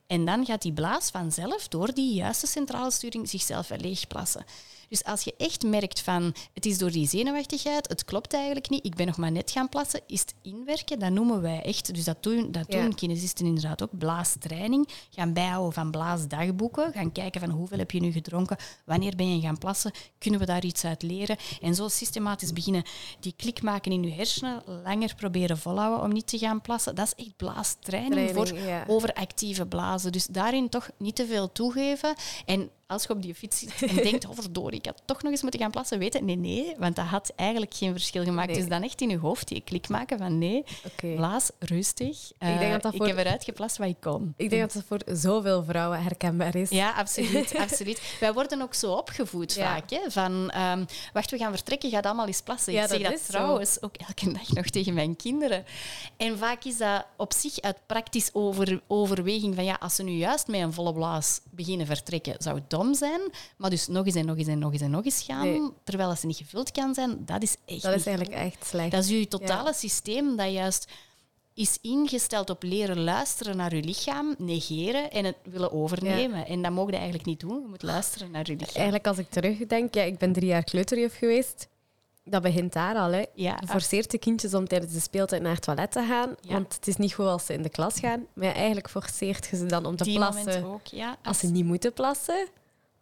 En 0.08 0.25
dan 0.25 0.45
gaat 0.45 0.62
die 0.62 0.73
blaas 0.73 1.10
vanzelf, 1.10 1.67
door 1.67 1.93
die 1.93 2.13
juiste 2.13 2.47
centrale 2.47 2.91
sturing, 2.91 3.29
zichzelf 3.29 3.69
leeg 3.77 4.08
plassen. 4.08 4.45
Dus 4.89 5.04
als 5.04 5.23
je 5.23 5.34
echt 5.38 5.63
merkt 5.63 6.02
van 6.02 6.36
het 6.54 6.65
is 6.65 6.78
door 6.78 6.91
die 6.91 7.08
zenuwachtigheid, 7.08 7.89
het 7.89 8.06
klopt 8.06 8.34
eigenlijk 8.34 8.69
niet, 8.69 8.86
ik 8.86 8.95
ben 8.95 9.06
nog 9.08 9.17
maar 9.17 9.32
net 9.32 9.52
gaan 9.52 9.69
plassen, 9.69 10.02
is 10.08 10.19
het 10.19 10.34
inwerken, 10.41 10.99
dat 10.99 11.12
noemen 11.12 11.41
wij 11.41 11.62
echt. 11.62 11.93
Dus 11.93 12.04
dat 12.04 12.23
doen, 12.23 12.52
dat 12.52 12.65
Ja. 12.67 12.82
doen 12.82 12.95
kinesisten 12.95 13.45
inderdaad 13.45 13.84
ook. 13.84 13.97
Blaastraining, 13.97 14.88
gaan 15.10 15.34
bijhouden 15.34 15.73
van 15.73 15.91
blaasdagboeken, 15.91 16.91
gaan 16.93 17.12
kijken 17.12 17.41
van 17.41 17.49
hoeveel 17.49 17.78
heb 17.78 17.91
je 17.91 17.99
nu 17.99 18.12
gedronken, 18.12 18.58
wanneer 18.86 19.15
ben 19.15 19.36
je 19.36 19.41
gaan 19.41 19.58
plassen, 19.58 19.91
kunnen 20.17 20.39
we 20.39 20.45
daar 20.45 20.65
iets 20.65 20.86
uit 20.86 21.02
leren. 21.04 21.38
En 21.62 21.75
zo 21.75 21.88
systematisch 21.88 22.54
beginnen 22.54 22.84
die 23.19 23.34
klik 23.38 23.62
maken 23.62 23.91
in 23.91 24.04
je 24.04 24.12
hersenen, 24.12 24.63
langer 24.84 25.15
proberen 25.15 25.58
volhouden 25.58 26.02
om 26.04 26.13
niet 26.13 26.28
te 26.28 26.38
gaan 26.38 26.62
plassen. 26.62 26.95
Dat 26.95 27.13
is 27.17 27.25
echt 27.25 27.36
blaastraining 27.38 28.32
voor 28.34 28.54
ja. 28.54 28.84
overactieve 28.88 29.65
blazen. 29.65 30.12
Dus 30.12 30.25
daarin 30.25 30.69
toch 30.69 30.89
niet 30.97 31.15
te 31.15 31.25
veel 31.25 31.52
toegeven. 31.52 32.15
En 32.45 32.69
als 32.89 33.04
je 33.04 33.10
op 33.10 33.21
die 33.21 33.36
fiets 33.36 33.60
zit 33.60 33.82
en 33.89 33.95
denkt, 34.10 34.25
oh 34.28 34.32
verdorie, 34.36 34.80
ik 34.80 34.86
had 34.86 35.02
toch 35.06 35.21
nog 35.21 35.32
eens 35.32 35.41
moeten 35.41 35.60
gaan 35.60 35.71
plassen, 35.71 35.99
weet 35.99 36.13
het, 36.13 36.23
nee, 36.23 36.36
nee, 36.36 36.75
want 36.78 36.95
dat 36.95 37.06
had 37.06 37.32
eigenlijk 37.36 37.73
geen 37.73 37.91
verschil 37.91 38.23
gemaakt. 38.23 38.47
Nee. 38.47 38.58
Dus 38.58 38.67
dan 38.67 38.84
echt 38.84 39.02
in 39.02 39.10
je 39.10 39.17
hoofd 39.17 39.47
die 39.47 39.62
klik 39.62 39.89
maken 39.89 40.17
van 40.17 40.38
nee, 40.38 40.63
blaas 41.15 41.49
rustig. 41.60 42.32
denk 42.38 42.60
Eh, 42.62 42.71
dat 42.71 42.82
dat 42.82 42.91
ik 42.93 42.97
voor- 42.97 43.08
heb 43.08 43.17
eruit 43.17 43.43
geplast 43.43 43.78
wat 43.78 43.88
ik 43.88 43.95
kon. 43.99 44.34
Ik 44.38 44.49
denk 44.49 44.62
dat 44.62 44.73
het 44.73 44.84
voor 44.88 44.99
zoveel 45.06 45.63
vrouwen 45.63 46.04
herkenbaar 46.04 46.56
is. 46.56 46.69
Ja, 46.69 46.91
absoluut, 46.91 47.56
absoluut. 47.65 48.02
Wij 48.19 48.34
worden 48.34 48.62
ook 48.62 48.73
zo 48.73 48.93
opgevoed 48.93 49.54
Ja. 49.54 49.63
vaak. 49.73 49.89
Hè, 49.89 50.12
van, 50.12 50.49
ehm, 50.49 50.86
wacht, 51.13 51.32
we 51.32 51.38
gaan 51.38 51.52
vertrekken, 51.54 51.89
ga 51.89 51.99
allemaal 51.99 52.28
eens 52.28 52.41
plassen. 52.41 52.73
Ja, 52.73 52.84
ik 52.84 52.89
zeg 52.89 53.02
dat 53.02 53.12
dat 53.12 53.19
zo. 53.21 53.32
trouwens 53.32 53.82
ook 53.82 53.95
elke 53.97 54.32
dag 54.38 54.52
nog 54.54 54.65
tegen 54.65 54.93
mijn 54.93 55.15
kinderen. 55.15 55.63
En 56.17 56.38
vaak 56.38 56.63
is 56.63 56.78
dat 56.78 57.06
op 57.17 57.34
zich 57.34 57.60
uit 57.62 57.78
praktisch 57.86 58.30
over, 58.34 58.82
overweging 58.88 59.56
van 59.56 59.63
ja, 59.63 59.78
als 59.80 59.95
ze 59.95 60.04
nu 60.04 60.12
juist 60.12 60.47
met 60.47 60.60
een 60.62 60.73
volle 60.73 60.93
blaas 60.93 61.41
beginnen 61.52 61.86
vertrekken, 61.86 62.36
zou 62.38 62.56
het 62.56 62.69
dom 62.79 62.93
zijn. 62.93 63.21
Maar 63.57 63.69
dus 63.69 63.87
nog 63.87 64.05
eens 64.05 64.15
en 64.15 64.25
nog 64.25 64.37
eens 64.37 64.47
en 64.47 64.59
nog 64.59 64.71
eens 64.73 64.81
en 64.81 64.91
nog 64.91 65.05
eens 65.05 65.23
gaan, 65.23 65.49
Nee. 65.51 65.69
terwijl 65.83 66.15
ze 66.15 66.25
niet 66.25 66.37
gevuld 66.37 66.71
kan 66.71 66.93
zijn, 66.93 67.25
dat 67.25 67.43
is 67.43 67.55
echt 67.65 67.81
Dat 67.81 67.95
is 67.95 68.05
eigenlijk 68.05 68.37
echt 68.37 68.65
slecht. 68.65 68.91
dat 68.91 69.03
is 69.03 69.09
je 69.09 69.27
totale 69.27 69.73
systeem 69.73 70.35
dat 70.35 70.51
juist 70.51 70.91
is 71.53 71.77
ingesteld 71.81 72.49
op 72.49 72.63
leren 72.63 72.99
luisteren 73.03 73.57
naar 73.57 73.75
je 73.75 73.83
lichaam, 73.83 74.35
negeren 74.37 75.11
en 75.11 75.25
het 75.25 75.35
willen 75.43 75.71
overnemen. 75.71 76.45
En 76.45 76.61
dat 76.61 76.71
mogen 76.71 76.91
je 76.91 76.97
eigenlijk 76.97 77.27
niet 77.27 77.39
doen. 77.39 77.61
Je 77.61 77.67
moet 77.67 77.83
luisteren 77.83 78.31
naar 78.31 78.45
je 78.45 78.51
lichaam. 78.55 78.75
Eigenlijk 78.75 79.07
als 79.07 79.17
ik 79.17 79.29
terugdenk, 79.29 79.93
ja, 79.93 80.01
ik 80.03 80.17
ben 80.17 80.33
drie 80.33 80.47
jaar 80.47 80.63
kleuterjuf 80.63 81.17
geweest. 81.17 81.67
Dat 82.23 82.41
begint 82.41 82.73
daar 82.73 82.95
al. 82.95 83.11
Hè. 83.11 83.23
Ja, 83.33 83.57
Je 83.59 83.67
forceert 83.67 84.11
de 84.11 84.17
kindjes 84.17 84.53
om 84.53 84.67
tijdens 84.67 84.93
de 84.93 84.99
speeltijd 84.99 85.41
naar 85.41 85.53
het 85.53 85.61
toilet 85.63 85.91
te 85.91 86.03
gaan. 86.07 86.35
Ja. 86.41 86.53
Want 86.53 86.73
het 86.73 86.87
is 86.87 86.95
niet 86.95 87.13
goed 87.13 87.25
als 87.25 87.45
ze 87.45 87.53
in 87.53 87.61
de 87.61 87.69
klas 87.69 87.99
gaan. 87.99 88.25
Maar 88.33 88.45
ja, 88.47 88.53
eigenlijk 88.53 88.89
forceert 88.89 89.47
je 89.51 89.55
ze 89.57 89.65
dan 89.65 89.85
om 89.85 89.95
te 89.95 90.03
die 90.03 90.15
plassen 90.15 90.63
ook. 90.63 90.85
Ja, 90.85 91.17
als 91.23 91.39
ze 91.39 91.47
niet 91.47 91.65
moeten 91.65 91.93
plassen. 91.93 92.47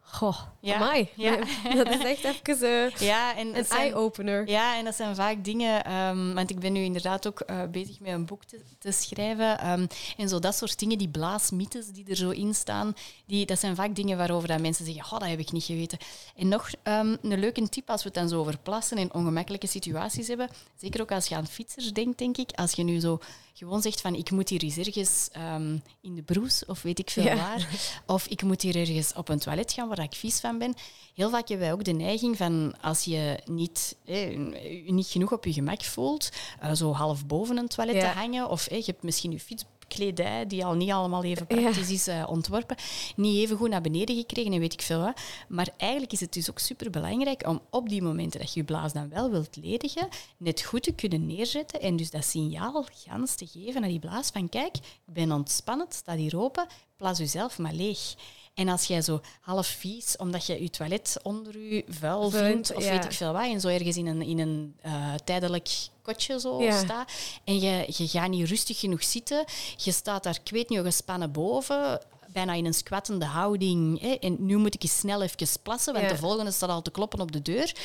Goh, 0.10 0.40
Ja, 0.60 0.76
amai. 0.76 1.10
ja. 1.16 1.36
Dat 1.76 1.90
is 1.90 2.04
echt 2.04 2.24
even 2.24 2.92
eh, 2.94 2.96
ja, 3.12 3.36
en 3.36 3.58
een 3.58 3.66
eye-opener. 3.68 4.50
Ja, 4.50 4.78
en 4.78 4.86
dat 4.86 4.96
zijn 4.96 5.16
vaak 5.16 5.44
dingen, 5.44 5.86
ehm, 5.86 6.34
want 6.34 6.50
ik 6.50 6.60
ben 6.60 6.74
nu 6.74 6.82
inderdaad 6.84 7.28
ook 7.28 7.40
eh, 7.40 7.64
bezig 7.72 8.00
met 8.00 8.12
een 8.14 8.26
boek 8.26 8.44
te, 8.44 8.60
te 8.80 8.92
schrijven. 8.92 9.60
ehm, 9.60 9.86
en 10.18 10.30
zo 10.30 10.40
dat 10.40 10.56
soort 10.56 10.80
dingen, 10.80 10.98
die 10.98 11.10
blaasmythes 11.10 11.88
die 11.88 12.06
er 12.10 12.16
zo 12.16 12.30
in 12.30 12.54
staan, 12.56 12.94
die, 13.26 13.46
dat 13.46 13.60
zijn 13.60 13.76
vaak 13.76 13.96
dingen 13.96 14.18
waarover 14.18 14.48
dat 14.48 14.60
mensen 14.60 14.86
zeggen, 14.86 15.04
oh, 15.04 15.20
dat 15.20 15.30
heb 15.30 15.40
ik 15.40 15.52
niet 15.52 15.64
geweten. 15.64 15.98
En 16.36 16.48
nog 16.48 16.70
ehm, 16.84 17.16
een 17.22 17.40
leuke 17.40 17.70
tip 17.70 17.90
als 17.90 18.04
we 18.04 18.10
het 18.10 18.18
dan 18.18 18.30
zo 18.30 18.40
over 18.40 18.58
plassen 18.64 18.98
en 18.98 19.14
ongemakkelijke 19.14 19.68
situaties 19.68 20.28
hebben, 20.28 20.50
zeker 20.76 21.02
ook 21.02 21.12
als 21.12 21.28
je 21.28 21.36
aan 21.36 21.48
fietsers 21.48 21.94
denkt, 21.94 22.18
denk 22.18 22.38
ik, 22.38 22.52
als 22.56 22.72
je 22.72 22.84
nu 22.84 23.00
zo 23.00 23.20
gewoon 23.58 23.82
zegt 23.82 24.02
van 24.02 24.16
ik 24.16 24.32
moet 24.32 24.50
hier 24.50 24.64
eens 24.64 24.78
ergens 24.78 25.30
ehm, 25.32 25.78
in 26.02 26.16
de 26.16 26.22
broes 26.22 26.66
of 26.66 26.82
weet 26.82 27.00
ik 27.00 27.10
veel 27.10 27.24
Ja. 27.24 27.36
waar, 27.36 27.68
of 28.06 28.28
ik 28.28 28.42
moet 28.44 28.62
hier 28.62 28.76
ergens 28.76 29.14
op 29.14 29.30
een 29.30 29.40
toilet 29.40 29.74
gaan 29.74 29.88
waar 29.88 30.00
ik 30.04 30.14
vies 30.16 30.40
van 30.40 30.58
ben. 30.58 30.74
Heel 31.16 31.30
vaak 31.30 31.48
hebben 31.48 31.66
wij 31.68 31.76
ook 31.76 31.84
de 31.84 31.92
neiging 31.92 32.38
van 32.38 32.74
als 32.82 33.04
je 33.04 33.40
niet, 33.46 33.96
eh, 34.06 34.38
niet 34.86 35.08
genoeg 35.08 35.32
op 35.32 35.46
je 35.46 35.54
gemak 35.54 35.84
voelt, 35.84 36.30
eh, 36.60 36.74
zo 36.74 36.92
half 36.94 37.26
boven 37.26 37.58
een 37.58 37.68
toilet 37.68 37.96
Ja. 37.96 38.12
te 38.12 38.18
hangen, 38.20 38.50
of 38.50 38.68
eh, 38.68 38.78
je 38.78 38.86
hebt 38.86 39.04
misschien 39.04 39.32
je 39.32 39.40
fietskledij 39.88 40.48
die 40.48 40.66
al 40.66 40.74
niet 40.74 40.92
allemaal 40.92 41.24
even 41.24 41.48
praktisch 41.48 41.90
is 41.90 42.08
eh, 42.08 42.24
ontworpen, 42.28 42.76
niet 43.16 43.38
even 43.38 43.58
goed 43.58 43.70
naar 43.70 43.82
beneden 43.82 44.16
gekregen 44.16 44.54
en 44.54 44.60
weet 44.60 44.74
ik 44.74 44.82
veel 44.82 45.00
wat. 45.00 45.20
Maar 45.48 45.70
eigenlijk 45.78 46.12
is 46.12 46.20
het 46.20 46.34
dus 46.34 46.50
ook 46.50 46.60
super 46.60 46.90
belangrijk 46.90 47.48
om 47.48 47.62
op 47.70 47.90
die 47.90 48.02
momenten 48.02 48.40
dat 48.40 48.54
je 48.54 48.60
je 48.60 48.66
blaas 48.66 48.94
dan 48.94 49.10
wel 49.10 49.30
wilt 49.30 49.56
ledigen, 49.62 50.08
net 50.38 50.64
goed 50.64 50.84
te 50.84 50.92
kunnen 50.92 51.26
neerzetten 51.26 51.82
en 51.82 51.96
dus 51.96 52.10
dat 52.10 52.26
signaal 52.26 52.86
gans 52.94 53.36
te 53.36 53.48
geven 53.48 53.82
naar 53.82 53.90
die 53.90 54.00
blaas 54.00 54.30
van 54.30 54.50
kijk, 54.50 54.76
ik 54.76 55.14
ben 55.14 55.32
ontspannen, 55.32 55.86
het 55.86 55.96
staat 55.96 56.18
hier 56.18 56.40
open, 56.40 56.68
plaats 56.98 57.20
jezelf 57.20 57.58
maar 57.58 57.74
leeg. 57.74 58.16
En 58.58 58.68
als 58.70 58.84
jij 58.86 59.02
zo 59.02 59.22
half 59.42 59.68
vies, 59.68 60.16
omdat 60.16 60.46
je 60.46 60.62
je 60.62 60.70
toilet 60.70 61.18
onder 61.24 61.60
je 61.60 61.84
vuil 61.88 62.30
vindt, 62.30 62.74
of 62.76 62.84
ja. 62.84 62.92
weet 62.92 63.06
ik 63.06 63.12
veel 63.12 63.32
wat, 63.34 63.44
en 63.46 63.60
zo 63.62 63.68
ergens 63.68 63.98
in 63.98 64.08
een, 64.08 64.22
in 64.22 64.40
een 64.40 64.76
eh, 64.82 65.14
tijdelijk 65.24 65.70
kotje 66.02 66.40
zo 66.40 66.62
Ja. 66.64 66.78
staat, 66.84 67.12
en 67.44 67.60
je, 67.60 67.86
je 67.88 68.08
gaat 68.08 68.30
niet 68.30 68.48
rustig 68.50 68.80
genoeg 68.80 69.04
zitten, 69.04 69.46
je 69.78 69.92
staat 69.92 70.24
daar, 70.24 70.40
ik 70.44 70.52
weet 70.52 70.70
niet, 70.70 70.80
gespannen 70.80 71.32
boven, 71.32 72.02
bijna 72.32 72.54
in 72.54 72.66
een 72.66 72.74
squattende 72.74 73.26
houding, 73.26 74.02
hè, 74.02 74.12
en 74.14 74.36
nu 74.40 74.58
moet 74.58 74.74
ik 74.74 74.84
eens 74.84 74.98
snel 74.98 75.22
even 75.22 75.48
plassen, 75.64 75.94
want 75.94 76.06
Ja. 76.06 76.12
de 76.12 76.18
volgende 76.18 76.52
staat 76.52 76.70
al 76.70 76.82
te 76.82 76.92
kloppen 76.92 77.20
op 77.22 77.32
de 77.32 77.42
deur, 77.42 77.76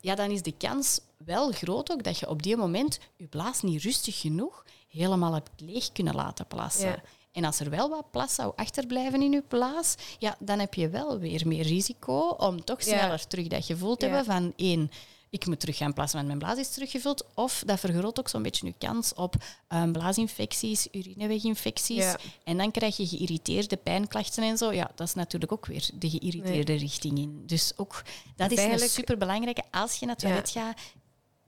ja, 0.00 0.14
dan 0.14 0.30
is 0.30 0.42
de 0.42 0.52
kans 0.58 1.00
wel 1.16 1.50
groot 1.52 1.90
ook 1.90 2.02
dat 2.04 2.18
je 2.18 2.28
op 2.28 2.42
die 2.42 2.56
moment 2.56 2.98
je 3.16 3.26
blaas 3.26 3.62
niet 3.62 3.82
rustig 3.82 4.20
genoeg 4.20 4.64
helemaal 4.88 5.32
hebt 5.34 5.50
leeg 5.56 5.92
kunnen 5.92 6.14
laten 6.14 6.46
plassen. 6.46 6.88
Ja. 6.88 7.02
En 7.36 7.44
als 7.44 7.60
er 7.60 7.70
wel 7.70 7.88
wat 7.88 8.10
plas 8.10 8.34
zou 8.34 8.52
achterblijven 8.56 9.22
in 9.22 9.32
je 9.32 9.42
blaas, 9.48 9.94
ja, 10.18 10.36
dan 10.38 10.58
heb 10.58 10.74
je 10.74 10.88
wel 10.88 11.18
weer 11.18 11.46
meer 11.46 11.62
risico 11.62 12.28
om 12.28 12.64
toch 12.64 12.82
Ja. 12.82 12.98
sneller 12.98 13.26
terug 13.26 13.46
dat 13.46 13.64
gevoel 13.64 13.96
te 13.96 14.06
Ja. 14.06 14.12
hebben 14.14 14.32
van 14.34 14.52
één, 14.56 14.90
ik 15.30 15.46
moet 15.46 15.60
terug 15.60 15.76
gaan 15.76 15.92
plassen, 15.92 16.16
want 16.16 16.26
mijn 16.28 16.38
blaas 16.38 16.58
is 16.58 16.72
teruggevuld. 16.74 17.24
Of 17.34 17.62
dat 17.66 17.80
vergroot 17.80 18.18
ook 18.18 18.28
zo'n 18.28 18.42
beetje 18.42 18.66
je 18.66 18.74
kans 18.78 19.14
op 19.14 19.34
um, 19.68 19.92
blaasinfecties, 19.92 20.88
urineweginfecties. 20.92 21.96
Ja. 22.04 22.16
En 22.44 22.56
dan 22.56 22.70
krijg 22.70 22.96
je 22.96 23.06
geïrriteerde 23.06 23.76
pijnklachten 23.76 24.42
en 24.42 24.56
zo. 24.56 24.72
Ja, 24.72 24.90
dat 24.94 25.06
is 25.06 25.14
natuurlijk 25.14 25.52
ook 25.52 25.66
weer 25.66 25.90
de 25.94 26.10
geïrriteerde 26.10 26.74
richting 26.74 27.18
in. 27.18 27.42
Dus 27.46 27.72
ook 27.76 28.02
dat 28.36 28.50
is 28.50 28.58
eigenlijk- 28.58 28.86
een 28.88 28.94
superbelangrijke. 28.96 29.62
Als 29.70 29.94
je 29.96 30.06
naar 30.06 30.14
het 30.14 30.24
toilet 30.24 30.50
gaat, 30.50 30.78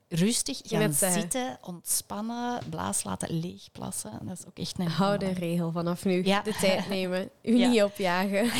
rustig 0.08 0.60
gaan 0.64 0.92
zeggen. 0.92 1.20
zitten, 1.20 1.58
ontspannen, 1.62 2.60
blaas 2.70 3.04
laten 3.04 3.40
leegplassen. 3.40 4.10
Dat 4.22 4.38
is 4.38 4.46
ook 4.46 4.58
echt 4.58 4.78
een 4.78 4.86
Hou 4.88 5.12
de 5.12 5.18
belangrijke. 5.18 5.50
regel 5.52 5.72
vanaf 5.72 6.04
nu. 6.04 6.24
Ja. 6.24 6.42
De 6.42 6.54
tijd 6.54 6.88
nemen. 6.96 7.30
U 7.42 7.56
Ja. 7.56 7.68
niet 7.68 7.82
opjagen. 7.82 8.50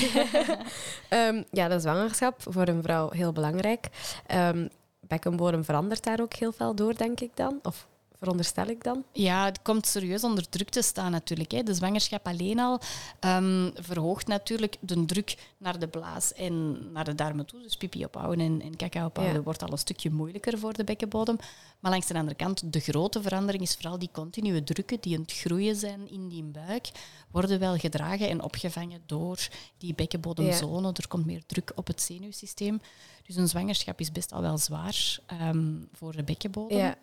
Ehm, 1.09 1.43
ja, 1.51 1.69
de 1.69 1.81
zwangerschap 1.81 2.43
voor 2.43 2.69
een 2.69 2.83
vrouw 2.83 3.11
heel 3.11 3.33
belangrijk. 3.33 3.89
Ehm 4.27 4.67
bekkenbodem 5.01 5.65
verandert 5.65 6.05
daar 6.05 6.21
ook 6.21 6.35
heel 6.35 6.53
veel 6.53 6.75
door, 6.75 6.97
denk 6.97 7.21
ik 7.21 7.31
dan. 7.35 7.59
Of 7.63 7.87
veronderstel 8.19 8.67
ik 8.67 8.85
dan. 8.85 9.05
Ja, 9.13 9.45
het 9.45 9.63
komt 9.63 9.87
serieus 9.87 10.25
onder 10.25 10.49
druk 10.49 10.69
te 10.69 10.83
staan 10.83 11.11
natuurlijk. 11.11 11.51
Hè. 11.51 11.63
De 11.63 11.75
zwangerschap 11.75 12.27
alleen 12.27 12.59
al 12.61 12.81
ehm, 13.21 13.71
verhoogt 13.75 14.27
natuurlijk 14.27 14.77
de 14.81 15.05
druk 15.05 15.37
naar 15.59 15.79
de 15.79 15.89
blaas 15.89 16.33
en 16.33 16.79
naar 16.93 17.05
de 17.05 17.15
darmen 17.15 17.47
toe. 17.47 17.63
Dus 17.63 17.77
pipi 17.77 18.05
ophouden 18.05 18.47
en, 18.47 18.63
en 18.63 18.77
kaka 18.77 19.07
ophouden 19.07 19.37
Ja. 19.37 19.43
wordt 19.43 19.63
al 19.63 19.73
een 19.73 19.79
stukje 19.79 20.11
moeilijker 20.11 20.59
voor 20.59 20.73
de 20.73 20.85
bekkenbodem. 20.85 21.37
Maar 21.81 21.91
langs 21.91 22.07
de 22.07 22.15
andere 22.15 22.37
kant, 22.37 22.73
de 22.73 22.81
grote 22.81 23.23
verandering 23.23 23.63
is 23.63 23.75
vooral 23.75 23.99
die 23.99 24.11
continue 24.13 24.65
drukken 24.65 24.99
die 25.01 25.15
aan 25.17 25.23
het 25.23 25.33
groeien 25.33 25.77
zijn 25.77 26.11
in 26.11 26.29
die 26.29 26.43
buik, 26.43 26.89
worden 27.31 27.59
wel 27.59 27.77
gedragen 27.77 28.29
en 28.29 28.43
opgevangen 28.43 29.03
door 29.07 29.49
die 29.79 29.95
bekkenbodemzone. 29.95 30.93
Er 30.93 31.09
komt 31.09 31.27
meer 31.27 31.43
druk 31.47 31.73
op 31.75 31.87
het 31.87 32.03
zenuwsysteem. 32.03 32.81
Dus 33.27 33.37
een 33.37 33.49
zwangerschap 33.49 34.01
is 34.01 34.13
best 34.13 34.33
al 34.33 34.41
wel 34.41 34.59
zwaar 34.59 35.19
ehm, 35.27 35.75
voor 35.93 36.17
de 36.17 36.23
bekkenbodem. 36.23 36.79
Ja. 36.79 36.97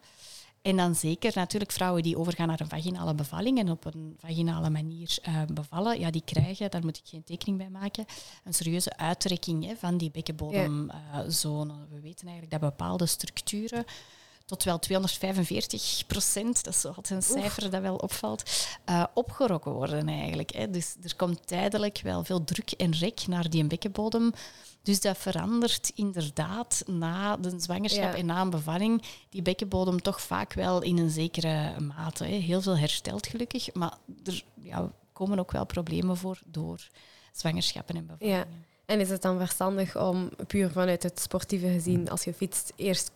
En 0.65 0.77
dan 0.77 0.95
zeker 0.95 1.31
natuurlijk 1.35 1.71
vrouwen 1.71 2.03
die 2.03 2.17
overgaan 2.17 2.47
naar 2.47 2.59
een 2.59 2.69
vaginale 2.69 3.13
bevalling 3.13 3.59
en 3.59 3.69
op 3.69 3.85
een 3.85 4.15
vaginale 4.19 4.69
manier 4.69 5.17
eh, 5.21 5.41
bevallen, 5.53 5.99
ja, 5.99 6.11
die 6.11 6.21
krijgen, 6.25 6.71
daar 6.71 6.83
moet 6.83 6.97
ik 6.97 7.03
geen 7.05 7.23
tekening 7.23 7.57
bij 7.57 7.69
maken, 7.69 8.05
een 8.43 8.53
serieuze 8.53 8.97
uitrekking 8.97 9.65
hè, 9.65 9.75
van 9.75 9.97
die 9.97 10.11
bekkenbodemzone. 10.11 11.73
We 11.89 11.99
weten 12.01 12.27
eigenlijk 12.27 12.51
dat 12.51 12.59
bepaalde 12.59 13.05
structuren 13.05 13.85
tot 14.45 14.63
wel 14.63 14.79
245 14.79 16.03
procent, 16.07 16.63
dat 16.63 16.73
is 16.75 16.85
altijd 16.85 17.09
een 17.09 17.21
cijfer 17.21 17.69
dat 17.69 17.81
wel 17.81 17.95
opvalt, 17.95 18.67
eh, 18.85 19.03
opgerokken 19.13 19.71
worden 19.71 20.09
eigenlijk. 20.09 20.51
Hè. 20.53 20.69
Dus 20.69 20.95
er 21.03 21.15
komt 21.15 21.47
tijdelijk 21.47 21.99
wel 22.03 22.23
veel 22.23 22.43
druk 22.43 22.71
en 22.71 22.91
rek 22.91 23.27
naar 23.27 23.49
die 23.49 23.65
bekkenbodem. 23.65 24.31
Dus 24.83 25.01
dat 25.01 25.17
verandert 25.17 25.91
inderdaad 25.95 26.83
na 26.85 27.37
de 27.37 27.53
zwangerschap 27.57 28.11
Ja. 28.11 28.15
en 28.15 28.25
na 28.25 28.41
een 28.41 28.49
bevalling 28.49 29.03
die 29.29 29.41
bekkenbodem 29.41 30.01
toch 30.01 30.21
vaak 30.21 30.53
wel 30.53 30.81
in 30.81 30.97
een 30.97 31.09
zekere 31.09 31.79
mate. 31.79 32.23
Hè. 32.23 32.35
Heel 32.35 32.61
veel 32.61 32.77
herstelt 32.77 33.27
gelukkig, 33.27 33.73
maar 33.73 33.97
er 34.23 34.43
ja, 34.61 34.91
komen 35.13 35.39
ook 35.39 35.51
wel 35.51 35.65
problemen 35.65 36.17
voor 36.17 36.39
door 36.45 36.87
zwangerschappen 37.31 37.95
en 37.95 38.05
bevallingen. 38.05 38.65
En 38.85 38.99
is 38.99 39.09
het 39.09 39.21
dan 39.21 39.37
verstandig 39.37 39.97
om 39.97 40.29
puur 40.47 40.71
vanuit 40.71 41.03
het 41.03 41.19
sportieve 41.19 41.67
gezien, 41.67 42.09
als 42.09 42.23
je 42.23 42.33
fietst, 42.33 42.73
eerst, 42.75 43.09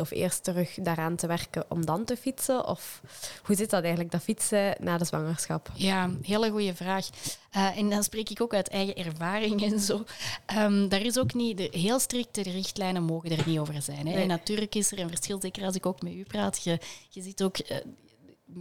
of 0.00 0.10
eerst 0.10 0.44
terug 0.44 0.74
daaraan 0.80 1.16
te 1.16 1.26
werken 1.26 1.64
om 1.68 1.86
dan 1.86 2.04
te 2.04 2.16
fietsen? 2.16 2.66
Of 2.66 3.00
hoe 3.42 3.56
zit 3.56 3.70
dat 3.70 3.80
eigenlijk, 3.82 4.10
dat 4.12 4.22
fietsen 4.22 4.76
na 4.80 4.98
de 4.98 5.04
zwangerschap? 5.04 5.70
Ja, 5.74 6.10
hele 6.22 6.50
goede 6.50 6.74
vraag. 6.74 7.08
Eh, 7.50 7.78
en 7.78 7.90
dan 7.90 8.02
spreek 8.02 8.30
ik 8.30 8.40
ook 8.40 8.54
uit 8.54 8.68
eigen 8.68 8.96
ervaring 8.96 9.62
en 9.72 9.80
zo. 9.80 10.04
Ehm, 10.46 10.88
daar 10.88 11.00
is 11.02 11.18
ook 11.18 11.34
niet, 11.34 11.56
de 11.56 11.68
heel 11.70 11.98
strikte 11.98 12.42
richtlijnen 12.42 13.02
mogen 13.02 13.30
er 13.30 13.46
niet 13.46 13.58
over 13.58 13.82
zijn. 13.82 13.96
Hè. 14.06 14.12
Nee. 14.12 14.22
En 14.22 14.28
natuurlijk 14.28 14.74
is 14.74 14.92
er 14.92 14.98
een 14.98 15.08
verschil, 15.08 15.40
zeker 15.40 15.64
als 15.64 15.74
ik 15.74 15.86
ook 15.86 16.02
met 16.02 16.12
u 16.12 16.22
praat. 16.22 16.62
Je, 16.64 16.78
je 17.08 17.22
ziet 17.22 17.42
ook. 17.42 17.58
eh, 17.58 17.76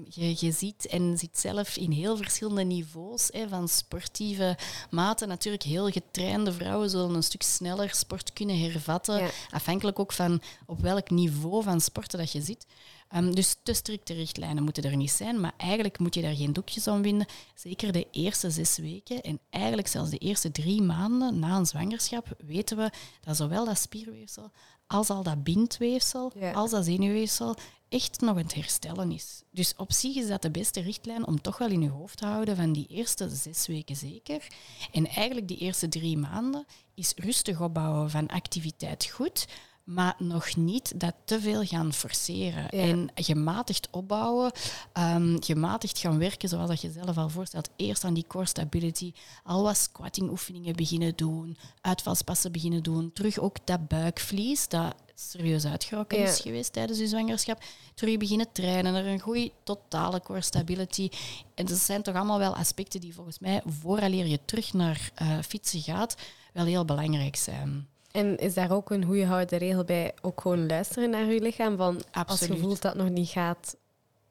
je, 0.10 0.36
je 0.40 0.52
ziet 0.52 0.88
en 0.88 1.18
ziet 1.18 1.40
zelf 1.40 1.78
in 1.78 1.92
heel 1.92 2.18
verschillende 2.18 2.64
niveaus 2.64 3.30
hè, 3.32 3.48
van 3.48 3.68
sportieve 3.68 4.58
maten. 4.90 5.28
Natuurlijk, 5.28 5.64
heel 5.64 5.90
getrainde 5.90 6.54
vrouwen 6.54 6.90
zullen 6.90 7.16
een 7.16 7.24
stuk 7.24 7.42
sneller 7.42 7.96
sport 7.96 8.34
kunnen 8.34 8.60
hervatten. 8.60 9.20
Ja. 9.20 9.30
Afhankelijk 9.50 10.00
ook 10.00 10.12
van 10.14 10.42
op 10.66 10.80
welk 10.80 11.10
niveau 11.10 11.64
van 11.64 11.82
sporten 11.82 12.20
dat 12.20 12.32
je 12.32 12.42
zit. 12.42 12.66
Ehm, 13.10 13.32
dus 13.32 13.56
te 13.64 13.74
strikte 13.74 14.14
richtlijnen 14.14 14.64
moeten 14.64 14.84
er 14.84 14.96
niet 14.96 15.12
zijn, 15.12 15.40
maar 15.40 15.54
eigenlijk 15.58 16.00
moet 16.00 16.16
je 16.16 16.22
daar 16.22 16.36
geen 16.36 16.54
doekjes 16.54 16.88
om 16.88 17.02
winden. 17.02 17.28
Zeker 17.56 17.92
de 17.92 18.08
eerste 18.12 18.52
zes 18.52 18.78
weken 18.78 19.22
en 19.22 19.40
eigenlijk 19.50 19.88
zelfs 19.88 20.10
de 20.10 20.18
eerste 20.18 20.52
drie 20.52 20.82
maanden 20.82 21.40
na 21.40 21.58
een 21.58 21.66
zwangerschap 21.66 22.28
weten 22.46 22.78
we 22.78 22.90
dat 23.22 23.38
zowel 23.38 23.66
dat 23.66 23.78
spierweefsel 23.80 24.52
als 24.88 25.10
al 25.10 25.24
dat 25.24 25.44
bindweefsel, 25.44 26.32
Ja. 26.40 26.52
als 26.52 26.72
dat 26.72 26.86
zenuwweefsel 26.86 27.56
echt 27.94 28.22
nog 28.22 28.30
aan 28.30 28.44
het 28.44 28.54
herstellen 28.54 29.12
is. 29.12 29.44
Dus 29.52 29.74
op 29.78 29.92
zich 29.92 30.16
is 30.16 30.28
dat 30.28 30.42
de 30.42 30.52
beste 30.52 30.82
richtlijn 30.82 31.28
om 31.28 31.42
toch 31.42 31.58
wel 31.58 31.70
in 31.70 31.82
je 31.82 31.90
hoofd 31.90 32.18
te 32.18 32.26
houden 32.26 32.56
van 32.56 32.74
die 32.74 32.88
eerste 32.88 33.30
zes 33.30 33.68
weken 33.68 33.96
zeker. 33.96 34.48
En 34.92 35.08
eigenlijk 35.08 35.48
die 35.48 35.58
eerste 35.58 35.88
drie 35.88 36.18
maanden 36.18 36.66
is 36.96 37.14
rustig 37.16 37.62
opbouwen 37.62 38.10
van 38.10 38.28
activiteit 38.28 39.06
goed, 39.06 39.48
maar 39.84 40.16
nog 40.18 40.56
niet 40.56 41.00
dat 41.00 41.14
te 41.26 41.40
veel 41.42 41.64
gaan 41.64 41.94
forceren. 41.94 42.64
Ja. 42.64 42.70
En 42.70 43.10
gematigd 43.16 43.88
opbouwen, 43.92 44.52
ehm, 44.94 45.36
gematigd 45.40 46.00
gaan 46.00 46.18
werken, 46.18 46.50
zoals 46.50 46.70
dat 46.70 46.82
je 46.82 46.92
zelf 46.92 47.18
al 47.18 47.30
voorstelt. 47.30 47.70
Eerst 47.76 48.04
aan 48.04 48.14
die 48.14 48.28
core 48.28 48.46
stability, 48.46 49.14
al 49.44 49.64
wat 49.64 49.78
squatting 49.78 50.30
oefeningen 50.30 50.76
beginnen 50.76 51.14
doen, 51.16 51.58
uitvalspassen 51.82 52.52
beginnen 52.52 52.84
doen, 52.84 53.12
terug 53.14 53.40
ook 53.40 53.58
dat 53.64 53.88
buikvlies, 53.88 54.68
dat 54.68 54.96
serieus 55.16 55.66
uitgerokken 55.66 56.20
Ja. 56.20 56.26
is 56.28 56.40
geweest 56.40 56.74
tijdens 56.74 57.00
je 57.00 57.08
zwangerschap, 57.08 57.64
terug 57.94 58.18
beginnen 58.18 58.52
trainen, 58.52 58.94
naar 58.94 59.06
een 59.06 59.20
goede 59.20 59.52
totale 59.64 60.22
core 60.22 60.42
stability. 60.42 61.10
En 61.56 61.66
dat 61.66 61.78
zijn 61.78 62.02
toch 62.02 62.16
allemaal 62.16 62.40
wel 62.40 62.56
aspecten 62.56 63.02
die 63.02 63.14
volgens 63.14 63.40
mij, 63.40 63.62
vooraleer 63.66 64.26
je 64.26 64.40
terug 64.46 64.74
naar 64.74 65.12
eh, 65.16 65.38
fietsen 65.48 65.82
gaat, 65.82 66.16
wel 66.54 66.66
heel 66.66 66.86
belangrijk 66.86 67.36
zijn. 67.36 67.88
En 68.14 68.38
is 68.38 68.54
daar 68.54 68.72
ook 68.72 68.90
een 68.90 69.06
goede 69.06 69.26
houden 69.26 69.58
regel 69.58 69.84
bij? 69.84 70.14
Ook 70.22 70.42
gewoon 70.42 70.66
luisteren 70.68 71.10
naar 71.10 71.26
je 71.26 71.42
lichaam. 71.42 71.78
Van 71.78 72.02
als 72.26 72.40
je 72.40 72.58
voelt 72.58 72.82
dat 72.82 72.94
het 72.94 73.02
nog 73.02 73.12
niet 73.12 73.30
gaat, 73.30 73.78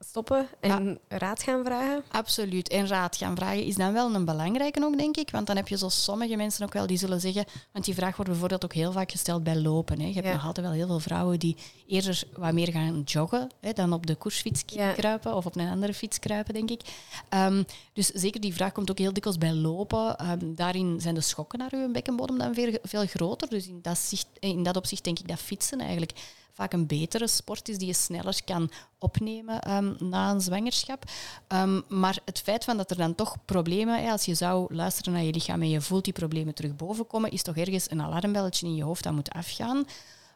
stoppen 0.07 0.47
en 0.59 0.99
raad 1.07 1.43
gaan 1.43 1.63
vragen. 1.63 2.03
Absoluut. 2.11 2.69
En 2.69 2.87
raad 2.87 3.15
gaan 3.17 3.35
vragen 3.35 3.63
is 3.63 3.75
dan 3.75 3.93
wel 3.93 4.15
een 4.15 4.25
belangrijke 4.25 4.83
ook, 4.83 4.97
denk 4.97 5.17
ik. 5.17 5.29
Want 5.29 5.47
dan 5.47 5.55
heb 5.55 5.67
je 5.67 5.77
zo 5.77 5.89
sommige 5.89 6.35
mensen 6.35 6.65
ook 6.65 6.73
wel 6.73 6.87
die 6.87 6.97
zullen 6.97 7.19
zeggen... 7.21 7.45
Want 7.71 7.85
die 7.85 7.93
vraag 7.93 8.15
wordt 8.15 8.31
bijvoorbeeld 8.31 8.63
ook 8.63 8.73
heel 8.73 8.91
vaak 8.91 9.11
gesteld 9.11 9.43
bij 9.43 9.55
lopen. 9.55 9.99
Hè. 9.99 10.07
Je 10.07 10.13
hebt 10.13 10.25
Ja. 10.27 10.33
nog 10.33 10.45
altijd 10.45 10.65
wel 10.65 10.75
heel 10.75 10.87
veel 10.87 10.99
vrouwen 10.99 11.39
die 11.39 11.55
eerder 11.87 12.23
wat 12.37 12.53
meer 12.53 12.71
gaan 12.71 13.01
joggen 13.05 13.49
hè, 13.59 13.73
dan 13.73 13.93
op 13.93 14.05
de 14.05 14.15
koersfiets 14.15 14.63
Ja. 14.65 14.91
kruipen 14.91 15.35
of 15.35 15.45
op 15.45 15.55
een 15.55 15.69
andere 15.69 15.93
fiets 15.93 16.19
kruipen, 16.19 16.53
denk 16.53 16.69
ik. 16.69 16.81
Ehm, 17.29 17.63
dus 17.93 18.07
zeker 18.07 18.41
die 18.41 18.53
vraag 18.53 18.71
komt 18.71 18.91
ook 18.91 18.97
heel 18.97 19.13
dikwijls 19.13 19.37
bij 19.39 19.53
lopen. 19.53 20.17
Ehm, 20.17 20.53
daarin 20.55 21.01
zijn 21.01 21.15
de 21.15 21.21
schokken 21.21 21.59
naar 21.59 21.69
uw 21.73 21.91
bekkenbodem 21.91 22.37
dan 22.37 22.53
veel, 22.53 22.77
veel 22.83 23.05
groter. 23.05 23.49
Dus 23.49 23.67
in 23.67 23.79
dat, 23.81 23.97
zicht, 23.97 24.27
in 24.39 24.63
dat 24.63 24.75
opzicht 24.77 25.03
denk 25.03 25.19
ik 25.19 25.27
dat 25.27 25.39
fietsen 25.39 25.79
eigenlijk 25.79 26.11
vaak 26.53 26.73
een 26.73 26.87
betere 26.87 27.27
sport 27.27 27.69
is 27.69 27.77
die 27.77 27.87
je 27.87 27.93
sneller 27.93 28.43
kan 28.45 28.71
opnemen 28.99 29.61
ehm, 29.61 29.93
na 29.99 30.31
een 30.31 30.41
zwangerschap. 30.41 31.03
Ehm, 31.47 31.81
maar 31.87 32.19
het 32.25 32.39
feit 32.39 32.63
van 32.63 32.77
dat 32.77 32.91
er 32.91 32.97
dan 32.97 33.15
toch 33.15 33.37
problemen, 33.45 34.03
hè, 34.03 34.11
als 34.11 34.25
je 34.25 34.35
zou 34.35 34.75
luisteren 34.75 35.13
naar 35.13 35.23
je 35.23 35.31
lichaam 35.31 35.61
en 35.61 35.69
je 35.69 35.81
voelt 35.81 36.03
die 36.03 36.13
problemen 36.13 36.53
terug 36.53 36.75
bovenkomen, 36.75 37.31
is 37.31 37.43
toch 37.43 37.57
ergens 37.57 37.91
een 37.91 38.01
alarmbelletje 38.01 38.67
in 38.67 38.75
je 38.75 38.83
hoofd 38.83 39.03
dat 39.03 39.13
moet 39.13 39.29
afgaan. 39.31 39.85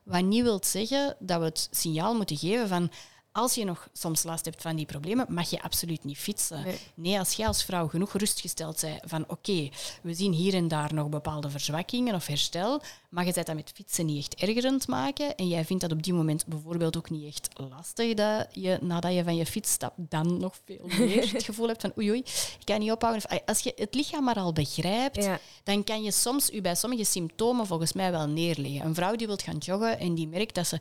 Wat 0.03 0.23
niet 0.23 0.43
wil 0.43 0.59
zeggen 0.63 1.15
dat 1.19 1.39
we 1.39 1.45
het 1.45 1.67
signaal 1.71 2.15
moeten 2.15 2.37
geven 2.37 2.67
van 2.67 2.91
als 3.37 3.53
je 3.55 3.65
nog 3.65 3.87
soms 3.93 4.23
last 4.23 4.45
hebt 4.45 4.61
van 4.61 4.75
die 4.75 4.85
problemen, 4.85 5.25
mag 5.29 5.49
je 5.49 5.61
absoluut 5.61 6.03
niet 6.03 6.17
fietsen. 6.17 6.63
Nee. 6.63 6.77
Nee, 6.93 7.19
als 7.19 7.33
jij 7.33 7.47
als 7.47 7.63
vrouw 7.63 7.87
genoeg 7.87 8.13
rustgesteld 8.13 8.81
bent 8.81 8.99
van 9.05 9.23
oké, 9.27 9.69
we 10.01 10.13
zien 10.13 10.33
hier 10.33 10.53
en 10.53 10.67
daar 10.67 10.93
nog 10.93 11.09
bepaalde 11.09 11.49
verzwakkingen 11.49 12.15
of 12.15 12.27
herstel, 12.27 12.81
maar 13.09 13.25
je 13.25 13.33
bent 13.33 13.45
dat 13.45 13.55
met 13.55 13.71
fietsen 13.75 14.05
niet 14.05 14.17
echt 14.17 14.35
ergerend 14.35 14.87
maken 14.87 15.35
en 15.35 15.47
jij 15.47 15.65
vindt 15.65 15.81
dat 15.81 15.91
op 15.91 16.03
die 16.03 16.13
moment 16.13 16.45
bijvoorbeeld 16.45 16.97
ook 16.97 17.09
niet 17.09 17.27
echt 17.27 17.49
lastig 17.69 18.13
dat 18.13 18.47
je 18.51 18.77
nadat 18.81 19.13
je 19.13 19.23
van 19.23 19.35
je 19.35 19.45
fiets 19.45 19.71
stapt 19.71 19.95
dan 19.97 20.39
nog 20.39 20.55
veel 20.65 20.87
meer 20.97 21.31
het 21.33 21.43
gevoel 21.43 21.67
hebt 21.67 21.81
van 21.81 21.91
oei 21.97 22.09
oei, 22.09 22.19
ik 22.59 22.65
kan 22.65 22.79
niet 22.79 22.91
ophouden. 22.91 23.23
Of, 23.29 23.39
als 23.45 23.59
je 23.59 23.73
het 23.75 23.95
lichaam 23.95 24.23
maar 24.23 24.35
al 24.35 24.53
begrijpt, 24.53 25.23
Ja. 25.23 25.39
dan 25.63 25.83
kan 25.83 26.03
je 26.03 26.11
soms 26.11 26.51
u 26.51 26.61
bij 26.61 26.75
sommige 26.75 27.03
symptomen 27.03 27.67
volgens 27.67 27.93
mij 27.93 28.11
wel 28.11 28.27
neerleggen. 28.27 28.85
Een 28.85 28.95
vrouw 28.95 29.15
die 29.15 29.27
wil 29.27 29.37
gaan 29.43 29.57
joggen 29.57 29.99
en 29.99 30.15
die 30.15 30.27
merkt 30.27 30.55
dat 30.55 30.67
ze 30.67 30.79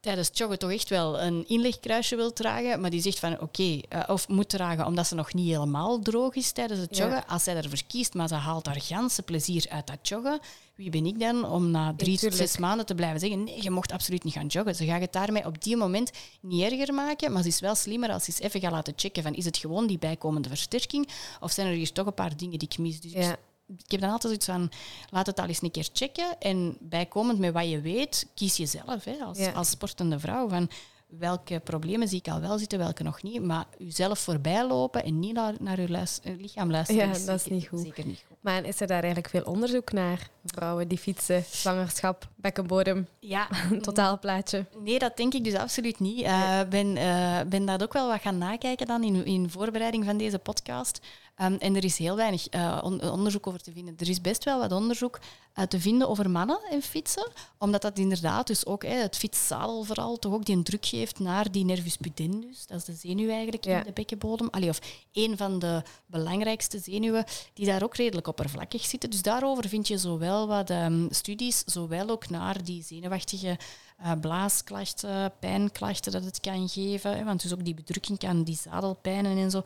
tijdens 0.00 0.30
joggen 0.32 0.58
toch 0.58 0.70
echt 0.72 0.88
wel 0.88 1.20
een 1.20 1.44
inlegkruisje 1.48 2.16
wil 2.16 2.32
dragen, 2.32 2.80
maar 2.80 2.90
die 2.90 3.00
zegt 3.00 3.18
van 3.18 3.40
oké, 3.40 3.80
eh, 3.88 4.02
of 4.06 4.28
moet 4.28 4.48
dragen 4.48 4.86
omdat 4.86 5.06
ze 5.06 5.14
nog 5.14 5.34
niet 5.34 5.48
helemaal 5.48 5.98
droog 5.98 6.34
is 6.34 6.52
tijdens 6.52 6.80
het 6.80 6.96
Ja. 6.96 7.04
joggen. 7.04 7.26
Als 7.26 7.44
zij 7.44 7.56
ervoor 7.56 7.82
kiest, 7.86 8.14
maar 8.14 8.28
ze 8.28 8.34
haalt 8.34 8.66
haar 8.66 8.80
ganse 8.80 9.22
plezier 9.22 9.66
uit 9.68 9.86
dat 9.86 10.08
joggen, 10.08 10.40
wie 10.74 10.90
ben 10.90 11.06
ik 11.06 11.18
dan 11.20 11.44
om 11.50 11.70
na 11.70 11.94
drie 11.96 12.18
tot 12.18 12.34
zes 12.34 12.56
maanden 12.58 12.86
te 12.86 12.94
blijven 12.94 13.20
zeggen 13.20 13.44
nee, 13.44 13.62
je 13.62 13.70
mocht 13.70 13.92
absoluut 13.92 14.24
niet 14.24 14.34
gaan 14.34 14.46
joggen. 14.46 14.74
Ze 14.74 14.84
gaat 14.84 15.00
het 15.00 15.12
daarmee 15.12 15.46
op 15.46 15.62
die 15.62 15.76
moment 15.76 16.10
niet 16.40 16.62
erger 16.72 16.94
maken, 16.94 17.32
maar 17.32 17.42
ze 17.42 17.48
is 17.48 17.60
wel 17.60 17.74
slimmer 17.74 18.10
als 18.12 18.24
ze 18.24 18.30
eens 18.30 18.40
even 18.40 18.60
gaat 18.60 18.72
laten 18.72 18.92
checken 18.96 19.22
van 19.22 19.34
is 19.34 19.44
het 19.44 19.56
gewoon 19.56 19.86
die 19.86 19.98
bijkomende 19.98 20.48
versterking 20.48 21.08
of 21.40 21.52
zijn 21.52 21.66
er 21.66 21.72
hier 21.72 21.92
toch 21.92 22.06
een 22.06 22.14
paar 22.14 22.36
dingen 22.36 22.58
die 22.58 22.68
ik 22.68 22.78
mis. 22.78 23.00
Dus 23.00 23.12
Ja. 23.12 23.36
Ik 23.78 23.90
heb 23.90 24.00
dan 24.00 24.10
altijd 24.10 24.22
zoiets 24.22 24.46
van, 24.46 24.78
laat 25.10 25.26
het 25.26 25.40
al 25.40 25.46
eens 25.46 25.62
een 25.62 25.70
keer 25.70 25.88
checken. 25.92 26.38
En 26.38 26.76
bijkomend 26.80 27.38
met 27.38 27.52
wat 27.52 27.68
je 27.70 27.80
weet, 27.80 28.26
kies 28.34 28.56
je 28.56 28.66
zelf 28.66 29.04
hè, 29.04 29.16
als, 29.24 29.38
Ja. 29.38 29.50
als 29.52 29.70
sportende 29.70 30.18
vrouw. 30.18 30.48
Van 30.48 30.70
welke 31.18 31.60
problemen 31.60 32.08
zie 32.08 32.18
ik 32.18 32.28
al 32.28 32.40
wel 32.40 32.58
zitten, 32.58 32.78
welke 32.78 33.02
nog 33.02 33.22
niet. 33.22 33.42
Maar 33.42 33.64
jezelf 33.78 34.18
voorbij 34.18 34.66
lopen 34.66 35.04
en 35.04 35.18
niet 35.18 35.32
naar, 35.34 35.54
naar 35.60 35.78
luis- 35.88 36.20
eh, 36.22 36.32
lichaam 36.38 36.70
luisteren, 36.70 37.06
Ja, 37.06 37.14
is, 37.14 37.24
dat 37.24 37.36
is 37.36 37.42
zeker, 37.42 37.56
niet 37.58 37.68
goed. 37.68 37.80
zeker 37.80 38.06
niet 38.06 38.24
goed. 38.28 38.36
Maar 38.40 38.64
is 38.64 38.80
er 38.80 38.86
daar 38.86 38.98
eigenlijk 39.02 39.28
veel 39.28 39.42
onderzoek 39.44 39.92
naar? 39.92 40.28
Vrouwen 40.44 40.88
die 40.88 40.98
fietsen, 40.98 41.44
zwangerschap, 41.50 42.28
bekkenbodem, 42.36 43.08
Ja, 43.20 43.48
totaalplaatje. 43.82 44.66
Nee, 44.84 44.98
dat 44.98 45.16
denk 45.16 45.34
ik 45.34 45.44
dus 45.44 45.54
absoluut 45.54 45.98
niet. 46.00 46.18
Ik 46.18 46.68
ben, 46.68 46.96
eh, 46.96 47.40
ben 47.48 47.64
dat 47.66 47.82
ook 47.82 47.92
wel 47.92 48.08
wat 48.08 48.20
gaan 48.20 48.38
nakijken 48.38 48.86
dan 48.86 49.02
in, 49.04 49.24
in 49.24 49.50
voorbereiding 49.50 50.04
van 50.04 50.16
deze 50.16 50.38
podcast. 50.38 51.00
Ehm, 51.40 51.54
en 51.58 51.76
er 51.76 51.84
is 51.84 51.98
heel 51.98 52.16
weinig 52.16 52.48
eh, 52.48 52.78
on- 52.82 53.10
onderzoek 53.10 53.46
over 53.46 53.62
te 53.62 53.72
vinden. 53.72 53.94
Er 53.98 54.08
is 54.08 54.20
best 54.20 54.44
wel 54.44 54.58
wat 54.58 54.72
onderzoek 54.72 55.18
eh, 55.52 55.64
te 55.64 55.80
vinden 55.80 56.08
over 56.08 56.30
mannen 56.30 56.60
en 56.70 56.82
fietsen. 56.82 57.30
Omdat 57.58 57.82
dat 57.82 57.98
inderdaad 57.98 58.46
dus 58.46 58.66
ook, 58.66 58.84
het 58.84 59.16
fietszadel 59.16 59.82
vooral, 59.82 60.18
toch 60.18 60.32
ook 60.32 60.44
die 60.44 60.62
druk 60.62 60.86
geeft 60.86 61.18
naar 61.18 61.50
die 61.52 61.64
nervus 61.64 61.96
pudendus. 61.96 62.66
Dat 62.66 62.78
is 62.78 62.84
de 62.84 62.94
zenuw 63.08 63.30
eigenlijk 63.30 63.64
Ja. 63.64 63.78
in 63.78 63.84
de 63.84 63.92
bekkenbodem. 63.92 64.48
Allee, 64.50 64.68
of 64.68 64.78
een 65.12 65.36
van 65.36 65.58
de 65.58 65.82
belangrijkste 66.06 66.78
zenuwen 66.78 67.24
die 67.54 67.66
daar 67.66 67.82
ook 67.82 67.96
redelijk 67.96 68.26
oppervlakkig 68.26 68.84
zitten. 68.84 69.10
Dus 69.10 69.22
daarover 69.22 69.68
vind 69.68 69.88
je 69.88 69.98
zowel 69.98 70.46
wat 70.46 70.70
ehm, 70.70 71.06
studies, 71.10 71.62
zowel 71.66 72.08
ook 72.08 72.28
naar 72.28 72.64
die 72.64 72.82
zenuwachtige 72.82 73.58
eh, 73.98 74.12
blaasklachten, 74.20 75.32
pijnklachten 75.40 76.12
dat 76.12 76.24
het 76.24 76.40
kan 76.40 76.68
geven. 76.68 77.16
Hè, 77.16 77.24
want 77.24 77.42
dus 77.42 77.52
ook 77.52 77.64
die 77.64 77.74
bedrukking 77.74 78.18
kan 78.18 78.42
die 78.44 78.56
zadelpijnen 78.62 79.38
en 79.38 79.50
zo 79.50 79.62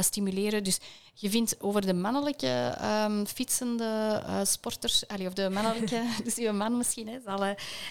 stimuleren. 0.00 0.64
Dus 0.64 0.78
je 1.14 1.30
vindt 1.30 1.56
over 1.60 1.86
de 1.86 1.94
mannelijke 1.94 2.74
ehm, 2.80 3.24
fietsende 3.24 4.22
eh, 4.26 4.40
sporters, 4.42 5.08
allee, 5.08 5.26
of 5.26 5.32
de 5.32 5.50
mannelijke, 5.50 6.02
dus 6.24 6.36
uw 6.36 6.52
man 6.52 6.76
misschien, 6.76 7.08
hè, 7.08 7.18
zal 7.24 7.44
eh, 7.44 7.50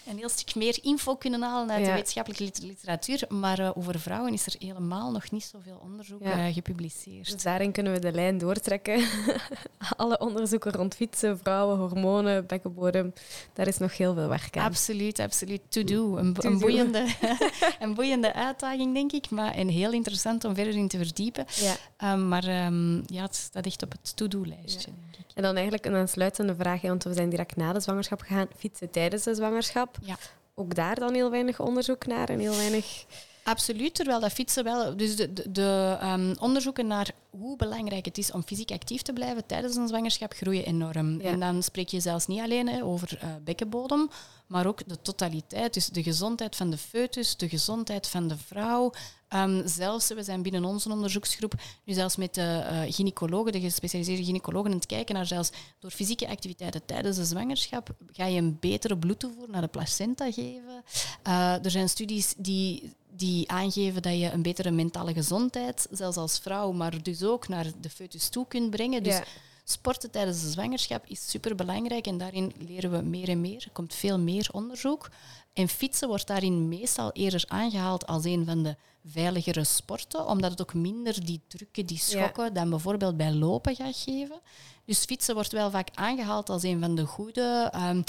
een 0.10 0.18
heel 0.18 0.30
stuk 0.30 0.56
meer 0.56 0.80
info 0.82 1.16
kunnen 1.16 1.42
halen 1.42 1.72
uit 1.72 1.86
de 1.86 1.92
wetenschappelijke 1.92 2.44
lit- 2.44 2.62
literatuur. 2.62 3.26
Maar 3.30 3.60
eh, 3.60 3.70
over 3.78 4.00
vrouwen 4.00 4.34
is 4.34 4.46
er 4.46 4.56
helemaal 4.60 5.12
nog 5.12 5.32
niet 5.32 5.44
zoveel 5.44 5.80
onderzoek 5.84 6.24
Ja. 6.24 6.52
gepubliceerd. 6.52 7.32
Dus 7.32 7.44
daarin 7.44 7.72
kunnen 7.72 7.94
we 7.94 8.00
de 8.00 8.12
lijn 8.12 8.38
doortrekken. 8.38 9.04
Alle 9.98 10.20
onderzoeken 10.20 10.72
rond 10.72 10.96
fietsen, 10.96 11.40
vrouwen, 11.40 11.78
hormonen, 11.78 12.46
bekkenbodem. 12.46 13.14
Daar 13.54 13.68
is 13.68 13.78
nog 13.78 13.98
heel 13.98 14.14
veel 14.14 14.28
werk 14.28 14.58
aan. 14.58 14.66
Absoluut, 14.66 15.20
absoluut. 15.20 15.62
To 15.70 15.84
do. 15.84 16.18
Een, 16.18 16.34
To 16.34 16.48
een, 16.50 16.54
do. 16.54 16.60
boeiende, 16.60 17.06
een 17.80 17.94
boeiende 17.94 18.34
uitdaging, 18.34 18.94
denk 18.94 19.12
ik. 19.12 19.30
Maar 19.30 19.54
en 19.54 19.68
heel 19.68 19.92
interessant 19.92 20.44
om 20.46 20.56
verder 20.56 20.74
in 20.76 20.88
te 20.88 20.98
verdiepen. 20.98 21.46
Ja. 21.56 22.12
Um, 22.14 22.28
maar 22.28 22.66
um, 22.66 23.04
ja, 23.06 23.21
het 23.22 23.36
staat 23.36 23.66
echt 23.66 23.84
op 23.84 23.92
het 23.92 24.16
to-do-lijstje, 24.16 24.90
Ja. 24.92 24.96
denk 25.12 25.16
ik. 25.30 25.36
En 25.36 25.44
dan 25.44 25.54
eigenlijk 25.56 25.86
een 25.86 25.96
aansluitende 25.96 26.56
vraag, 26.56 26.82
want 26.82 27.04
we 27.04 27.14
zijn 27.14 27.30
direct 27.30 27.56
na 27.56 27.74
de 27.74 27.80
zwangerschap 27.80 28.22
gegaan. 28.22 28.48
Fietsen 28.58 28.90
tijdens 28.90 29.24
de 29.24 29.36
zwangerschap. 29.36 29.98
Ja. 30.02 30.16
Ook 30.56 30.76
daar 30.76 30.96
dan 30.96 31.14
heel 31.14 31.30
weinig 31.32 31.60
onderzoek 31.60 32.06
naar 32.06 32.30
en 32.30 32.40
heel 32.40 32.56
weinig... 32.56 33.06
Absoluut, 33.44 33.96
terwijl 33.96 34.20
dat 34.20 34.32
fietsen 34.32 34.64
wel... 34.64 34.98
Dus 34.98 35.16
de, 35.16 35.34
de, 35.34 35.52
de 35.52 35.98
um, 36.04 36.36
onderzoeken 36.40 36.88
naar 36.88 37.12
hoe 37.30 37.58
belangrijk 37.58 38.06
het 38.06 38.18
is 38.18 38.32
om 38.32 38.44
fysiek 38.44 38.72
actief 38.72 39.02
te 39.02 39.14
blijven 39.14 39.46
tijdens 39.46 39.76
een 39.76 39.88
zwangerschap 39.88 40.34
groeien 40.34 40.66
enorm. 40.66 41.22
Ja. 41.22 41.30
En 41.30 41.40
dan 41.40 41.64
spreek 41.64 41.88
je 41.88 42.00
zelfs 42.00 42.28
niet 42.28 42.42
alleen 42.42 42.68
hè, 42.68 42.84
over 42.84 43.20
uh, 43.24 43.30
bekkenbodem, 43.44 44.10
maar 44.52 44.66
ook 44.66 44.88
de 44.88 45.02
totaliteit. 45.02 45.74
Dus 45.74 45.88
de 45.88 46.04
gezondheid 46.04 46.56
van 46.56 46.70
de 46.70 46.78
foetus, 46.78 47.38
de 47.38 47.50
gezondheid 47.50 48.08
van 48.08 48.28
de 48.28 48.38
vrouw. 48.38 48.92
Um, 49.30 49.68
zelfs, 49.68 50.08
we 50.08 50.24
zijn 50.24 50.42
binnen 50.42 50.66
onze 50.66 50.90
onderzoeksgroep 50.90 51.54
nu 51.84 51.94
zelfs 51.94 52.16
met 52.16 52.34
de 52.34 52.42
uh, 52.42 52.94
gynaecologen, 52.94 53.52
de 53.52 53.60
gespecialiseerde 53.60 54.24
gynaecologen, 54.24 54.72
aan 54.72 54.78
het 54.78 54.86
kijken 54.86 55.16
naar 55.16 55.26
zelfs 55.26 55.52
door 55.80 55.92
fysieke 55.92 56.28
activiteiten 56.28 56.86
tijdens 56.86 57.18
de 57.18 57.26
zwangerschap 57.26 57.90
ga 58.12 58.26
je 58.26 58.38
een 58.38 58.58
betere 58.60 58.98
bloedtoevoer 58.98 59.50
naar 59.50 59.62
de 59.62 59.68
placenta 59.68 60.32
geven. 60.32 60.84
Uh, 61.28 61.66
er 61.66 61.72
zijn 61.72 61.90
studies 61.90 62.34
die 62.38 62.94
die 63.16 63.52
aangeven 63.52 64.02
dat 64.02 64.20
je 64.20 64.32
een 64.32 64.42
betere 64.42 64.72
mentale 64.72 65.14
gezondheid, 65.14 65.88
zelfs 65.92 66.18
als 66.18 66.40
vrouw, 66.40 66.72
maar 66.72 67.04
dus 67.04 67.24
ook 67.24 67.48
naar 67.48 67.68
de 67.82 67.90
foetus 67.90 68.30
toe 68.30 68.48
kunt 68.48 68.70
brengen. 68.70 69.04
Dus 69.04 69.16
Ja. 69.16 69.24
Sporten 69.72 70.12
tijdens 70.12 70.42
de 70.42 70.50
zwangerschap 70.50 71.06
is 71.06 71.30
superbelangrijk 71.30 72.08
en 72.08 72.18
daarin 72.18 72.54
leren 72.58 72.92
we 72.92 73.02
meer 73.02 73.30
en 73.30 73.42
meer. 73.42 73.64
Er 73.66 73.72
komt 73.72 73.94
veel 73.94 74.20
meer 74.20 74.50
onderzoek. 74.52 75.10
En 75.54 75.68
fietsen 75.68 76.08
wordt 76.08 76.28
daarin 76.28 76.68
meestal 76.68 77.12
eerder 77.12 77.44
aangehaald 77.48 78.08
als 78.08 78.24
een 78.24 78.46
van 78.46 78.64
de 78.64 78.76
veiligere 79.06 79.64
sporten, 79.64 80.28
omdat 80.28 80.52
het 80.52 80.62
ook 80.62 80.74
minder 80.74 81.26
die 81.26 81.42
drukken, 81.48 81.86
die 81.86 81.98
schokken, 81.98 82.54
dan 82.54 82.70
bijvoorbeeld 82.70 83.18
bij 83.18 83.34
lopen 83.34 83.76
gaat 83.76 83.98
geven. 83.98 84.40
Dus 84.86 85.06
fietsen 85.06 85.36
wordt 85.36 85.52
wel 85.52 85.72
vaak 85.72 85.90
aangehaald 85.94 86.50
als 86.50 86.64
een 86.64 86.80
van 86.80 86.96
de 86.96 87.06
goede 87.06 87.74
um, 87.76 88.04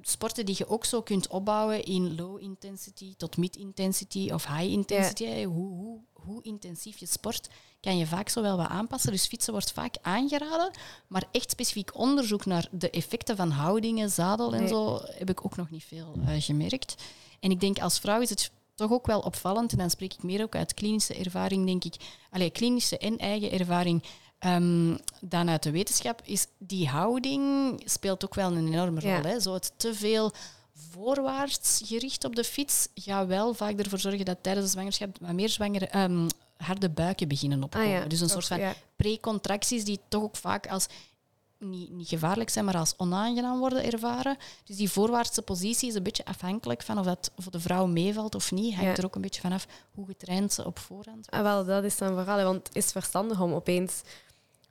sporten 0.00 0.46
die 0.46 0.54
je 0.58 0.68
ook 0.68 0.84
zo 0.84 1.02
kunt 1.02 1.28
opbouwen 1.28 1.84
in 1.84 2.16
low 2.16 2.42
intensity 2.42 3.14
tot 3.16 3.36
mid 3.36 3.56
intensity 3.56 4.30
of 4.32 4.46
high 4.46 4.70
intensity. 4.72 5.24
Ja. 5.24 5.44
Hoe, 5.44 5.74
hoe, 5.74 6.00
hoe 6.12 6.42
intensief 6.42 6.98
je 6.98 7.06
sport 7.06 7.48
kan 7.80 7.98
je 7.98 8.06
vaak 8.06 8.28
zo 8.28 8.42
wel 8.42 8.56
wat 8.56 8.68
aanpassen. 8.68 9.12
Dus 9.12 9.26
fietsen 9.26 9.52
wordt 9.52 9.72
vaak 9.72 9.96
aangeraden, 10.02 10.70
maar 11.06 11.24
echt 11.32 11.50
specifiek 11.50 11.98
onderzoek 11.98 12.46
naar 12.46 12.68
de 12.70 12.90
effecten 12.90 13.36
van 13.36 13.50
houdingen, 13.50 14.10
zadel 14.10 14.54
en 14.54 14.68
zo 14.68 15.00
heb 15.04 15.30
ik 15.30 15.44
ook 15.44 15.56
nog 15.56 15.70
niet 15.70 15.84
veel 15.84 16.14
uh, 16.18 16.28
gemerkt. 16.38 16.94
En 17.40 17.50
ik 17.50 17.60
denk 17.60 17.78
als 17.78 17.98
vrouw 17.98 18.20
is 18.20 18.30
het 18.30 18.50
toch 18.74 18.92
ook 18.92 19.06
wel 19.06 19.20
opvallend, 19.20 19.72
en 19.72 19.78
dan 19.78 19.90
spreek 19.90 20.14
ik 20.14 20.22
meer 20.22 20.42
ook 20.42 20.54
uit 20.54 20.74
klinische 20.74 21.14
ervaring, 21.14 21.66
denk 21.66 21.84
ik, 21.84 21.94
allee, 22.30 22.50
klinische 22.50 22.98
en 22.98 23.18
eigen 23.18 23.50
ervaring, 23.50 24.02
um, 24.46 24.98
dan 25.20 25.48
uit 25.48 25.62
de 25.62 25.70
wetenschap, 25.70 26.20
is 26.24 26.46
die 26.58 26.88
houding 26.88 27.82
speelt 27.84 28.24
ook 28.24 28.34
wel 28.34 28.52
een 28.52 28.66
enorme 28.66 29.00
rol. 29.00 29.10
Ja. 29.10 29.20
Hè? 29.20 29.40
Zo 29.40 29.54
het 29.54 29.72
te 29.76 29.94
veel 29.94 30.32
voorwaarts 30.90 31.82
gericht 31.84 32.24
op 32.24 32.36
de 32.36 32.44
fiets 32.44 32.88
gaat 32.94 33.26
wel 33.26 33.54
vaak 33.54 33.78
ervoor 33.78 33.98
zorgen 33.98 34.24
dat 34.24 34.38
tijdens 34.40 34.66
de 34.66 34.72
zwangerschap 34.72 35.16
wat 35.20 35.32
meer 35.32 35.48
zwangere, 35.48 35.98
um, 35.98 36.26
harde 36.56 36.90
buiken 36.90 37.28
beginnen 37.28 37.62
opkomen. 37.62 37.88
Ah, 37.88 37.92
ja. 37.92 38.04
Dus 38.06 38.20
een 38.20 38.28
soort 38.28 38.46
van 38.46 38.58
ja. 38.58 38.74
precontracties 38.96 39.84
die 39.84 40.00
toch 40.08 40.22
ook 40.22 40.36
vaak 40.36 40.66
als 40.68 40.86
niet, 41.58 41.90
niet 41.90 42.08
gevaarlijk 42.08 42.50
zijn, 42.50 42.64
maar 42.64 42.76
als 42.76 42.94
onaangenaam 42.96 43.58
worden 43.58 43.84
ervaren. 43.92 44.36
Dus 44.64 44.76
die 44.76 44.90
voorwaartse 44.90 45.42
positie 45.42 45.88
is 45.88 45.94
een 45.94 46.02
beetje 46.02 46.24
afhankelijk 46.24 46.82
van 46.82 46.98
of 46.98 47.04
dat 47.04 47.30
voor 47.38 47.52
de 47.52 47.60
vrouw 47.60 47.86
meevalt 47.86 48.34
of 48.34 48.52
niet. 48.52 48.74
Hangt 48.74 48.90
Ja. 48.90 48.96
er 48.96 49.04
ook 49.04 49.14
een 49.14 49.20
beetje 49.20 49.40
vanaf 49.40 49.66
hoe 49.94 50.06
getraind 50.06 50.52
ze 50.52 50.64
op 50.64 50.78
voorhand 50.78 51.30
Ah, 51.30 51.42
wel, 51.42 51.64
dat 51.64 51.84
is 51.84 51.98
dan 51.98 52.14
vooral, 52.14 52.44
want 52.44 52.66
het 52.66 52.76
is 52.76 52.90
verstandig 52.90 53.40
om 53.40 53.52
opeens, 53.52 54.02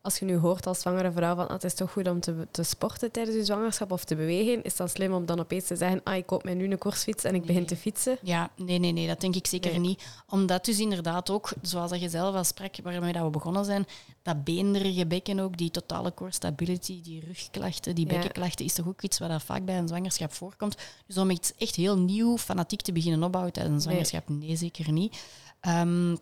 als 0.03 0.19
je 0.19 0.25
nu 0.25 0.37
hoort 0.37 0.67
als 0.67 0.79
zwangere 0.79 1.11
vrouw 1.11 1.35
van 1.35 1.47
ah, 1.47 1.53
het 1.53 1.63
is 1.63 1.73
toch 1.73 1.91
goed 1.91 2.07
om 2.07 2.19
te, 2.19 2.47
te 2.51 2.63
sporten 2.63 3.11
tijdens 3.11 3.35
je 3.35 3.45
zwangerschap 3.45 3.91
of 3.91 4.03
te 4.03 4.15
bewegen, 4.15 4.63
is 4.63 4.75
dan 4.75 4.89
slim 4.89 5.13
om 5.13 5.25
dan 5.25 5.39
opeens 5.39 5.65
te 5.65 5.75
zeggen, 5.75 6.01
ah, 6.03 6.15
ik 6.15 6.25
koop 6.25 6.43
mij 6.43 6.53
nu 6.53 6.71
een 6.71 6.77
koersfiets 6.77 7.23
en 7.23 7.35
ik 7.35 7.45
begin 7.45 7.65
te 7.65 7.75
fietsen. 7.75 8.17
Ja, 8.21 8.49
nee, 8.55 8.79
nee, 8.79 8.91
nee, 8.91 9.07
dat 9.07 9.21
denk 9.21 9.35
ik 9.35 9.47
zeker 9.47 9.71
Nee. 9.71 9.79
niet. 9.79 10.03
Omdat 10.29 10.65
dus 10.65 10.79
inderdaad 10.79 11.29
ook, 11.29 11.51
zoals 11.61 11.89
dat 11.91 12.01
je 12.01 12.09
zelf 12.09 12.35
al 12.35 12.43
sprak, 12.43 12.75
waarmee 12.83 13.13
dat 13.13 13.23
we 13.23 13.29
begonnen 13.29 13.65
zijn, 13.65 13.85
dat 14.21 14.43
beenderige 14.43 15.05
bekken 15.05 15.39
ook, 15.39 15.57
die 15.57 15.71
totale 15.71 16.13
core 16.13 16.31
stability, 16.31 17.01
die 17.01 17.23
rugklachten, 17.25 17.95
die 17.95 18.05
Ja. 18.07 18.11
bekkenklachten, 18.13 18.65
is 18.65 18.73
toch 18.73 18.87
ook 18.87 19.01
iets 19.01 19.19
wat 19.19 19.29
dat 19.29 19.43
vaak 19.43 19.65
bij 19.65 19.77
een 19.77 19.87
zwangerschap 19.87 20.33
voorkomt. 20.33 20.75
Dus 21.07 21.17
om 21.17 21.29
iets 21.29 21.53
echt 21.57 21.75
heel 21.75 21.97
nieuw, 21.97 22.37
fanatiek 22.37 22.81
te 22.81 22.91
beginnen 22.91 23.23
opbouwen 23.23 23.53
tijdens 23.53 23.75
een 23.75 23.81
zwangerschap, 23.81 24.29
nee, 24.29 24.55
zeker 24.55 24.91
niet. 24.91 25.17
Ehm, 25.59 26.15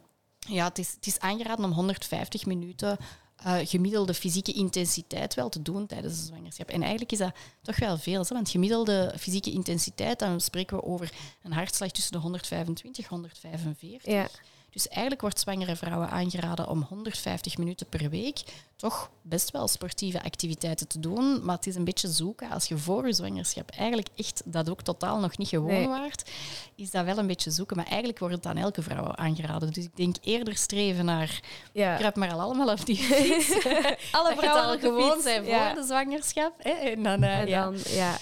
ja, 0.47 0.67
het 0.67 0.77
is, 0.77 0.91
het 0.91 1.07
is 1.07 1.19
aangeraden 1.19 1.65
om 1.65 1.71
150 1.71 2.45
minuten 2.45 2.97
eh, 3.43 3.57
gemiddelde 3.63 4.13
fysieke 4.13 4.51
intensiteit 4.51 5.33
wel 5.33 5.49
te 5.49 5.61
doen 5.61 5.87
tijdens 5.87 6.17
de 6.19 6.25
zwangerschap. 6.25 6.69
En 6.69 6.81
eigenlijk 6.81 7.11
is 7.11 7.17
dat 7.17 7.35
toch 7.61 7.79
wel 7.79 7.97
veel. 7.97 8.25
Want 8.29 8.49
gemiddelde 8.49 9.13
fysieke 9.19 9.51
intensiteit, 9.51 10.19
dan 10.19 10.41
spreken 10.41 10.77
we 10.77 10.83
over 10.83 11.11
een 11.43 11.53
hartslag 11.53 11.91
tussen 11.91 12.11
de 12.11 12.17
125 12.17 13.03
en 13.03 13.09
145. 13.09 14.11
Ja. 14.11 14.29
Dus 14.71 14.87
eigenlijk 14.87 15.21
wordt 15.21 15.39
zwangere 15.39 15.75
vrouwen 15.75 16.09
aangeraden 16.09 16.67
om 16.67 16.81
150 16.89 17.57
minuten 17.57 17.87
per 17.87 18.09
week 18.09 18.39
toch 18.75 19.09
best 19.21 19.51
wel 19.51 19.67
sportieve 19.67 20.23
activiteiten 20.23 20.87
te 20.87 20.99
doen. 20.99 21.45
Maar 21.45 21.55
het 21.55 21.67
is 21.67 21.75
een 21.75 21.83
beetje 21.83 22.07
zoeken. 22.07 22.49
Als 22.51 22.67
je 22.67 22.77
voor 22.77 23.07
je 23.07 23.13
zwangerschap 23.13 23.69
eigenlijk 23.69 24.07
echt 24.15 24.41
dat 24.45 24.69
ook 24.69 24.81
totaal 24.81 25.19
nog 25.19 25.37
niet 25.37 25.47
gewoon 25.47 25.67
Nee. 25.67 25.87
waart, 25.87 26.29
is 26.75 26.91
dat 26.91 27.05
wel 27.05 27.17
een 27.17 27.27
beetje 27.27 27.51
zoeken. 27.51 27.75
Maar 27.77 27.85
eigenlijk 27.85 28.19
wordt 28.19 28.35
het 28.35 28.45
aan 28.45 28.57
elke 28.57 28.81
vrouw 28.81 29.15
aangeraden. 29.15 29.73
Dus 29.73 29.83
ik 29.83 29.95
denk 29.95 30.15
eerder 30.21 30.55
streven 30.57 31.05
naar 31.05 31.39
Ja. 31.71 31.95
kruip 31.95 32.15
maar 32.15 32.31
al 32.31 32.39
allemaal 32.39 32.69
op 32.71 32.85
die 32.85 32.97
fiets. 33.13 33.65
Alle 34.11 34.35
vrouwen 34.37 34.63
al 34.65 34.79
gewoon 34.79 35.21
zijn 35.21 35.43
voor 35.43 35.53
Ja. 35.53 35.73
de 35.73 35.83
zwangerschap. 35.83 36.53
Hè? 36.57 36.71
En 36.71 37.03
dan, 37.03 37.23
eh, 37.23 37.39
En 37.39 37.47
ja. 37.47 37.63
dan, 37.63 37.77
ja. 37.87 38.17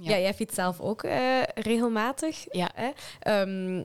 Ja, 0.00 0.18
jij 0.18 0.34
fietst 0.34 0.54
zelf 0.54 0.80
ook 0.80 1.02
eh, 1.02 1.42
regelmatig. 1.54 2.44
Ja. 2.52 2.70
Hè? 2.74 2.90
Ehm, 3.20 3.84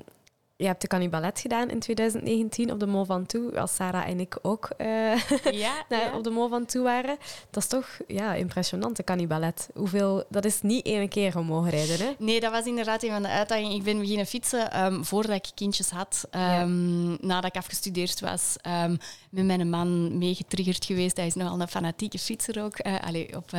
je 0.60 0.66
hebt 0.66 0.82
de 0.82 0.88
Cannibalet 0.88 1.39
gedaan 1.39 1.70
in 1.70 1.80
2019 1.80 2.72
op 2.72 2.80
de 2.80 2.86
Mol 2.86 3.05
van 3.05 3.26
Toe, 3.26 3.60
als 3.60 3.76
Sarah 3.76 4.07
en 4.07 4.20
ik 4.20 4.38
ook 4.41 4.70
eh, 4.78 5.16
Ja, 5.51 5.74
op 6.18 6.24
de 6.24 6.30
Mol 6.30 6.49
van 6.49 6.66
Toe 6.66 6.84
waren. 6.84 7.18
Dat 7.49 7.64
is 7.64 7.70
toch 7.70 7.88
ja, 8.07 8.34
impressionant, 8.34 8.95
de 8.95 9.03
Cannibalet. 9.03 9.70
Hoeveel, 9.74 10.24
dat 10.30 10.45
is 10.45 10.62
niet 10.62 10.86
één 10.86 11.10
keer 11.10 11.38
omhoog 11.38 11.70
rijden, 11.70 11.97
hè? 11.97 12.12
Nee, 12.18 12.39
dat 12.39 12.51
was 12.51 12.66
inderdaad 12.66 13.03
een 13.03 13.10
van 13.12 13.22
de 13.22 13.28
uitdagingen. 13.28 13.76
Ik 13.76 13.84
ben 13.84 13.99
beginnen 13.99 14.26
fietsen 14.26 14.72
ehm, 14.72 15.03
voordat 15.03 15.36
ik 15.36 15.51
kindjes 15.55 15.89
had. 15.89 16.28
ehm, 16.32 17.28
Nadat 17.28 17.45
ik 17.45 17.55
afgestudeerd 17.55 18.20
was. 18.20 18.55
ehm, 18.62 18.95
met 19.30 19.45
mijn 19.45 19.70
man 19.70 20.18
meegetriggerd 20.18 20.86
geweest. 20.86 21.18
Hij 21.18 21.26
is 21.28 21.34
nogal 21.36 21.62
een 21.62 21.68
fanatieke 21.68 22.20
fietser 22.20 22.64
ook. 22.64 22.76
Eh, 22.78 22.95
allee, 22.99 23.36
op... 23.36 23.51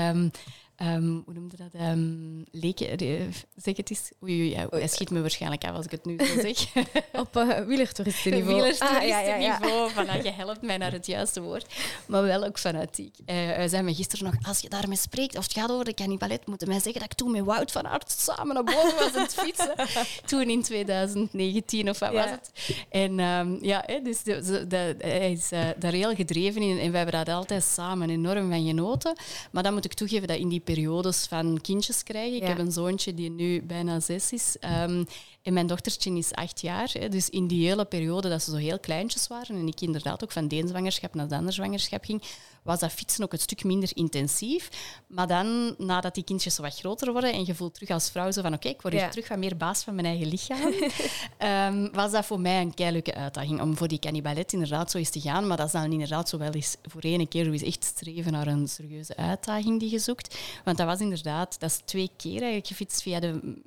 ehm, 0.81 1.09
hoe 1.25 1.35
noemde 1.35 1.57
dat? 1.57 1.73
Ehm 1.73 2.43
leken, 2.51 2.97
eh, 2.97 3.21
zeg 3.57 3.77
het 3.77 3.91
eens. 3.91 4.11
Oei, 4.23 4.33
oei, 4.41 4.51
ja, 4.51 4.67
hij 4.71 4.89
schiet 4.89 5.11
me 5.11 5.21
waarschijnlijk 5.21 5.65
af 5.65 5.75
als 5.75 5.85
ik 5.85 5.91
het 5.91 6.05
nu 6.05 6.17
zo 6.19 6.41
zeg. 6.41 6.67
Op 7.23 7.37
uh, 7.37 7.59
wielertoeristenniveau. 7.59 8.55
Wielerstoeristenniveau. 8.61 9.91
Voilà, 9.91 10.23
je 10.23 10.31
helpt 10.31 10.63
mij 10.63 10.77
naar 10.77 10.93
het 10.93 11.07
juiste 11.07 11.41
woord. 11.43 11.75
Maar 12.07 12.23
wel 12.23 12.45
ook 12.45 12.59
fanatiek. 12.59 13.15
Eh, 13.27 13.37
hij 13.37 13.69
zei 13.69 13.83
me 13.83 13.95
gisteren 13.95 14.25
nog, 14.25 14.35
als 14.47 14.61
je 14.61 14.69
daarmee 14.69 14.97
spreekt 14.97 15.37
of 15.37 15.43
het 15.45 15.53
gaat 15.53 15.71
over 15.71 15.85
de 15.85 15.95
cannibalet, 15.95 16.47
moeten 16.47 16.69
mij 16.69 16.81
zeggen 16.81 17.01
dat 17.01 17.11
ik 17.11 17.17
toen 17.19 17.31
met 17.31 17.45
Wout 17.45 17.73
van 17.73 17.87
Aert 17.87 18.11
samen 18.11 18.55
naar 18.55 18.65
boven 18.65 18.95
was 18.99 19.15
aan 19.15 19.23
het 19.23 19.35
fietsen. 19.35 19.75
toen 20.31 20.51
in 20.51 20.63
2019 20.63 21.89
of 21.91 21.99
wat 21.99 22.13
Ja. 22.13 22.23
was 22.23 22.31
het. 22.31 22.51
En 22.91 23.21
ehm, 23.21 23.57
ja, 23.65 23.85
dus 24.03 24.23
de, 24.23 24.41
de- 24.43 24.67
de- 24.67 24.95
hij 24.99 25.33
is 25.33 25.51
eh, 25.53 25.65
daar 25.79 25.93
heel 25.93 26.15
gedreven 26.15 26.63
in 26.63 26.79
en 26.79 26.91
we 26.91 26.97
hebben 26.97 27.25
daar 27.25 27.35
altijd 27.35 27.65
samen 27.65 28.11
enorm 28.11 28.51
van 28.51 28.67
genoten. 28.67 29.17
Maar 29.51 29.63
dan 29.63 29.73
moet 29.75 29.85
ik 29.85 29.95
toegeven 29.95 30.29
dat 30.29 30.37
in 30.37 30.49
die 30.49 30.61
periodes 30.75 31.27
van 31.27 31.59
kindjes 31.61 32.03
krijgen, 32.03 32.37
ik 32.37 32.43
Ja. 32.43 32.49
heb 32.49 32.59
een 32.59 32.73
zoontje 32.73 33.15
die 33.15 33.31
nu 33.31 33.63
bijna 33.63 34.01
zes 34.01 34.33
is, 34.33 34.57
ehm, 34.61 35.05
en 35.43 35.53
mijn 35.53 35.67
dochtertje 35.67 36.17
is 36.17 36.33
acht 36.33 36.61
jaar. 36.61 36.91
Hè, 36.93 37.09
dus 37.09 37.31
in 37.31 37.47
die 37.47 37.67
hele 37.67 37.85
periode 37.85 38.29
dat 38.29 38.43
ze 38.43 38.51
zo 38.51 38.57
heel 38.57 38.79
kleintjes 38.79 39.27
waren 39.27 39.57
en 39.57 39.67
ik 39.67 39.81
inderdaad 39.81 40.23
ook 40.23 40.33
van 40.33 40.49
de 40.49 40.57
een 40.57 40.69
zwangerschap 40.69 41.15
naar 41.15 41.29
de 41.29 41.35
andere 41.35 41.53
zwangerschap 41.55 42.05
ging, 42.05 42.23
was 42.63 42.79
dat 42.79 42.93
fietsen 42.93 43.25
ook 43.25 43.33
een 43.33 43.39
stuk 43.39 43.65
minder 43.65 43.91
intensief. 43.95 44.69
Maar 45.07 45.27
dan, 45.27 45.75
nadat 45.79 46.15
die 46.15 46.25
kindjes 46.25 46.55
zo 46.55 46.63
wat 46.63 46.79
groter 46.79 47.13
worden 47.13 47.33
en 47.33 47.45
je 47.47 47.55
voelt 47.55 47.75
terug 47.75 47.91
als 47.91 48.11
vrouw 48.11 48.31
zo 48.31 48.43
van 48.43 48.55
oké, 48.55 48.69
ik 48.69 48.83
word 48.83 48.95
hier 48.95 49.03
Ja. 49.03 49.09
terug 49.09 49.29
wat 49.29 49.39
meer 49.39 49.57
baas 49.57 49.83
van 49.83 49.95
mijn 49.95 50.07
eigen 50.07 50.27
lichaam, 50.29 50.73
ehm, 51.39 51.89
was 51.93 52.11
dat 52.13 52.27
voor 52.27 52.41
mij 52.41 52.61
een 52.61 52.75
keileuke 52.75 53.15
uitdaging 53.15 53.61
om 53.61 53.77
voor 53.77 53.89
die 53.89 53.99
cannibalet 53.99 54.53
inderdaad 54.53 54.91
zo 54.91 54.99
eens 54.99 55.11
te 55.11 55.21
gaan. 55.21 55.47
Maar 55.47 55.57
dat 55.57 55.67
is 55.67 55.73
dan 55.73 55.93
inderdaad 55.93 56.29
zo 56.29 56.39
wel 56.39 56.53
eens 56.53 56.77
voor 56.83 57.01
één 57.01 57.29
keer 57.29 57.45
zo 57.45 57.51
eens 57.51 57.63
echt 57.63 57.85
streven 57.85 58.33
naar 58.33 58.47
een 58.47 58.69
serieuze 58.69 59.17
uitdaging 59.17 59.81
die 59.81 59.91
je 59.91 59.99
zoekt. 59.99 60.39
Want 60.65 60.77
dat 60.77 60.87
was 60.87 61.01
inderdaad, 61.01 61.61
dat 61.61 61.71
is 61.71 61.81
twee 61.85 62.11
keer 62.17 62.37
eigenlijk 62.37 62.67
gefietst 62.67 63.03
via 63.03 63.21
de, 63.21 63.59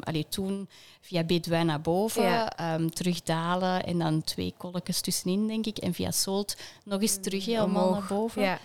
allee, 0.00 0.26
toen 0.28 0.68
via 1.00 1.24
Bedouin 1.24 1.66
naar 1.66 1.80
boven, 1.80 2.22
Ja. 2.22 2.56
ehm, 2.56 2.88
terugdalen 2.88 3.84
en 3.84 3.98
dan 3.98 4.22
twee 4.22 4.54
kolletjes 4.56 5.00
tussenin, 5.00 5.46
denk 5.46 5.66
ik. 5.66 5.78
En 5.78 5.94
via 5.94 6.10
Solt 6.10 6.56
nog 6.84 7.00
eens 7.00 7.18
terug 7.20 7.44
helemaal 7.44 7.90
naar 7.90 8.04
boven. 8.08 8.42
Ja. 8.42 8.58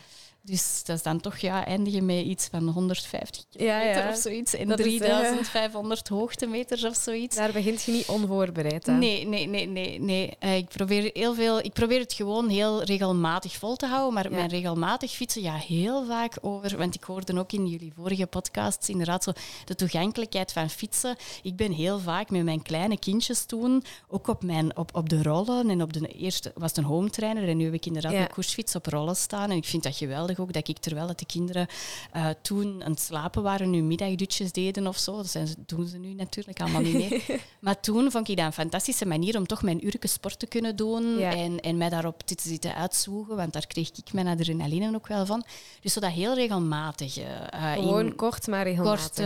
Dus 0.50 0.84
dat 0.84 0.95
is 0.95 1.04
dan 1.04 1.20
toch 1.20 1.38
ja, 1.38 1.66
eindigen 1.66 2.06
met 2.06 2.26
iets 2.26 2.47
van 2.52 2.68
150 2.68 3.43
kilometer 3.50 3.84
Ja, 3.93 4.02
ja. 4.04 4.10
of 4.10 4.16
zoiets. 4.18 4.54
En 4.54 4.68
Dat 4.68 4.80
is, 4.80 4.86
eh, 4.93 5.00
3500 5.00 6.08
hoogtemeters 6.08 6.84
of 6.84 6.95
zoiets. 6.95 7.36
Daar 7.36 7.52
begint 7.52 7.84
je 7.84 7.91
niet 7.91 8.08
onvoorbereid 8.08 8.88
aan. 8.88 9.00
Nee, 9.00 9.28
nee, 9.28 9.47
nee, 9.47 9.66
nee. 9.68 10.00
nee. 10.00 10.36
Eh, 10.39 10.58
ik, 10.58 10.68
probeer 10.68 11.10
heel 11.14 11.34
veel, 11.34 11.60
ik 11.60 11.74
probeer 11.74 12.00
het 12.00 12.14
gewoon 12.14 12.50
heel 12.50 12.84
regelmatig 12.84 13.54
vol 13.54 13.76
te 13.76 13.86
houden. 13.86 14.14
Maar 14.14 14.30
Ja. 14.30 14.36
mijn 14.36 14.50
regelmatig 14.50 15.12
fietsen, 15.12 15.41
ja, 15.41 15.54
heel 15.56 16.06
vaak 16.06 16.38
over... 16.41 16.78
Want 16.78 16.95
ik 16.95 17.04
hoorde 17.04 17.39
ook 17.39 17.52
in 17.52 17.68
jullie 17.68 17.93
vorige 17.95 18.28
podcasts 18.28 18.89
inderdaad 18.89 19.24
zo 19.24 19.32
de 19.66 19.76
toegankelijkheid 19.76 20.52
van 20.52 20.70
fietsen. 20.70 21.16
Ik 21.41 21.56
ben 21.56 21.72
heel 21.72 22.00
vaak 22.00 22.30
met 22.30 22.43
mijn 22.43 22.62
kleine 22.62 23.00
kindjes 23.00 23.45
toen, 23.45 23.84
ook 24.08 24.28
op, 24.28 24.43
mijn, 24.43 24.78
op, 24.78 24.95
op 24.95 25.10
de 25.10 25.24
rollen. 25.24 25.70
En 25.70 25.82
op 25.82 25.93
de 25.93 26.08
eerste 26.08 26.52
was 26.56 26.70
het 26.70 26.78
een 26.78 26.84
home 26.84 27.10
trainer 27.10 27.47
en 27.47 27.58
nu 27.58 27.66
heb 27.66 27.74
ik 27.74 27.86
inderdaad 27.86 28.14
een 28.14 28.30
koersfiets 28.30 28.76
op 28.76 28.86
rollen 28.86 29.16
staan. 29.16 29.50
En 29.52 29.58
ik 29.58 29.66
vind 29.66 29.84
dat 29.84 29.95
geweldig 29.95 30.39
ook, 30.40 30.54
dat 30.54 30.68
ik 30.68 30.78
terwijl 30.78 31.08
dat 31.08 31.20
de 31.20 31.26
kinderen 31.26 31.68
eh, 32.12 32.28
toen 32.42 32.84
aan 32.84 32.92
het 32.92 33.00
slapen 33.02 33.44
waren, 33.44 33.70
nu 33.70 33.82
middagdutjes 33.82 34.52
deden 34.52 34.88
of 34.88 34.98
zo. 34.98 35.16
Dat 35.16 35.28
zijn 35.28 35.48
doen 35.66 35.88
ze 35.88 35.98
nu 35.98 36.14
natuurlijk 36.14 36.62
allemaal 36.62 36.82
niet 36.82 36.94
meer. 36.94 37.22
Maar 37.60 37.80
toen 37.80 38.12
vond 38.12 38.30
ik 38.30 38.36
dat 38.38 38.46
een 38.46 38.54
fantastische 38.54 39.06
manier 39.06 39.38
om 39.38 39.48
toch 39.48 39.62
mijn 39.64 39.86
uurtje 39.86 40.08
sport 40.08 40.40
te 40.40 40.46
kunnen 40.48 40.76
doen 40.76 41.18
Ja. 41.18 41.32
en, 41.36 41.60
en 41.60 41.78
mij 41.78 41.90
daarop 41.90 42.22
te 42.24 42.36
zitten 42.42 42.76
uitzoegen, 42.76 43.36
want 43.36 43.54
daar 43.54 43.68
kreeg 43.68 43.90
ik 43.90 44.14
mijn 44.14 44.28
adrenaline 44.28 44.96
ook 44.96 45.08
wel 45.08 45.26
van. 45.26 45.44
Dus 45.82 45.94
zo 45.94 46.00
dat 46.00 46.12
heel 46.12 46.34
regelmatig. 46.36 47.18
eh, 47.18 47.72
Gewoon 47.74 48.06
in 48.06 48.16
kort, 48.16 48.48
maar 48.48 48.64
regelmatig. 48.64 49.04
kort, 49.04 49.18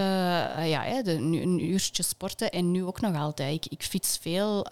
ja, 0.67 0.81
hè, 0.81 1.01
de, 1.01 1.11
een 1.11 1.59
uurtje 1.71 2.03
sporten 2.03 2.51
en 2.51 2.71
nu 2.71 2.83
ook 2.83 3.01
nog 3.01 3.15
altijd. 3.15 3.65
Ik, 3.65 3.71
ik 3.71 3.83
fiets 3.83 4.17
veel 4.21 4.65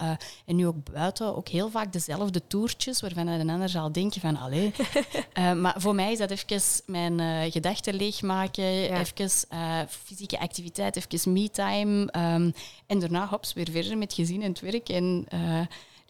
en 0.45 0.55
nu 0.55 0.67
ook 0.67 0.91
buiten, 0.93 1.35
ook 1.35 1.47
heel 1.47 1.69
vaak 1.69 1.93
dezelfde 1.93 2.41
toertjes, 2.47 3.01
waarvan 3.01 3.27
een 3.27 3.49
ander 3.49 3.69
zal 3.69 3.91
denken 3.91 4.21
van, 4.21 4.37
allee. 4.37 4.71
Maar 5.61 5.75
voor 5.77 5.95
mij 5.95 6.11
is 6.11 6.17
dat 6.17 6.30
even 6.31 6.81
mijn 6.85 7.19
eh, 7.19 7.51
gedachten 7.51 7.93
leegmaken, 7.93 8.63
even 8.99 9.29
eh, 9.49 9.79
fysieke 9.87 10.39
activiteit, 10.39 10.95
even 10.95 11.31
me-time. 11.31 12.05
ehm, 12.11 12.51
en 12.87 12.99
daarna, 12.99 13.27
hops, 13.27 13.53
weer 13.53 13.71
verder 13.71 13.97
met 13.97 14.13
gezin 14.13 14.41
en 14.41 14.49
het 14.49 14.59
werk. 14.59 14.89
En, 14.89 15.25
eh, 15.29 15.61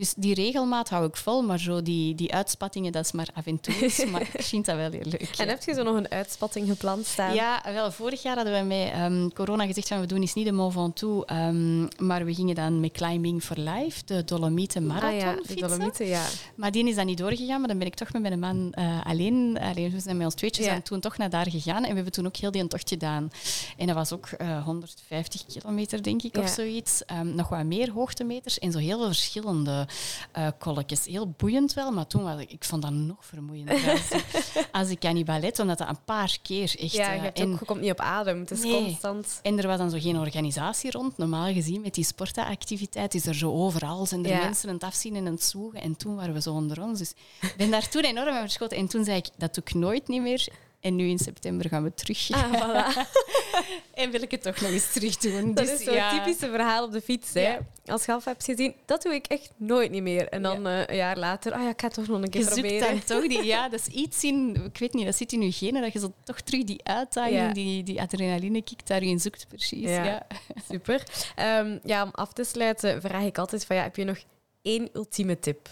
dus 0.02 0.14
die 0.18 0.34
regelmaat 0.34 0.90
hou 0.90 1.06
ik 1.06 1.18
vol, 1.18 1.42
maar 1.42 1.60
zo 1.60 1.82
die, 1.82 2.16
die 2.16 2.34
uitspattingen, 2.34 2.92
dat 2.92 3.06
is 3.06 3.12
maar 3.12 3.28
af 3.34 3.46
en 3.46 3.60
toe. 3.60 3.90
maar 4.12 4.22
ik 4.22 4.42
vind 4.42 4.66
dat 4.66 4.76
wel 4.76 4.92
heel 4.92 5.04
leuk. 5.04 5.34
En 5.38 5.46
ja. 5.46 5.52
heb 5.52 5.64
je 5.64 5.74
zo 5.74 5.84
nog 5.84 5.96
een 5.96 6.12
uitspatting 6.12 6.68
gepland 6.68 7.06
staan? 7.06 7.34
Ja, 7.34 7.62
wel, 7.66 7.92
vorig 7.92 8.22
jaar 8.22 8.36
hadden 8.36 8.60
we 8.60 8.66
met 8.66 8.92
ehm, 8.92 9.30
corona 9.30 9.66
gezegd 9.66 9.88
van 9.88 10.00
we 10.00 10.06
doen 10.06 10.22
eens 10.22 10.34
niet 10.34 10.46
de 10.46 10.52
Mont 10.52 10.74
Ventoux, 10.74 11.26
ehm, 11.26 11.82
maar 11.98 12.26
we 12.26 12.34
gingen 12.34 12.56
dan 12.56 12.80
met 12.80 12.92
Climbing 12.92 13.44
for 13.44 13.60
Life, 13.60 14.02
de 14.06 14.24
Dolomieten 14.24 14.86
Marathon, 14.86 15.10
ah, 15.10 15.20
ja, 15.20 15.36
de. 15.48 15.56
Dolomieten, 15.56 16.08
ja. 16.08 16.26
Maar 16.56 16.72
die 16.72 16.88
is 16.88 16.96
dan 16.96 17.06
niet 17.06 17.18
doorgegaan, 17.18 17.60
maar 17.60 17.68
dan 17.68 17.78
ben 17.78 17.88
ik 17.88 17.96
toch 17.96 18.12
met 18.14 18.22
mijn 18.22 18.40
man 18.40 18.74
eh, 18.74 19.06
alleen, 19.06 19.58
alleen, 19.62 19.92
we 19.92 20.00
zijn 20.00 20.18
met 20.18 20.26
ons 20.26 20.36
tweetjes 20.36 20.66
Ja. 20.66 20.74
en 20.74 20.84
toen 20.84 21.00
toch 21.00 21.18
naar 21.18 21.30
daar 21.30 21.50
gegaan 21.50 21.84
en 21.84 21.90
we 21.90 21.96
hebben 21.96 22.12
toen 22.12 22.26
ook 22.26 22.36
heel 22.36 22.52
die 22.52 22.68
tocht 22.68 22.90
gedaan. 22.90 23.32
En 23.78 23.88
dat 23.88 23.96
was 23.96 24.12
ook 24.12 24.28
eh, 24.28 24.64
150 24.64 25.46
kilometer, 25.46 26.04
denk 26.04 26.22
ik, 26.22 26.38
of 26.38 26.50
zoiets. 26.50 27.06
Ehm, 27.06 27.36
nog 27.36 27.50
wat 27.50 27.64
meer 27.64 27.92
hoogtemeters 27.92 28.60
en 28.60 28.72
zo 28.72 28.78
heel 28.78 28.98
veel 28.98 29.08
verschillende 29.08 29.88
eh 30.32 30.48
kolletjes. 30.60 31.06
Heel 31.06 31.34
boeiend 31.38 31.74
wel, 31.74 31.92
maar 31.92 32.08
toen 32.08 32.24
was 32.24 32.40
ik, 32.42 32.52
ik 32.52 32.64
vond 32.64 32.82
dat 32.82 32.92
nog 32.92 33.26
vermoeiender 33.26 33.90
als, 33.92 34.22
als 34.72 34.90
ik 34.90 35.00
cannibalet, 35.00 35.60
omdat 35.60 35.78
dat 35.78 35.88
een 35.90 36.04
paar 36.06 36.38
keer 36.42 36.76
echt... 36.80 36.92
Ja, 36.92 37.12
je, 37.14 37.20
eh, 37.32 37.44
en- 37.44 37.54
ook, 37.54 37.60
je 37.60 37.66
komt 37.66 37.82
niet 37.82 37.92
op 37.92 38.00
adem. 38.00 38.40
Het 38.40 38.52
is 38.52 38.62
Nee. 38.62 38.84
constant. 38.84 39.40
en 39.42 39.60
er 39.60 39.68
was 39.68 39.78
dan 39.78 39.90
zo 39.90 39.98
geen 40.00 40.18
organisatie 40.18 40.92
rond. 40.92 41.18
Normaal 41.18 41.54
gezien 41.54 41.82
met 41.82 41.94
die 41.94 42.04
sportactiviteit 42.06 43.14
is 43.14 43.26
er 43.26 43.36
zo 43.36 43.52
overal. 43.52 44.06
Zijn 44.06 44.26
er 44.26 44.32
Ja. 44.32 44.40
mensen 44.44 44.68
aan 44.70 44.76
het 44.76 44.84
afzien 44.84 45.16
en 45.16 45.26
aan 45.26 45.34
het 45.34 45.44
zoegen. 45.44 45.82
En 45.82 45.96
toen 45.96 46.16
waren 46.16 46.34
we 46.34 46.42
zo 46.42 46.54
onder 46.54 46.82
ons. 46.82 47.00
Dus 47.00 47.14
ik 47.42 47.54
ben 47.58 47.72
daar 47.72 47.90
toen 47.90 48.04
enorm 48.04 48.30
aan 48.36 48.42
verschoten. 48.42 48.78
En 48.78 48.88
toen 48.88 49.04
zei 49.04 49.18
ik, 49.18 49.28
dat 49.38 49.54
doe 49.54 49.64
ik 49.66 49.74
nooit 49.74 50.08
niet 50.08 50.22
meer. 50.22 50.48
En 50.80 50.96
nu 50.96 51.08
in 51.10 51.20
september 51.20 51.70
gaan 51.70 51.84
we 51.84 51.94
terug. 51.94 52.32
Ah, 52.32 52.54
voilà. 52.54 53.00
En 53.94 54.12
wil 54.12 54.22
ik 54.22 54.32
het 54.32 54.42
toch 54.42 54.62
nog 54.62 54.70
eens 54.72 54.92
terug 54.94 55.18
doen. 55.18 55.54
Dat 55.54 55.66
Dus 55.66 55.80
is 55.80 55.84
zo'n 55.86 55.94
ja. 55.94 56.10
typische 56.24 56.50
verhaal 56.50 56.84
op 56.86 56.92
de 56.92 57.02
fiets. 57.02 57.34
Hè. 57.34 57.42
Ja. 57.42 57.60
Als 57.86 58.06
je 58.06 58.12
af 58.12 58.26
hebt 58.26 58.46
gezien, 58.46 58.76
dat 58.86 59.02
doe 59.02 59.14
ik 59.14 59.26
echt 59.26 59.52
nooit 59.58 59.92
niet 59.92 60.02
meer. 60.02 60.30
En 60.30 60.42
dan 60.42 60.68
eh, 60.68 60.86
een 60.86 60.96
jaar 60.96 61.18
later, 61.18 61.54
ah 61.54 61.62
ja, 61.64 61.70
ik 61.70 61.80
ga 61.82 61.86
het 61.88 61.96
toch 61.96 62.08
nog 62.08 62.22
een 62.22 62.30
keer 62.30 62.42
Je 62.42 62.48
zoekt 62.48 62.60
proberen. 62.60 62.88
dan 62.90 63.04
toch 63.04 63.28
die... 63.28 63.44
Ja, 63.44 63.70
dat 63.70 63.80
is 63.80 63.88
iets 63.88 64.24
in... 64.24 64.62
Ik 64.66 64.78
weet 64.78 64.94
niet, 64.94 65.06
dat 65.06 65.16
zit 65.16 65.32
in 65.34 65.42
je 65.42 65.52
genen, 65.52 65.82
dat 65.82 65.94
je 65.94 66.00
zo 66.00 66.14
toch 66.24 66.42
terug 66.42 66.64
die 66.64 66.84
uitdaging, 66.84 67.52
die, 67.54 67.84
die 67.84 68.02
adrenaline 68.02 68.62
kick 68.62 68.88
daarin 68.88 69.20
zoekt, 69.20 69.48
precies. 69.48 69.90
Ja. 69.90 70.04
Ja. 70.06 70.28
Super. 70.72 71.04
Ehm, 71.36 71.78
ja, 71.84 72.04
om 72.04 72.10
af 72.12 72.34
te 72.34 72.44
sluiten 72.44 73.02
vraag 73.02 73.24
ik 73.24 73.38
altijd 73.38 73.66
van, 73.66 73.76
ja, 73.76 73.82
heb 73.82 73.96
je 73.96 74.04
nog 74.04 74.18
één 74.62 74.90
ultieme 74.94 75.40
tip? 75.40 75.70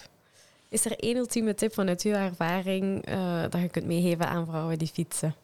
Is 0.70 0.86
er 0.86 1.00
één 1.00 1.16
ultieme 1.18 1.56
tip 1.56 1.74
vanuit 1.74 2.02
uw 2.02 2.14
ervaring 2.14 3.06
eh, 3.06 3.42
dat 3.50 3.62
je 3.62 3.70
kunt 3.70 3.86
meegeven 3.86 4.28
aan 4.28 4.46
vrouwen 4.46 4.78
die 4.78 4.88
fietsen? 4.88 5.36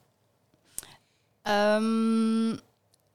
Um, 1.45 2.59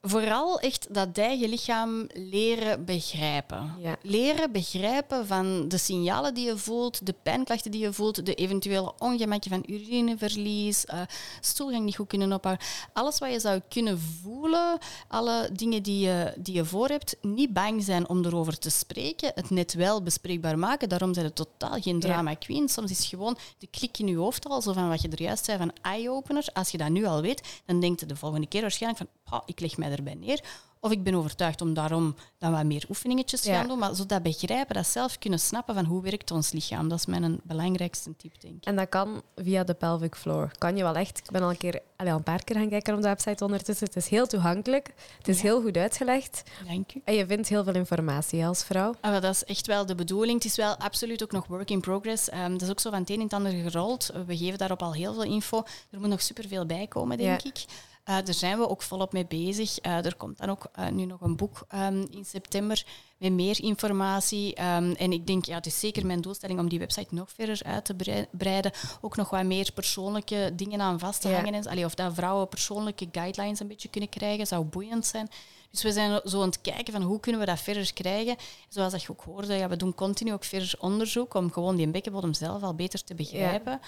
vooral 0.03 0.61
echt 0.61 0.95
dat 0.95 1.19
eigen 1.19 1.49
lichaam 1.49 2.07
leren 2.13 2.85
begrijpen. 2.85 3.75
Ja. 3.79 3.97
Leren 4.03 4.53
begrijpen 4.53 5.27
van 5.27 5.69
de 5.69 5.79
signalen 5.79 6.35
die 6.35 6.47
je 6.47 6.57
voelt, 6.57 7.07
de 7.07 7.15
pijnklachten 7.23 7.71
die 7.71 7.81
je 7.81 7.93
voelt, 7.93 8.27
de 8.27 8.35
eventuele 8.35 8.93
ongemakken 8.99 9.51
van 9.51 9.63
urineverlies, 9.67 10.85
eh, 10.85 11.01
stoelgang 11.41 11.85
niet 11.85 11.97
goed 11.97 12.07
kunnen 12.09 12.33
ophouden. 12.33 12.67
Alles 12.93 13.19
wat 13.19 13.33
je 13.33 13.41
zou 13.41 13.61
kunnen 13.69 13.99
voelen, 14.23 14.79
alle 15.09 15.51
dingen 15.53 15.83
die 15.83 15.99
je, 16.07 16.35
die 16.39 16.55
je 16.55 16.65
voor 16.65 16.89
hebt, 16.89 17.17
niet 17.23 17.53
bang 17.53 17.83
zijn 17.83 18.09
om 18.09 18.25
erover 18.25 18.59
te 18.59 18.71
spreken, 18.71 19.33
het 19.35 19.51
net 19.51 19.75
wel 19.75 20.03
bespreekbaar 20.03 20.59
maken. 20.59 20.89
Daarom 20.89 21.15
zijn 21.15 21.27
het 21.27 21.35
totaal 21.37 21.81
geen 21.81 21.95
Ja. 21.95 22.01
drama 22.01 22.35
queen. 22.35 22.69
Soms 22.69 22.91
is 22.91 22.99
het 22.99 23.07
gewoon 23.07 23.37
de 23.59 23.67
klik 23.67 23.99
in 23.99 24.07
je 24.07 24.17
hoofd 24.17 24.47
al, 24.47 24.63
zo 24.63 24.73
van 24.73 24.89
wat 24.89 25.03
je 25.03 25.09
er 25.09 25.23
juist 25.23 25.45
zei 25.45 25.59
van 25.59 25.73
eye-opener. 25.83 26.47
Als 26.53 26.71
je 26.71 26.79
dat 26.79 26.89
nu 26.89 27.05
al 27.07 27.21
weet, 27.21 27.61
dan 27.67 27.81
denkt 27.81 28.01
je 28.01 28.07
de 28.07 28.17
volgende 28.17 28.47
keer 28.47 28.61
waarschijnlijk 28.61 29.03
van 29.03 29.11
"Ha, 29.31 29.43
ik 29.47 29.61
leg 29.61 29.77
mij 29.77 29.91
erbij 29.93 30.15
neer. 30.15 30.41
Of 30.83 30.91
ik 30.93 31.03
ben 31.03 31.15
overtuigd 31.15 31.61
om 31.61 31.75
daarom 31.75 32.15
dan 32.39 32.53
wat 32.53 32.65
meer 32.65 32.85
oefeningetjes 32.89 33.41
te 33.41 33.51
Ja. 33.51 33.59
gaan 33.59 33.69
doen. 33.69 33.79
Maar 33.79 33.95
zo 33.95 34.07
dat 34.07 34.23
begrijpen, 34.23 34.75
dat 34.75 34.87
zelf 34.87 35.19
kunnen 35.19 35.39
snappen 35.41 35.75
van 35.75 35.85
hoe 35.85 36.03
werkt 36.03 36.31
ons 36.31 36.53
lichaam. 36.53 36.89
Dat 36.89 36.99
is 36.99 37.07
mijn 37.07 37.41
belangrijkste 37.43 38.17
tip, 38.17 38.41
denk 38.41 38.55
ik. 38.57 38.65
En 38.65 38.77
dat 38.77 38.89
kan 38.89 39.23
via 39.37 39.65
de 39.65 39.75
pelvic 39.75 40.15
floor. 40.15 40.51
Kan 40.59 40.77
je 40.77 40.83
wel 40.83 40.95
echt. 40.95 41.19
Ik 41.19 41.31
ben 41.31 41.43
al 41.43 41.51
een, 41.51 41.57
keer, 41.57 41.81
allee, 41.97 42.13
al 42.13 42.19
een 42.19 42.25
paar 42.25 42.45
keer 42.45 42.57
gaan 42.57 42.69
kijken 42.69 42.95
op 42.95 43.03
de 43.03 43.09
website 43.09 43.45
ondertussen. 43.45 43.87
Het 43.87 43.97
is 43.97 44.09
heel 44.09 44.27
toegankelijk. 44.27 44.91
Het 45.19 45.29
is 45.29 45.37
Ja. 45.37 45.43
heel 45.43 45.63
goed 45.63 45.77
uitgelegd. 45.77 46.43
Dank 46.69 46.95
u. 46.95 47.01
En 47.05 47.15
je 47.15 47.27
vindt 47.27 47.49
heel 47.49 47.65
veel 47.65 47.75
informatie 47.75 48.47
als 48.47 48.65
vrouw. 48.65 48.95
Ah, 49.01 49.11
wel, 49.11 49.21
dat 49.21 49.35
is 49.35 49.45
echt 49.45 49.67
wel 49.67 49.87
de 49.87 49.95
bedoeling. 49.95 50.35
Het 50.43 50.45
is 50.51 50.57
wel 50.57 50.77
absoluut 50.77 51.23
ook 51.23 51.33
nog 51.33 51.47
work 51.47 51.71
in 51.71 51.81
progress. 51.81 52.29
Ehm, 52.29 52.53
dat 52.53 52.63
is 52.63 52.71
ook 52.71 52.81
zo 52.81 52.91
van 52.91 52.99
het 53.01 53.09
een 53.11 53.15
in 53.17 53.23
het 53.23 53.33
ander 53.33 53.53
gerold. 53.53 54.11
We 54.27 54.37
geven 54.37 54.59
daarop 54.59 54.83
al 54.83 54.93
heel 54.95 55.13
veel 55.15 55.23
info. 55.25 55.63
Er 55.91 56.01
moet 56.01 56.09
nog 56.09 56.23
superveel 56.23 56.67
bij 56.67 56.87
komen, 56.87 57.17
denk 57.19 57.41
Ja. 57.41 57.49
ik. 57.51 57.65
Eh, 58.11 58.17
daar 58.25 58.35
zijn 58.35 58.59
we 58.59 58.69
ook 58.69 58.83
volop 58.83 59.13
mee 59.13 59.27
bezig. 59.27 59.79
Eh, 59.79 60.05
er 60.05 60.17
komt 60.17 60.39
dan 60.39 60.51
ook 60.51 60.67
eh, 60.73 60.89
nu 60.89 61.05
nog 61.05 61.21
een 61.21 61.37
boek 61.37 61.65
ehm, 61.69 62.07
in 62.11 62.25
september 62.25 62.85
met 63.17 63.33
meer 63.33 63.63
informatie. 63.63 64.55
Ehm, 64.55 64.93
en 64.93 65.13
ik 65.13 65.27
denk, 65.27 65.45
ja, 65.45 65.55
het 65.55 65.67
is 65.67 65.81
zeker 65.81 66.07
mijn 66.07 66.21
doelstelling 66.21 66.59
om 66.59 66.69
die 66.69 66.79
website 66.79 67.15
nog 67.15 67.31
verder 67.35 67.61
uit 67.65 67.85
te 67.85 67.95
brei- 67.95 68.27
breiden. 68.31 68.73
Ook 69.01 69.17
nog 69.17 69.31
wat 69.31 69.45
meer 69.45 69.73
persoonlijke 69.75 70.53
dingen 70.55 70.81
aan 70.81 70.99
vast 70.99 71.21
te 71.21 71.29
Ja. 71.29 71.35
hangen. 71.37 71.55
En, 71.55 71.67
allee, 71.67 71.85
of 71.85 71.95
dat 71.95 72.15
vrouwen 72.15 72.49
persoonlijke 72.49 73.09
guidelines 73.13 73.61
een 73.61 73.69
beetje 73.69 73.89
kunnen 73.89 74.11
krijgen, 74.11 74.47
zou 74.47 74.65
boeiend 74.65 75.07
zijn. 75.07 75.29
Dus 75.71 75.83
we 75.83 75.93
zijn 75.93 76.21
zo 76.25 76.41
aan 76.41 76.47
het 76.47 76.61
kijken 76.61 76.93
van 76.93 77.03
hoe 77.03 77.21
kunnen 77.21 77.41
we 77.41 77.47
dat 77.47 77.61
verder 77.61 77.93
krijgen. 77.93 78.37
Zoals 78.69 78.93
dat 78.93 79.03
je 79.03 79.11
ook 79.11 79.23
hoorde, 79.23 79.55
ja, 79.55 79.69
we 79.69 79.77
doen 79.77 79.95
continu 79.95 80.33
ook 80.33 80.45
verder 80.45 80.75
onderzoek 80.79 81.35
om 81.35 81.53
gewoon 81.53 81.77
die 81.77 81.89
bekkenbodem 81.89 82.35
zelf 82.35 82.63
al 82.63 82.75
beter 82.75 83.05
te 83.05 83.15
begrijpen. 83.15 83.81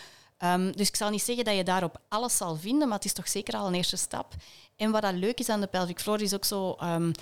Ehm, 0.43 0.73
dus 0.73 0.89
ik 0.89 0.97
zal 0.97 1.11
niet 1.11 1.23
zeggen 1.23 1.45
dat 1.45 1.57
je 1.57 1.65
daarop 1.65 2.01
alles 2.09 2.37
zal 2.37 2.57
vinden, 2.57 2.89
maar 2.89 2.97
het 2.97 3.07
is 3.07 3.13
toch 3.13 3.29
zeker 3.29 3.55
al 3.55 3.67
een 3.67 3.75
eerste 3.75 3.97
stap. 3.97 4.35
En 4.83 4.91
wat 4.91 5.03
dat 5.03 5.15
leuk 5.15 5.39
is 5.39 5.49
aan 5.49 5.61
de 5.61 5.67
pelvic 5.67 6.01
floor 6.01 6.21
is 6.21 6.35
ook 6.35 6.45
zo, 6.45 6.73
ehm, 6.73 7.13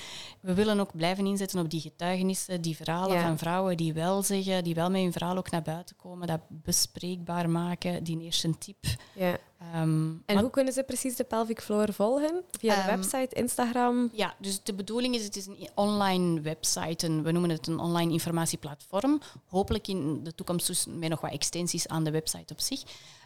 we 0.40 0.54
willen 0.54 0.80
ook 0.80 0.96
blijven 0.96 1.26
inzetten 1.26 1.61
op 1.61 1.70
die 1.70 1.80
getuigenissen, 1.80 2.61
die 2.61 2.76
verhalen 2.76 3.16
Ja. 3.16 3.22
van 3.22 3.38
vrouwen 3.38 3.76
die 3.76 3.92
wel 3.92 4.22
zeggen, 4.22 4.64
die 4.64 4.74
wel 4.74 4.90
met 4.90 5.00
hun 5.02 5.12
verhaal 5.12 5.36
ook 5.36 5.50
naar 5.50 5.62
buiten 5.62 5.96
komen, 5.96 6.26
dat 6.26 6.40
bespreekbaar 6.48 7.50
maken, 7.50 8.04
die 8.04 8.20
eerste 8.20 8.58
tip. 8.58 8.76
Ja. 9.14 9.36
Ehm, 9.72 10.11
En 10.26 10.38
hoe 10.38 10.50
kunnen 10.50 10.72
ze 10.72 10.82
precies 10.82 11.16
de 11.16 11.24
pelvic 11.24 11.61
floor 11.61 11.92
volgen? 11.92 12.42
Via 12.58 12.74
de 12.74 12.80
Ehm, 12.80 12.90
website, 13.00 13.34
Instagram? 13.34 14.11
Ja, 14.12 14.34
dus 14.38 14.62
de 14.62 14.74
bedoeling 14.74 15.14
is, 15.14 15.24
het 15.24 15.36
is 15.36 15.46
een 15.46 15.68
online 15.74 16.40
website, 16.40 17.06
een, 17.06 17.22
we 17.22 17.30
noemen 17.32 17.50
het 17.50 17.66
een 17.66 17.78
online 17.78 18.12
informatieplatform. 18.12 19.20
Hopelijk 19.46 19.88
in 19.88 20.24
de 20.24 20.34
toekomst 20.34 20.66
dus 20.66 20.86
met 20.88 21.08
nog 21.08 21.20
wat 21.20 21.32
extensies 21.32 21.88
aan 21.88 22.04
de 22.04 22.11
website 22.11 22.52
op 22.52 22.61
zich. 22.61 22.82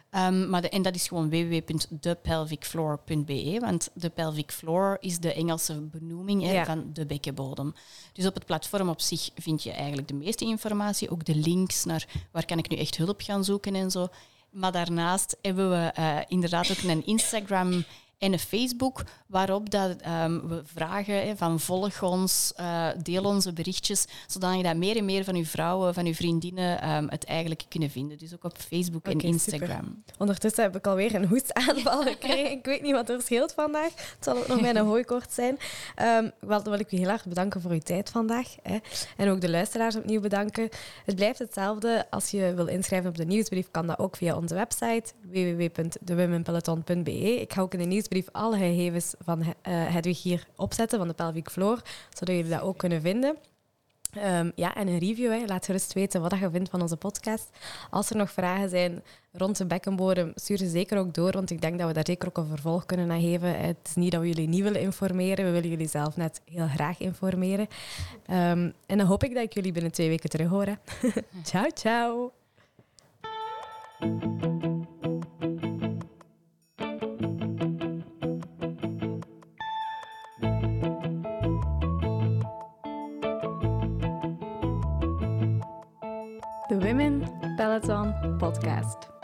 Ehm, 0.09 0.49
maar 0.49 0.61
de, 0.61 0.69
en 0.69 0.81
dat 0.81 0.95
is 0.95 1.07
gewoon 1.07 1.29
www.thepelvicfloor.be, 1.29 3.57
want 3.59 3.89
de 3.93 4.09
pelvic 4.09 4.51
floor 4.51 4.97
is 4.99 5.19
de 5.19 5.33
Engelse 5.33 5.81
benoeming 5.81 6.43
hè, 6.43 6.51
Ja. 6.51 6.65
van 6.65 6.89
de 6.93 7.05
bekkenbodem. 7.05 7.73
Dus 8.13 8.25
op 8.25 8.33
het 8.33 8.45
platform 8.45 8.89
op 8.89 9.01
zich 9.01 9.29
vind 9.35 9.63
je 9.63 9.71
eigenlijk 9.71 10.07
de 10.07 10.13
meeste 10.13 10.45
informatie, 10.45 11.09
ook 11.09 11.25
de 11.25 11.35
links 11.35 11.85
naar 11.85 12.07
waar 12.31 12.45
kan 12.45 12.57
ik 12.57 12.69
nu 12.69 12.77
echt 12.77 12.97
hulp 12.97 13.21
gaan 13.21 13.43
zoeken 13.43 13.75
en 13.75 13.91
zo. 13.91 14.07
Maar 14.49 14.71
daarnaast 14.71 15.37
hebben 15.41 15.69
we 15.69 15.91
eh, 15.93 16.17
inderdaad 16.27 16.71
ook 16.71 16.77
een 16.89 17.05
Instagram 17.05 17.83
en 18.17 18.33
een 18.33 18.39
Facebook, 18.39 19.03
waarop 19.27 19.69
dat, 19.69 20.01
ehm, 20.01 20.47
we 20.47 20.61
vragen 20.65 21.37
van 21.37 21.59
volg 21.59 22.03
ons, 22.03 22.53
eh, 22.55 22.87
deel 23.03 23.23
onze 23.23 23.53
berichtjes, 23.53 24.05
zodat 24.27 24.57
je 24.57 24.63
dat 24.63 24.75
meer 24.75 24.97
en 24.97 25.05
meer 25.05 25.23
van 25.23 25.35
uw 25.35 25.45
vrouwen, 25.45 25.93
van 25.93 26.05
uw 26.05 26.13
vriendinnen 26.13 26.81
ehm, 26.81 27.07
het 27.09 27.25
eigenlijk 27.25 27.63
kunnen 27.69 27.89
vinden. 27.89 28.17
Dus 28.17 28.33
ook 28.33 28.43
op 28.43 28.57
Facebook 28.57 29.05
en 29.05 29.19
Instagram. 29.19 30.03
Ondertussen 30.17 30.63
heb 30.63 30.75
ik 30.75 30.87
alweer 30.87 31.15
een 31.15 31.27
hoestaanval 31.27 32.01
gekregen. 32.11 32.51
Ik 32.51 32.65
weet 32.65 32.81
niet 32.81 32.91
wat 32.91 33.09
er 33.09 33.21
scheelt 33.21 33.53
vandaag. 33.53 33.91
Het 33.95 34.17
zal 34.19 34.37
ook 34.37 34.47
nog 34.47 34.61
mijn 34.61 34.77
hooikort 34.91 35.31
zijn. 35.31 35.57
Ehm 35.95 36.29
wel, 36.39 36.63
dan 36.63 36.71
wil 36.71 36.79
ik 36.79 36.91
u 36.91 36.97
heel 36.97 37.09
erg 37.09 37.25
bedanken 37.25 37.61
voor 37.61 37.71
uw 37.71 37.79
tijd 37.79 38.09
vandaag. 38.09 38.55
Hè. 38.61 38.77
En 39.17 39.29
ook 39.29 39.41
de 39.41 39.49
luisteraars 39.49 39.95
opnieuw 39.95 40.21
bedanken. 40.21 40.69
Het 41.05 41.15
blijft 41.15 41.39
hetzelfde. 41.39 42.05
Als 42.09 42.31
je 42.31 42.53
wil 42.55 42.67
inschrijven 42.67 43.09
op 43.09 43.17
de 43.17 43.25
nieuwsbrief, 43.25 43.67
kan 43.71 43.87
dat 43.87 43.99
ook 43.99 44.15
via 44.15 44.35
onze 44.35 44.55
website 44.55 45.03
www.thewomenpeloton.be. 45.21 47.41
Ik 47.41 47.53
ga 47.53 47.61
ook 47.61 47.73
in 47.73 47.79
de 47.79 47.85
nieuwsbrief 47.85 48.04
alle 48.31 48.57
gegevens 48.57 49.13
van 49.19 49.41
uh, 49.41 49.53
Hedwig 49.63 50.23
hier 50.23 50.47
opzetten, 50.55 50.97
van 50.97 51.07
de 51.07 51.13
pelvic 51.13 51.49
floor, 51.49 51.81
zodat 52.09 52.35
jullie 52.35 52.51
dat 52.51 52.61
ook 52.61 52.77
kunnen 52.77 53.01
vinden. 53.01 53.37
Um, 54.17 54.51
ja, 54.55 54.75
en 54.75 54.87
een 54.87 54.99
review. 54.99 55.31
Hè. 55.31 55.45
Laat 55.45 55.65
gerust 55.65 55.93
weten 55.93 56.21
wat 56.21 56.39
je 56.39 56.49
vindt 56.49 56.69
van 56.69 56.81
onze 56.81 56.97
podcast. 56.97 57.49
Als 57.89 58.09
er 58.09 58.15
nog 58.15 58.31
vragen 58.31 58.69
zijn 58.69 59.03
rond 59.31 59.57
de 59.57 59.65
bekkenbodem, 59.65 60.31
stuur 60.35 60.57
ze 60.57 60.67
zeker 60.67 60.97
ook 60.97 61.13
door, 61.13 61.31
want 61.31 61.51
ik 61.51 61.61
denk 61.61 61.77
dat 61.79 61.87
we 61.87 61.93
daar 61.93 62.05
zeker 62.05 62.27
ook 62.27 62.37
een 62.37 62.47
vervolg 62.47 62.85
kunnen 62.85 63.11
aan 63.11 63.21
geven. 63.21 63.59
Het 63.59 63.77
is 63.83 63.95
niet 63.95 64.11
dat 64.11 64.21
we 64.21 64.27
jullie 64.27 64.47
niet 64.47 64.63
willen 64.63 64.81
informeren, 64.81 65.45
we 65.45 65.51
willen 65.51 65.69
jullie 65.69 65.87
zelf 65.87 66.17
net 66.17 66.41
heel 66.45 66.67
graag 66.67 66.99
informeren. 66.99 67.67
Um, 68.29 68.73
en 68.85 68.97
dan 68.97 69.07
hoop 69.07 69.23
ik 69.23 69.33
dat 69.33 69.43
ik 69.43 69.53
jullie 69.53 69.71
binnen 69.71 69.91
twee 69.91 70.09
weken 70.09 70.29
terug 70.29 70.49
hoor. 70.49 70.77
ciao, 71.43 71.69
ciao. 71.73 72.31
The 87.81 87.87
Women 87.87 88.13
Peloton 88.13 88.39
Podcast. 88.39 89.14